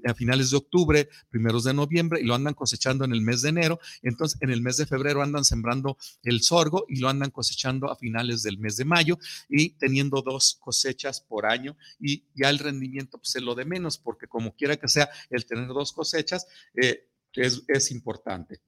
a 0.04 0.14
finales 0.14 0.50
de 0.50 0.56
octubre, 0.56 1.08
primeros 1.30 1.62
de 1.62 1.74
noviembre 1.74 2.20
y 2.20 2.24
lo 2.24 2.34
andan 2.34 2.54
cosechando 2.54 3.04
en 3.04 3.12
el 3.12 3.20
mes 3.20 3.42
de 3.42 3.50
enero. 3.50 3.78
Entonces, 4.02 4.36
en 4.42 4.50
el 4.50 4.62
mes 4.62 4.78
de 4.78 4.86
febrero 4.86 5.22
andan 5.22 5.44
sembrando 5.44 5.96
el 6.24 6.42
sorgo 6.42 6.86
y 6.88 6.96
lo 6.96 7.08
andan 7.08 7.30
cosechando 7.30 7.88
a 7.88 7.94
finales 7.94 8.42
del 8.42 8.58
mes 8.58 8.76
de 8.76 8.84
mayo 8.84 9.16
y 9.48 9.74
teniendo 9.74 10.22
dos 10.22 10.58
cosechas 10.60 11.20
por 11.20 11.46
año 11.46 11.76
y 12.00 12.24
ya 12.34 12.50
el 12.50 12.58
rendimiento 12.58 13.18
pues, 13.18 13.36
es 13.36 13.42
lo 13.42 13.54
de 13.54 13.64
menos, 13.64 13.96
porque 13.96 14.26
como 14.26 14.56
quiera 14.56 14.76
que 14.76 14.88
sea, 14.88 15.08
el 15.30 15.46
tener 15.46 15.68
dos 15.68 15.92
cosechas, 15.92 16.48
eh, 16.74 17.06
es, 17.36 17.62
es 17.68 17.90
importante. 17.90 18.60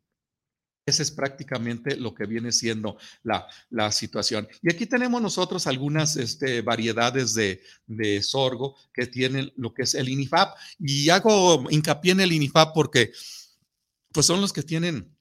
Ese 0.86 1.02
es 1.02 1.10
prácticamente 1.10 1.96
lo 1.96 2.14
que 2.14 2.24
viene 2.24 2.50
siendo 2.50 2.96
la, 3.22 3.46
la 3.68 3.92
situación. 3.92 4.48
Y 4.62 4.72
aquí 4.72 4.86
tenemos 4.86 5.20
nosotros 5.20 5.66
algunas 5.66 6.16
este, 6.16 6.62
variedades 6.62 7.34
de, 7.34 7.60
de, 7.86 8.22
sorgo 8.22 8.74
que 8.94 9.06
tienen 9.06 9.52
lo 9.56 9.74
que 9.74 9.82
es 9.82 9.94
el 9.94 10.08
INIFAP. 10.08 10.56
Y 10.78 11.10
hago 11.10 11.66
hincapié 11.68 12.12
en 12.12 12.20
el 12.20 12.32
INIFAP 12.32 12.72
porque 12.72 13.12
pues 14.12 14.24
son 14.24 14.40
los 14.40 14.52
que 14.52 14.62
tienen 14.62 15.14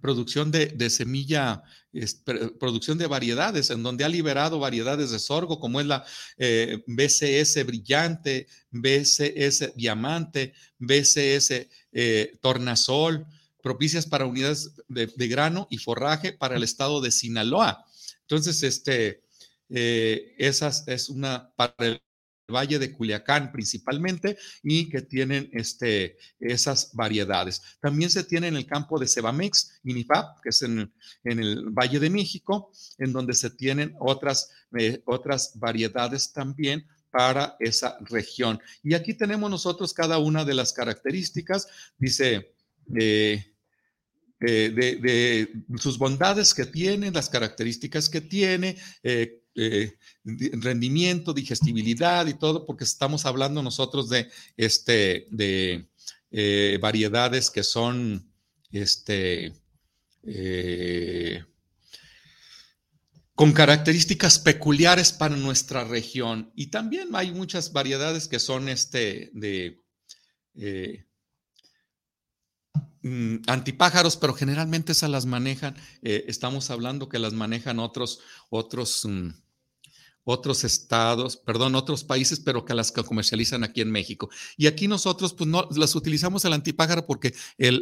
producción 0.00 0.50
de, 0.50 0.90
semilla, 0.90 1.62
producción 2.58 2.96
de 2.96 3.06
variedades, 3.06 3.70
en 3.70 3.82
donde 3.82 4.04
ha 4.04 4.08
liberado 4.08 4.58
variedades 4.58 5.10
de 5.10 5.18
sorgo, 5.18 5.60
como 5.60 5.80
es 5.80 5.86
la 5.86 6.04
eh, 6.38 6.82
BCS 6.86 7.66
brillante, 7.66 8.46
BCS 8.70 9.74
diamante, 9.76 10.54
BCS 10.78 11.68
eh, 11.92 12.38
tornasol, 12.40 13.26
propicias 13.62 14.06
para 14.06 14.26
unidades 14.26 14.72
de, 14.88 15.28
grano 15.28 15.66
y 15.70 15.78
forraje 15.78 16.32
para 16.32 16.56
el 16.56 16.62
estado 16.62 17.00
de 17.00 17.10
Sinaloa. 17.10 17.84
Entonces, 18.22 18.62
este, 18.62 19.22
eh, 19.68 20.34
esas 20.38 20.88
es 20.88 21.08
una 21.08 21.52
para 21.56 21.74
el 21.78 22.02
Valle 22.52 22.78
de 22.78 22.92
Culiacán 22.92 23.50
principalmente 23.52 24.36
y 24.62 24.88
que 24.88 25.02
tienen 25.02 25.48
este, 25.52 26.18
esas 26.38 26.90
variedades. 26.92 27.62
También 27.80 28.10
se 28.10 28.24
tiene 28.24 28.48
en 28.48 28.56
el 28.56 28.66
campo 28.66 28.98
de 28.98 29.08
Cebamex, 29.08 29.80
Minipap, 29.82 30.40
que 30.42 30.50
es 30.50 30.62
en, 30.62 30.92
el 31.24 31.70
Valle 31.70 31.98
de 31.98 32.10
México, 32.10 32.70
en 32.98 33.12
donde 33.12 33.34
se 33.34 33.50
tienen 33.50 33.94
otras, 33.98 34.50
eh, 34.78 35.02
otras 35.06 35.58
variedades 35.58 36.32
también 36.32 36.86
para 37.10 37.56
esa 37.60 37.96
región. 38.00 38.60
Y 38.82 38.94
aquí 38.94 39.14
tenemos 39.14 39.50
nosotros 39.50 39.94
cada 39.94 40.18
una 40.18 40.44
de 40.44 40.54
las 40.54 40.72
características, 40.72 41.68
dice... 41.98 42.54
Eh, 42.98 43.50
eh, 44.46 44.70
de, 45.00 45.78
sus 45.78 45.96
bondades 45.96 46.52
que 46.52 46.66
tiene, 46.66 47.10
las 47.10 47.30
características 47.30 48.10
que 48.10 48.20
tiene, 48.20 48.76
eh, 49.02 49.40
rendimiento, 49.54 51.32
digestibilidad 51.32 52.26
y 52.26 52.34
todo, 52.34 52.66
porque 52.66 52.84
estamos 52.84 53.24
hablando 53.24 53.62
nosotros 53.62 54.08
de, 54.08 54.28
este, 54.56 55.28
de 55.30 55.88
eh, 56.30 56.78
variedades 56.80 57.50
que 57.50 57.62
son 57.62 58.32
este, 58.72 59.54
eh, 60.24 61.44
con 63.34 63.52
características 63.52 64.38
peculiares 64.40 65.12
para 65.12 65.36
nuestra 65.36 65.84
región. 65.84 66.50
Y 66.56 66.68
también 66.68 67.08
hay 67.14 67.32
muchas 67.32 67.72
variedades 67.72 68.26
que 68.26 68.40
son 68.40 68.68
este, 68.68 69.30
de 69.34 69.84
mm, 73.02 73.36
antipájaros, 73.46 74.16
pero 74.16 74.34
generalmente 74.34 74.92
esas 74.92 75.10
las 75.10 75.26
manejan, 75.26 75.76
estamos 76.02 76.70
hablando 76.70 77.08
que 77.08 77.18
las 77.18 77.32
manejan 77.32 77.78
otros, 77.78 78.20
otros 78.50 79.04
mm, 79.04 79.43
otros 80.24 80.64
estados, 80.64 81.36
perdón, 81.36 81.74
otros 81.74 82.02
países, 82.02 82.40
pero 82.40 82.64
que 82.64 82.74
las 82.74 82.92
comercializan 82.92 83.62
aquí 83.62 83.80
en 83.80 83.90
México. 83.90 84.30
Y 84.56 84.66
aquí 84.66 84.88
nosotros, 84.88 85.34
pues 85.34 85.48
no, 85.48 85.68
las 85.76 85.94
utilizamos 85.94 86.44
el 86.44 86.54
antipájaro 86.54 87.06
porque 87.06 87.34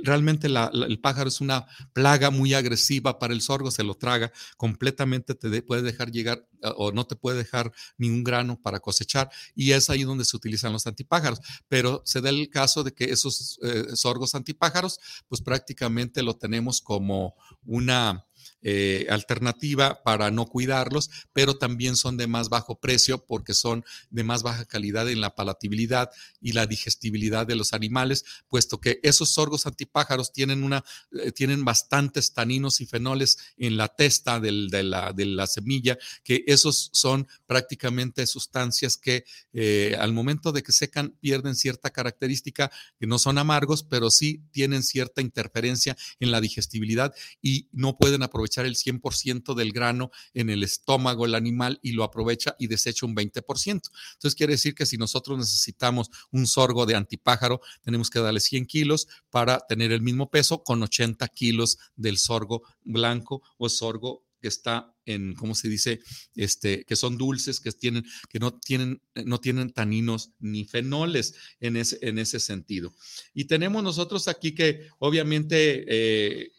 realmente 0.03 0.49
el 0.49 1.01
pájaro 1.01 1.29
es 1.29 1.41
una 1.41 1.67
plaga 1.93 2.31
muy 2.31 2.55
agresiva 2.55 3.19
para 3.19 3.33
el 3.33 3.41
sorgo, 3.41 3.71
se 3.71 3.85
lo 3.85 3.95
traga 3.95 4.33
completamente, 4.57 5.35
te 5.35 5.63
puede 5.63 5.83
dejar 5.83 6.11
llegar 6.11 6.47
o 6.77 6.93
no 6.93 7.07
te 7.07 7.17
puede 7.17 7.39
dejar 7.39 7.73
ningún 7.97 8.25
grano 8.25 8.61
para 8.61 8.81
cosechar 8.81 9.31
y 9.55 9.73
es 9.73 9.91
ahí 9.91 10.05
donde 10.05 10.25
se 10.25 10.37
utilizan 10.37 10.73
los 10.73 10.87
antipájaros. 10.87 11.41
Pero 11.69 12.03
se 12.05 12.21
da 12.21 12.31
el 12.31 12.49
caso 12.51 12.83
de 12.83 12.93
que 12.93 13.05
esos 13.05 13.59
eh, 13.63 13.87
sorgos 13.95 14.35
antipájaros, 14.35 14.99
pues 15.29 15.41
prácticamente 15.41 16.23
lo 16.23 16.37
tenemos 16.37 16.81
como 16.81 17.35
una 17.65 18.27
eh, 18.65 19.07
alternativa 19.11 20.05
para 20.05 20.31
no 20.31 20.47
cuidarlos, 20.47 21.11
pero 21.33 21.59
también 21.59 21.97
son 21.97 22.17
de 22.17 22.29
más 22.29 22.49
bajo 22.49 22.79
precio 22.79 23.25
porque 23.25 23.55
son 23.55 23.85
de 24.11 24.23
más 24.23 24.45
baja 24.45 24.67
calidad 24.67 25.11
en 25.11 25.21
la 25.21 25.35
palatabilidad 25.35 26.11
y 26.41 26.53
la 26.53 26.67
digestibilidad 26.67 27.45
de 27.45 27.57
los 27.57 27.73
animales, 27.73 28.25
puesto 28.47 28.81
que 28.81 29.01
esos 29.03 29.31
sorgos 29.31 29.67
antipájaros 29.67 30.33
tienen, 30.33 30.63
una, 30.63 30.85
eh, 31.11 31.33
tienen 31.33 31.65
bastantes 31.65 32.35
taninos 32.35 32.81
y 32.81 32.87
fenoles 32.87 33.37
en 33.57 33.77
la 33.77 33.89
testa 33.89 34.39
de, 34.39 34.53
la, 34.53 35.13
de, 35.13 35.27
la, 35.27 35.47
semilla, 35.49 35.99
que 36.23 36.45
esos 36.47 36.91
son 36.93 37.27
prácticamente 37.47 38.25
sustancias 38.29 38.97
que 38.97 39.25
eh, 39.53 39.97
al 39.99 40.13
momento 40.13 40.53
de 40.53 40.63
que 40.63 40.71
secan 40.71 41.17
pierden 41.21 41.57
cierta 41.57 41.91
característica, 41.91 42.71
que 43.01 43.09
no 43.09 43.19
son 43.19 43.39
amargos, 43.39 43.83
pero 43.83 44.09
sí 44.09 44.45
tienen 44.53 44.85
cierta 44.85 45.21
interferencia 45.21 45.97
en 46.21 46.31
la 46.31 46.41
digestibilidad 46.41 47.13
y 47.41 47.67
no 47.73 47.99
pueden 47.99 48.23
aprovechar 48.23 48.52
el 48.61 48.77
100% 48.77 49.55
del 49.55 49.73
grano 49.73 50.11
en 50.35 50.51
el 50.51 50.63
estómago 50.63 51.27
el 51.27 51.35
animal 51.35 51.81
y 51.83 51.93
lo 51.93 52.05
aprovecha 52.05 52.55
y 52.59 52.67
desecha 52.67 53.07
un 53.07 53.17
20%. 53.17 53.67
Entonces 53.67 54.35
quiere 54.35 54.53
decir 54.53 54.75
que 54.75 54.87
si 54.87 54.97
nosotros 54.99 55.39
necesitamos 55.39 56.11
un 56.31 56.47
sorgo 56.47 56.87
de 56.87 56.95
antipájaro, 56.95 57.61
tenemos 57.83 58.11
que 58.11 58.21
darle 58.21 58.41
100 58.41 58.67
kilos 58.67 59.09
para 59.31 59.61
tener 59.61 59.93
el 59.93 60.03
mismo 60.03 60.31
peso 60.31 60.63
con 60.63 60.83
80 60.83 61.27
kilos 61.29 61.79
del 61.97 62.19
sorgo 62.19 62.63
blanco 62.85 63.43
o 63.59 63.69
sorgo 63.69 64.25
que 64.43 64.49
está 64.49 64.93
en, 65.07 65.35
¿cómo 65.35 65.55
se 65.55 65.69
dice? 65.69 66.01
Este, 66.35 66.85
que 66.85 66.97
son 66.97 67.17
dulces, 67.17 67.61
que 67.61 67.71
tienen, 67.71 68.05
que 68.29 68.41
no 68.41 68.53
tienen, 68.53 69.01
no 69.25 69.39
tienen 69.39 69.71
taninos 69.71 70.33
ni 70.41 70.65
fenoles 70.65 71.35
en 71.61 71.77
ese, 71.77 71.99
en 72.03 72.19
ese 72.19 72.41
sentido. 72.41 72.93
Y 73.33 73.45
tenemos 73.45 73.85
nosotros 73.85 74.27
aquí 74.27 74.53
que, 74.53 74.89
obviamente, 74.99 75.85
eh, 75.87 76.53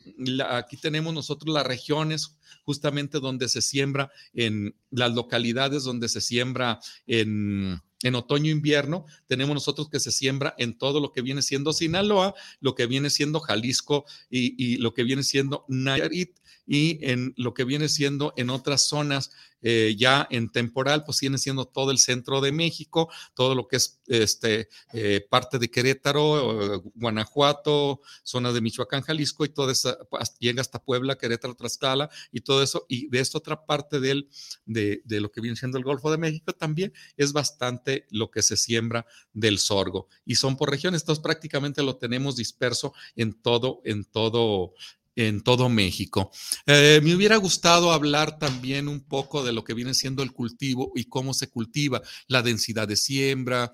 aquí 0.49 0.77
tenemos 0.77 1.13
nosotros 1.13 1.53
las 1.53 1.67
regiones 1.67 2.38
justamente 2.63 3.19
donde 3.19 3.49
se 3.49 3.61
siembra 3.61 4.09
en 4.34 4.73
las 4.89 5.13
localidades 5.13 5.84
donde 5.84 6.07
se 6.07 6.21
siembra 6.21 6.79
en 7.05 7.81
en 8.03 8.15
otoño-invierno, 8.15 9.05
tenemos 9.27 9.55
nosotros 9.55 9.89
que 9.89 9.99
se 9.99 10.11
siembra 10.11 10.53
en 10.57 10.77
todo 10.77 10.99
lo 10.99 11.11
que 11.11 11.21
viene 11.21 11.41
siendo 11.41 11.73
Sinaloa, 11.73 12.36
lo 12.59 12.75
que 12.75 12.86
viene 12.86 13.09
siendo 13.09 13.39
Jalisco 13.39 14.05
y, 14.29 14.61
y, 14.61 14.77
lo 14.77 14.93
que 14.93 15.03
viene 15.03 15.23
siendo 15.23 15.65
Nayarit 15.69 16.38
y 16.66 17.03
en 17.09 17.34
lo 17.38 17.53
que 17.53 17.64
viene 17.64 17.89
siendo 17.89 18.34
en 18.38 18.49
otras 18.49 18.88
zonas 18.88 19.32
eh, 19.66 19.95
ya 19.97 20.28
en 20.30 20.51
temporal, 20.51 21.05
pues 21.05 21.22
viene 21.22 21.38
siendo 21.38 21.66
todo 21.66 21.91
el 21.91 21.97
centro 21.97 22.41
de 22.41 22.51
México, 22.51 23.09
todo 23.34 23.55
lo 23.55 23.68
que 23.70 23.78
es 23.78 24.01
este, 24.07 24.68
eh, 24.91 25.26
parte 25.30 25.57
de 25.57 25.72
Querétaro, 25.72 26.84
Guanajuato, 26.95 28.01
zona 28.24 28.51
de 28.51 28.59
Michoacán, 28.59 29.03
Jalisco 29.03 29.45
y 29.45 29.49
todo 29.49 29.72
eso, 29.72 29.97
llega 30.39 30.59
hasta 30.59 30.84
Puebla, 30.84 31.18
Querétaro, 31.18 31.55
Tlaxcala 31.55 32.09
y 32.32 32.41
todo 32.41 32.61
eso. 32.61 32.86
Y 32.89 33.07
de 33.07 33.22
esta 33.22 33.38
otra 33.38 33.66
parte 33.66 34.01
del, 34.01 34.28
de, 34.66 35.01
de 35.05 35.22
lo 35.22 35.32
que 35.32 35.39
viene 35.39 35.55
siendo 35.55 35.78
el 35.78 35.86
Golfo 35.86 36.11
de 36.11 36.18
México 36.18 36.51
también 36.51 36.91
es 37.16 37.32
bastante 37.32 38.05
lo 38.09 38.32
que 38.32 38.41
se 38.41 38.57
siembra 38.57 39.05
del 39.32 39.59
sorgo. 39.59 40.09
Y 40.26 40.36
son 40.36 40.57
por 40.57 40.70
regiones, 40.72 41.03
entonces 41.03 41.24
prácticamente 41.24 41.84
lo 41.84 41.95
tenemos 41.95 42.36
disperso 42.36 42.93
en 43.16 43.34
todo, 43.34 43.82
en 43.86 44.03
todo, 44.03 44.74
en 45.16 45.41
todo 45.41 45.70
México. 45.70 46.32
Eh, 46.66 46.99
me 47.03 47.16
hubiera 47.16 47.38
gustado 47.38 47.91
hablar 47.91 48.39
también 48.39 48.88
un 48.88 49.01
poco 49.01 49.43
de 49.43 49.53
lo 49.53 49.64
que 49.64 49.74
viene 49.74 49.93
siendo 49.93 50.24
el 50.24 50.32
cultivo 50.32 50.91
y 50.95 51.05
cómo 51.05 51.34
se 51.34 51.49
cultiva, 51.49 52.01
la 52.28 52.41
densidad 52.41 52.88
de 52.88 52.95
siembra, 52.95 53.74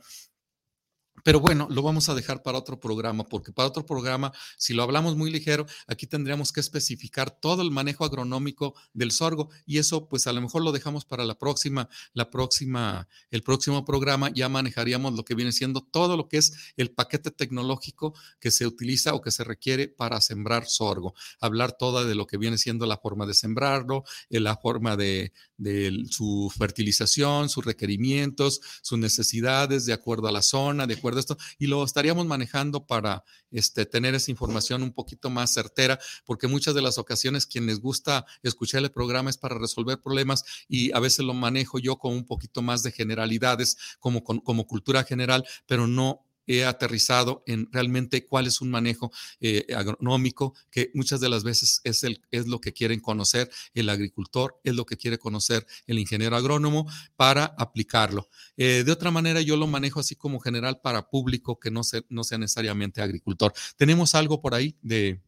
pero 1.24 1.40
bueno, 1.40 1.68
lo 1.70 1.82
vamos 1.82 2.10
a 2.10 2.16
dejar 2.16 2.44
para 2.44 2.58
otro 2.58 2.80
programa, 2.80 3.24
porque 3.26 3.52
para 3.52 3.68
otro 3.68 3.86
programa, 3.86 4.32
si 4.58 4.74
lo 4.74 4.84
hablamos 4.84 5.16
muy 5.16 5.32
ligero, 5.32 5.66
aquí 5.88 6.08
tendríamos 6.08 6.52
que 6.52 6.60
especificar 6.60 7.32
todo 7.32 7.62
el 7.62 7.72
manejo 7.72 8.06
agronómico 8.06 8.76
del 8.94 9.12
sorgo 9.12 9.50
y 9.66 9.78
eso 9.78 10.08
pues 10.08 10.28
a 10.28 10.34
lo 10.34 10.42
mejor 10.42 10.64
lo 10.64 10.72
dejamos 10.72 11.06
para 11.06 11.26
la 11.26 11.38
próxima, 11.38 11.90
la 12.14 12.30
próxima, 12.30 13.08
el 13.32 13.44
próximo 13.44 13.86
programa, 13.86 14.30
ya 14.34 14.50
manejaríamos 14.50 15.14
lo 15.14 15.26
que 15.26 15.36
viene 15.36 15.52
siendo 15.52 15.82
todo 15.82 16.18
lo 16.18 16.28
que 16.28 16.38
es 16.38 16.54
el 16.78 16.92
paquete 16.92 17.32
tecnológico 17.32 18.14
que 18.40 18.52
se 18.52 18.66
utiliza 18.66 19.14
o 19.14 19.22
que 19.22 19.32
se 19.32 19.44
requiere 19.44 19.88
para 19.88 20.22
sembrar 20.22 20.66
sorgo. 20.66 21.14
Hablar 21.40 21.74
toda 21.74 22.06
de 22.06 22.16
lo 22.16 22.28
que 22.28 22.38
viene 22.38 22.58
siendo 22.58 22.86
la 22.86 22.98
forma 22.98 23.26
de 23.26 23.34
sembrarlo, 23.34 24.04
eh, 24.30 24.40
la 24.40 24.58
forma 24.58 24.96
de, 24.96 25.34
de 25.58 26.06
su 26.10 26.52
fertilización, 26.56 27.50
sus 27.50 27.66
requerimientos, 27.66 28.62
sus 28.82 28.98
necesidades 28.98 29.86
de 29.86 29.94
acuerdo 29.94 30.28
a 30.28 30.32
la 30.32 30.42
zona, 30.42 30.88
de 30.88 30.96
acuerdo 30.96 31.09
a 31.18 31.22
esto, 31.22 31.38
y 31.58 31.68
lo 31.68 31.84
estaríamos 31.84 32.26
manejando 32.26 32.86
para 32.86 33.24
este, 33.52 33.86
tener 33.86 34.16
esa 34.16 34.32
información 34.32 34.84
un 34.84 34.94
poquito 34.94 35.30
más 35.30 35.54
certera, 35.54 36.00
porque 36.26 36.48
muchas 36.48 36.76
de 36.76 36.82
las 36.82 36.98
ocasiones 36.98 37.46
quien 37.46 37.66
les 37.66 37.80
gusta 37.80 38.26
escuchar 38.44 38.84
el 38.84 38.92
programa 38.92 39.30
es 39.30 39.38
para 39.38 39.58
resolver 39.58 40.00
problemas 40.00 40.44
y 40.68 40.92
a 40.96 41.00
veces 41.00 41.26
lo 41.26 41.34
manejo 41.34 41.80
yo 41.80 41.98
con 41.98 42.14
un 42.14 42.26
poquito 42.26 42.62
más 42.62 42.84
de 42.84 42.92
generalidades, 42.92 43.78
como, 44.00 44.24
como 44.24 44.68
cultura 44.68 45.04
general, 45.04 45.46
pero 45.66 45.88
no 45.88 46.29
he 46.50 46.66
aterrizado 46.66 47.44
en 47.46 47.72
realmente 47.72 48.26
cuál 48.26 48.48
es 48.48 48.60
un 48.60 48.72
manejo 48.72 49.12
eh, 49.40 49.68
agronómico, 49.78 50.56
que 50.72 50.90
muchas 50.96 51.20
de 51.20 51.30
las 51.30 51.44
veces 51.44 51.80
es, 51.84 52.04
el, 52.04 52.24
es 52.32 52.48
lo 52.48 52.60
que 52.60 52.74
quieren 52.74 53.00
conocer 53.00 53.52
el 53.76 53.88
agricultor, 53.88 54.60
es 54.64 54.76
lo 54.76 54.84
que 54.86 54.98
quiere 54.98 55.20
conocer 55.20 55.68
el 55.86 56.00
ingeniero 56.00 56.36
agrónomo 56.36 56.88
para 57.16 57.46
aplicarlo. 57.46 58.28
Eh, 58.58 58.84
de 58.84 58.92
otra 58.92 59.12
manera, 59.12 59.42
yo 59.42 59.58
lo 59.58 59.68
manejo 59.68 60.00
así 60.00 60.16
como 60.16 60.40
general 60.40 60.82
para 60.82 61.08
público 61.08 61.60
que 61.60 61.70
no, 61.70 61.82
no 62.10 62.24
sea 62.24 62.40
necesariamente 62.40 63.04
agricultor. 63.04 63.54
¿Tenemos 63.78 64.16
algo 64.16 64.42
por 64.42 64.56
ahí 64.56 64.76
de... 64.82 65.22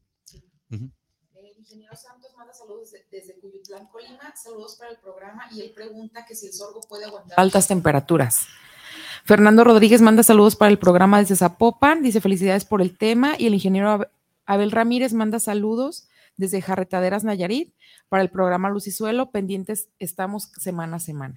El 0.71 1.47
ingeniero 1.55 1.95
Santos 1.95 2.31
manda 2.35 2.53
saludos 2.53 2.93
desde 3.11 3.39
Cuyutlán, 3.39 3.87
Colima. 3.89 4.33
Saludos 4.35 4.75
para 4.79 4.89
el 4.89 4.97
programa 4.97 5.47
y 5.51 5.61
él 5.61 5.71
pregunta 5.71 6.25
que 6.25 6.33
si 6.33 6.47
el 6.47 6.53
sorgo 6.53 6.81
puede 6.81 7.05
aguantar 7.05 7.39
altas 7.39 7.67
temperaturas. 7.67 8.47
Fernando 9.25 9.63
Rodríguez 9.63 10.01
manda 10.01 10.23
saludos 10.23 10.55
para 10.55 10.71
el 10.71 10.79
programa 10.79 11.19
desde 11.19 11.35
Zapopan, 11.35 12.01
dice 12.01 12.21
felicidades 12.21 12.65
por 12.65 12.81
el 12.81 12.97
tema 12.97 13.35
y 13.37 13.47
el 13.47 13.53
ingeniero 13.53 14.07
Abel 14.45 14.71
Ramírez 14.71 15.13
manda 15.13 15.39
saludos 15.39 16.07
desde 16.37 16.61
Jarretaderas 16.61 17.23
Nayarit 17.23 17.73
para 18.09 18.23
el 18.23 18.29
programa 18.29 18.69
Luz 18.69 18.87
y 18.87 18.91
Suelo. 18.91 19.31
Pendientes 19.31 19.89
estamos 19.99 20.51
semana 20.57 20.97
a 20.97 20.99
semana. 20.99 21.35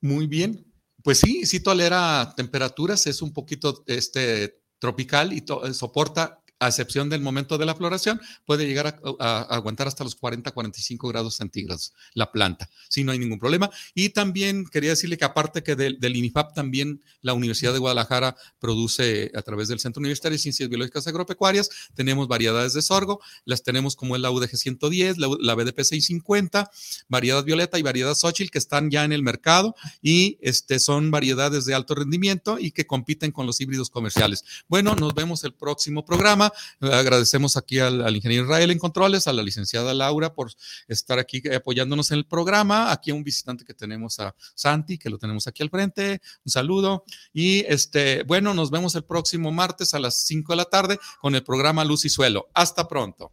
Muy 0.00 0.26
bien. 0.26 0.66
Pues 1.02 1.18
sí, 1.18 1.46
sí 1.46 1.60
tolera 1.60 2.34
temperaturas, 2.36 3.06
es 3.06 3.22
un 3.22 3.32
poquito 3.32 3.84
este, 3.86 4.60
tropical 4.78 5.32
y 5.32 5.44
soporta 5.72 6.42
a 6.60 6.68
excepción 6.68 7.08
del 7.08 7.22
momento 7.22 7.58
de 7.58 7.66
la 7.66 7.74
floración, 7.74 8.20
puede 8.44 8.66
llegar 8.66 9.00
a, 9.18 9.40
aguantar 9.54 9.88
hasta 9.88 10.04
los 10.04 10.14
40, 10.14 10.50
45 10.52 11.08
grados 11.08 11.36
centígrados 11.36 11.94
la 12.14 12.30
planta, 12.30 12.70
si 12.88 13.02
no 13.02 13.12
hay 13.12 13.18
ningún 13.18 13.38
problema. 13.38 13.70
Y 13.94 14.10
también 14.10 14.66
quería 14.66 14.90
decirle 14.90 15.18
que 15.18 15.24
aparte 15.24 15.62
que 15.62 15.74
del, 15.74 16.16
INIFAP, 16.16 16.54
también 16.54 17.02
la 17.22 17.32
Universidad 17.32 17.72
de 17.72 17.78
Guadalajara 17.78 18.36
produce 18.58 19.32
a 19.34 19.42
través 19.42 19.68
del 19.68 19.80
Centro 19.80 20.00
Universitario 20.00 20.34
de 20.36 20.42
Ciencias 20.42 20.68
Biológicas 20.68 21.06
Agropecuarias, 21.06 21.70
tenemos 21.94 22.28
variedades 22.28 22.74
de 22.74 22.82
sorgo, 22.82 23.20
las 23.44 23.62
tenemos 23.62 23.96
como 23.96 24.14
el 24.16 24.20
la 24.20 24.30
UDG 24.30 24.56
110, 24.56 25.16
la, 25.18 25.54
BDP 25.54 25.82
650, 25.82 26.70
variedad 27.08 27.42
violeta 27.42 27.78
y 27.78 27.82
variedad 27.82 28.14
Xochitl 28.14 28.50
que 28.50 28.58
están 28.58 28.90
ya 28.90 29.04
en 29.04 29.12
el 29.12 29.22
mercado 29.22 29.74
y 30.02 30.36
este, 30.42 30.78
son 30.78 31.10
variedades 31.10 31.64
de 31.64 31.74
alto 31.74 31.94
rendimiento 31.94 32.58
y 32.58 32.72
que 32.72 32.86
compiten 32.86 33.32
con 33.32 33.46
los 33.46 33.60
híbridos 33.62 33.88
comerciales. 33.88 34.44
Bueno, 34.68 34.94
nos 34.94 35.14
vemos 35.14 35.42
el 35.44 35.54
próximo 35.54 36.04
programa. 36.04 36.49
Agradecemos 36.80 37.56
aquí 37.56 37.78
al, 37.78 38.14
ingeniero 38.14 38.44
Israel 38.44 38.70
en 38.70 38.78
controles, 38.78 39.26
a 39.26 39.32
la 39.32 39.42
licenciada 39.42 39.94
Laura 39.94 40.34
por 40.34 40.52
estar 40.88 41.18
aquí 41.18 41.42
apoyándonos 41.54 42.10
en 42.10 42.18
el 42.18 42.26
programa. 42.26 42.92
Aquí 42.92 43.10
a 43.10 43.14
un 43.14 43.24
visitante 43.24 43.64
que 43.64 43.74
tenemos 43.74 44.20
a 44.20 44.34
Santi, 44.54 44.98
que 44.98 45.10
lo 45.10 45.18
tenemos 45.18 45.46
aquí 45.46 45.62
al 45.62 45.70
frente. 45.70 46.20
Un 46.44 46.50
saludo. 46.50 47.04
Y 47.32 47.60
este, 47.60 48.22
bueno, 48.24 48.54
nos 48.54 48.70
vemos 48.70 48.94
el 48.94 49.04
próximo 49.04 49.52
martes 49.52 49.94
a 49.94 49.98
las 49.98 50.22
5 50.22 50.52
de 50.52 50.56
la 50.56 50.64
tarde 50.64 50.98
con 51.20 51.34
el 51.34 51.42
programa 51.42 51.84
Luz 51.84 52.04
y 52.04 52.08
Suelo. 52.08 52.48
Hasta 52.54 52.88
pronto. 52.88 53.32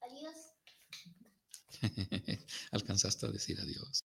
Adiós. 0.00 0.34
Alcanzaste 2.72 3.26
a 3.26 3.30
decir 3.30 3.60
adiós. 3.60 4.04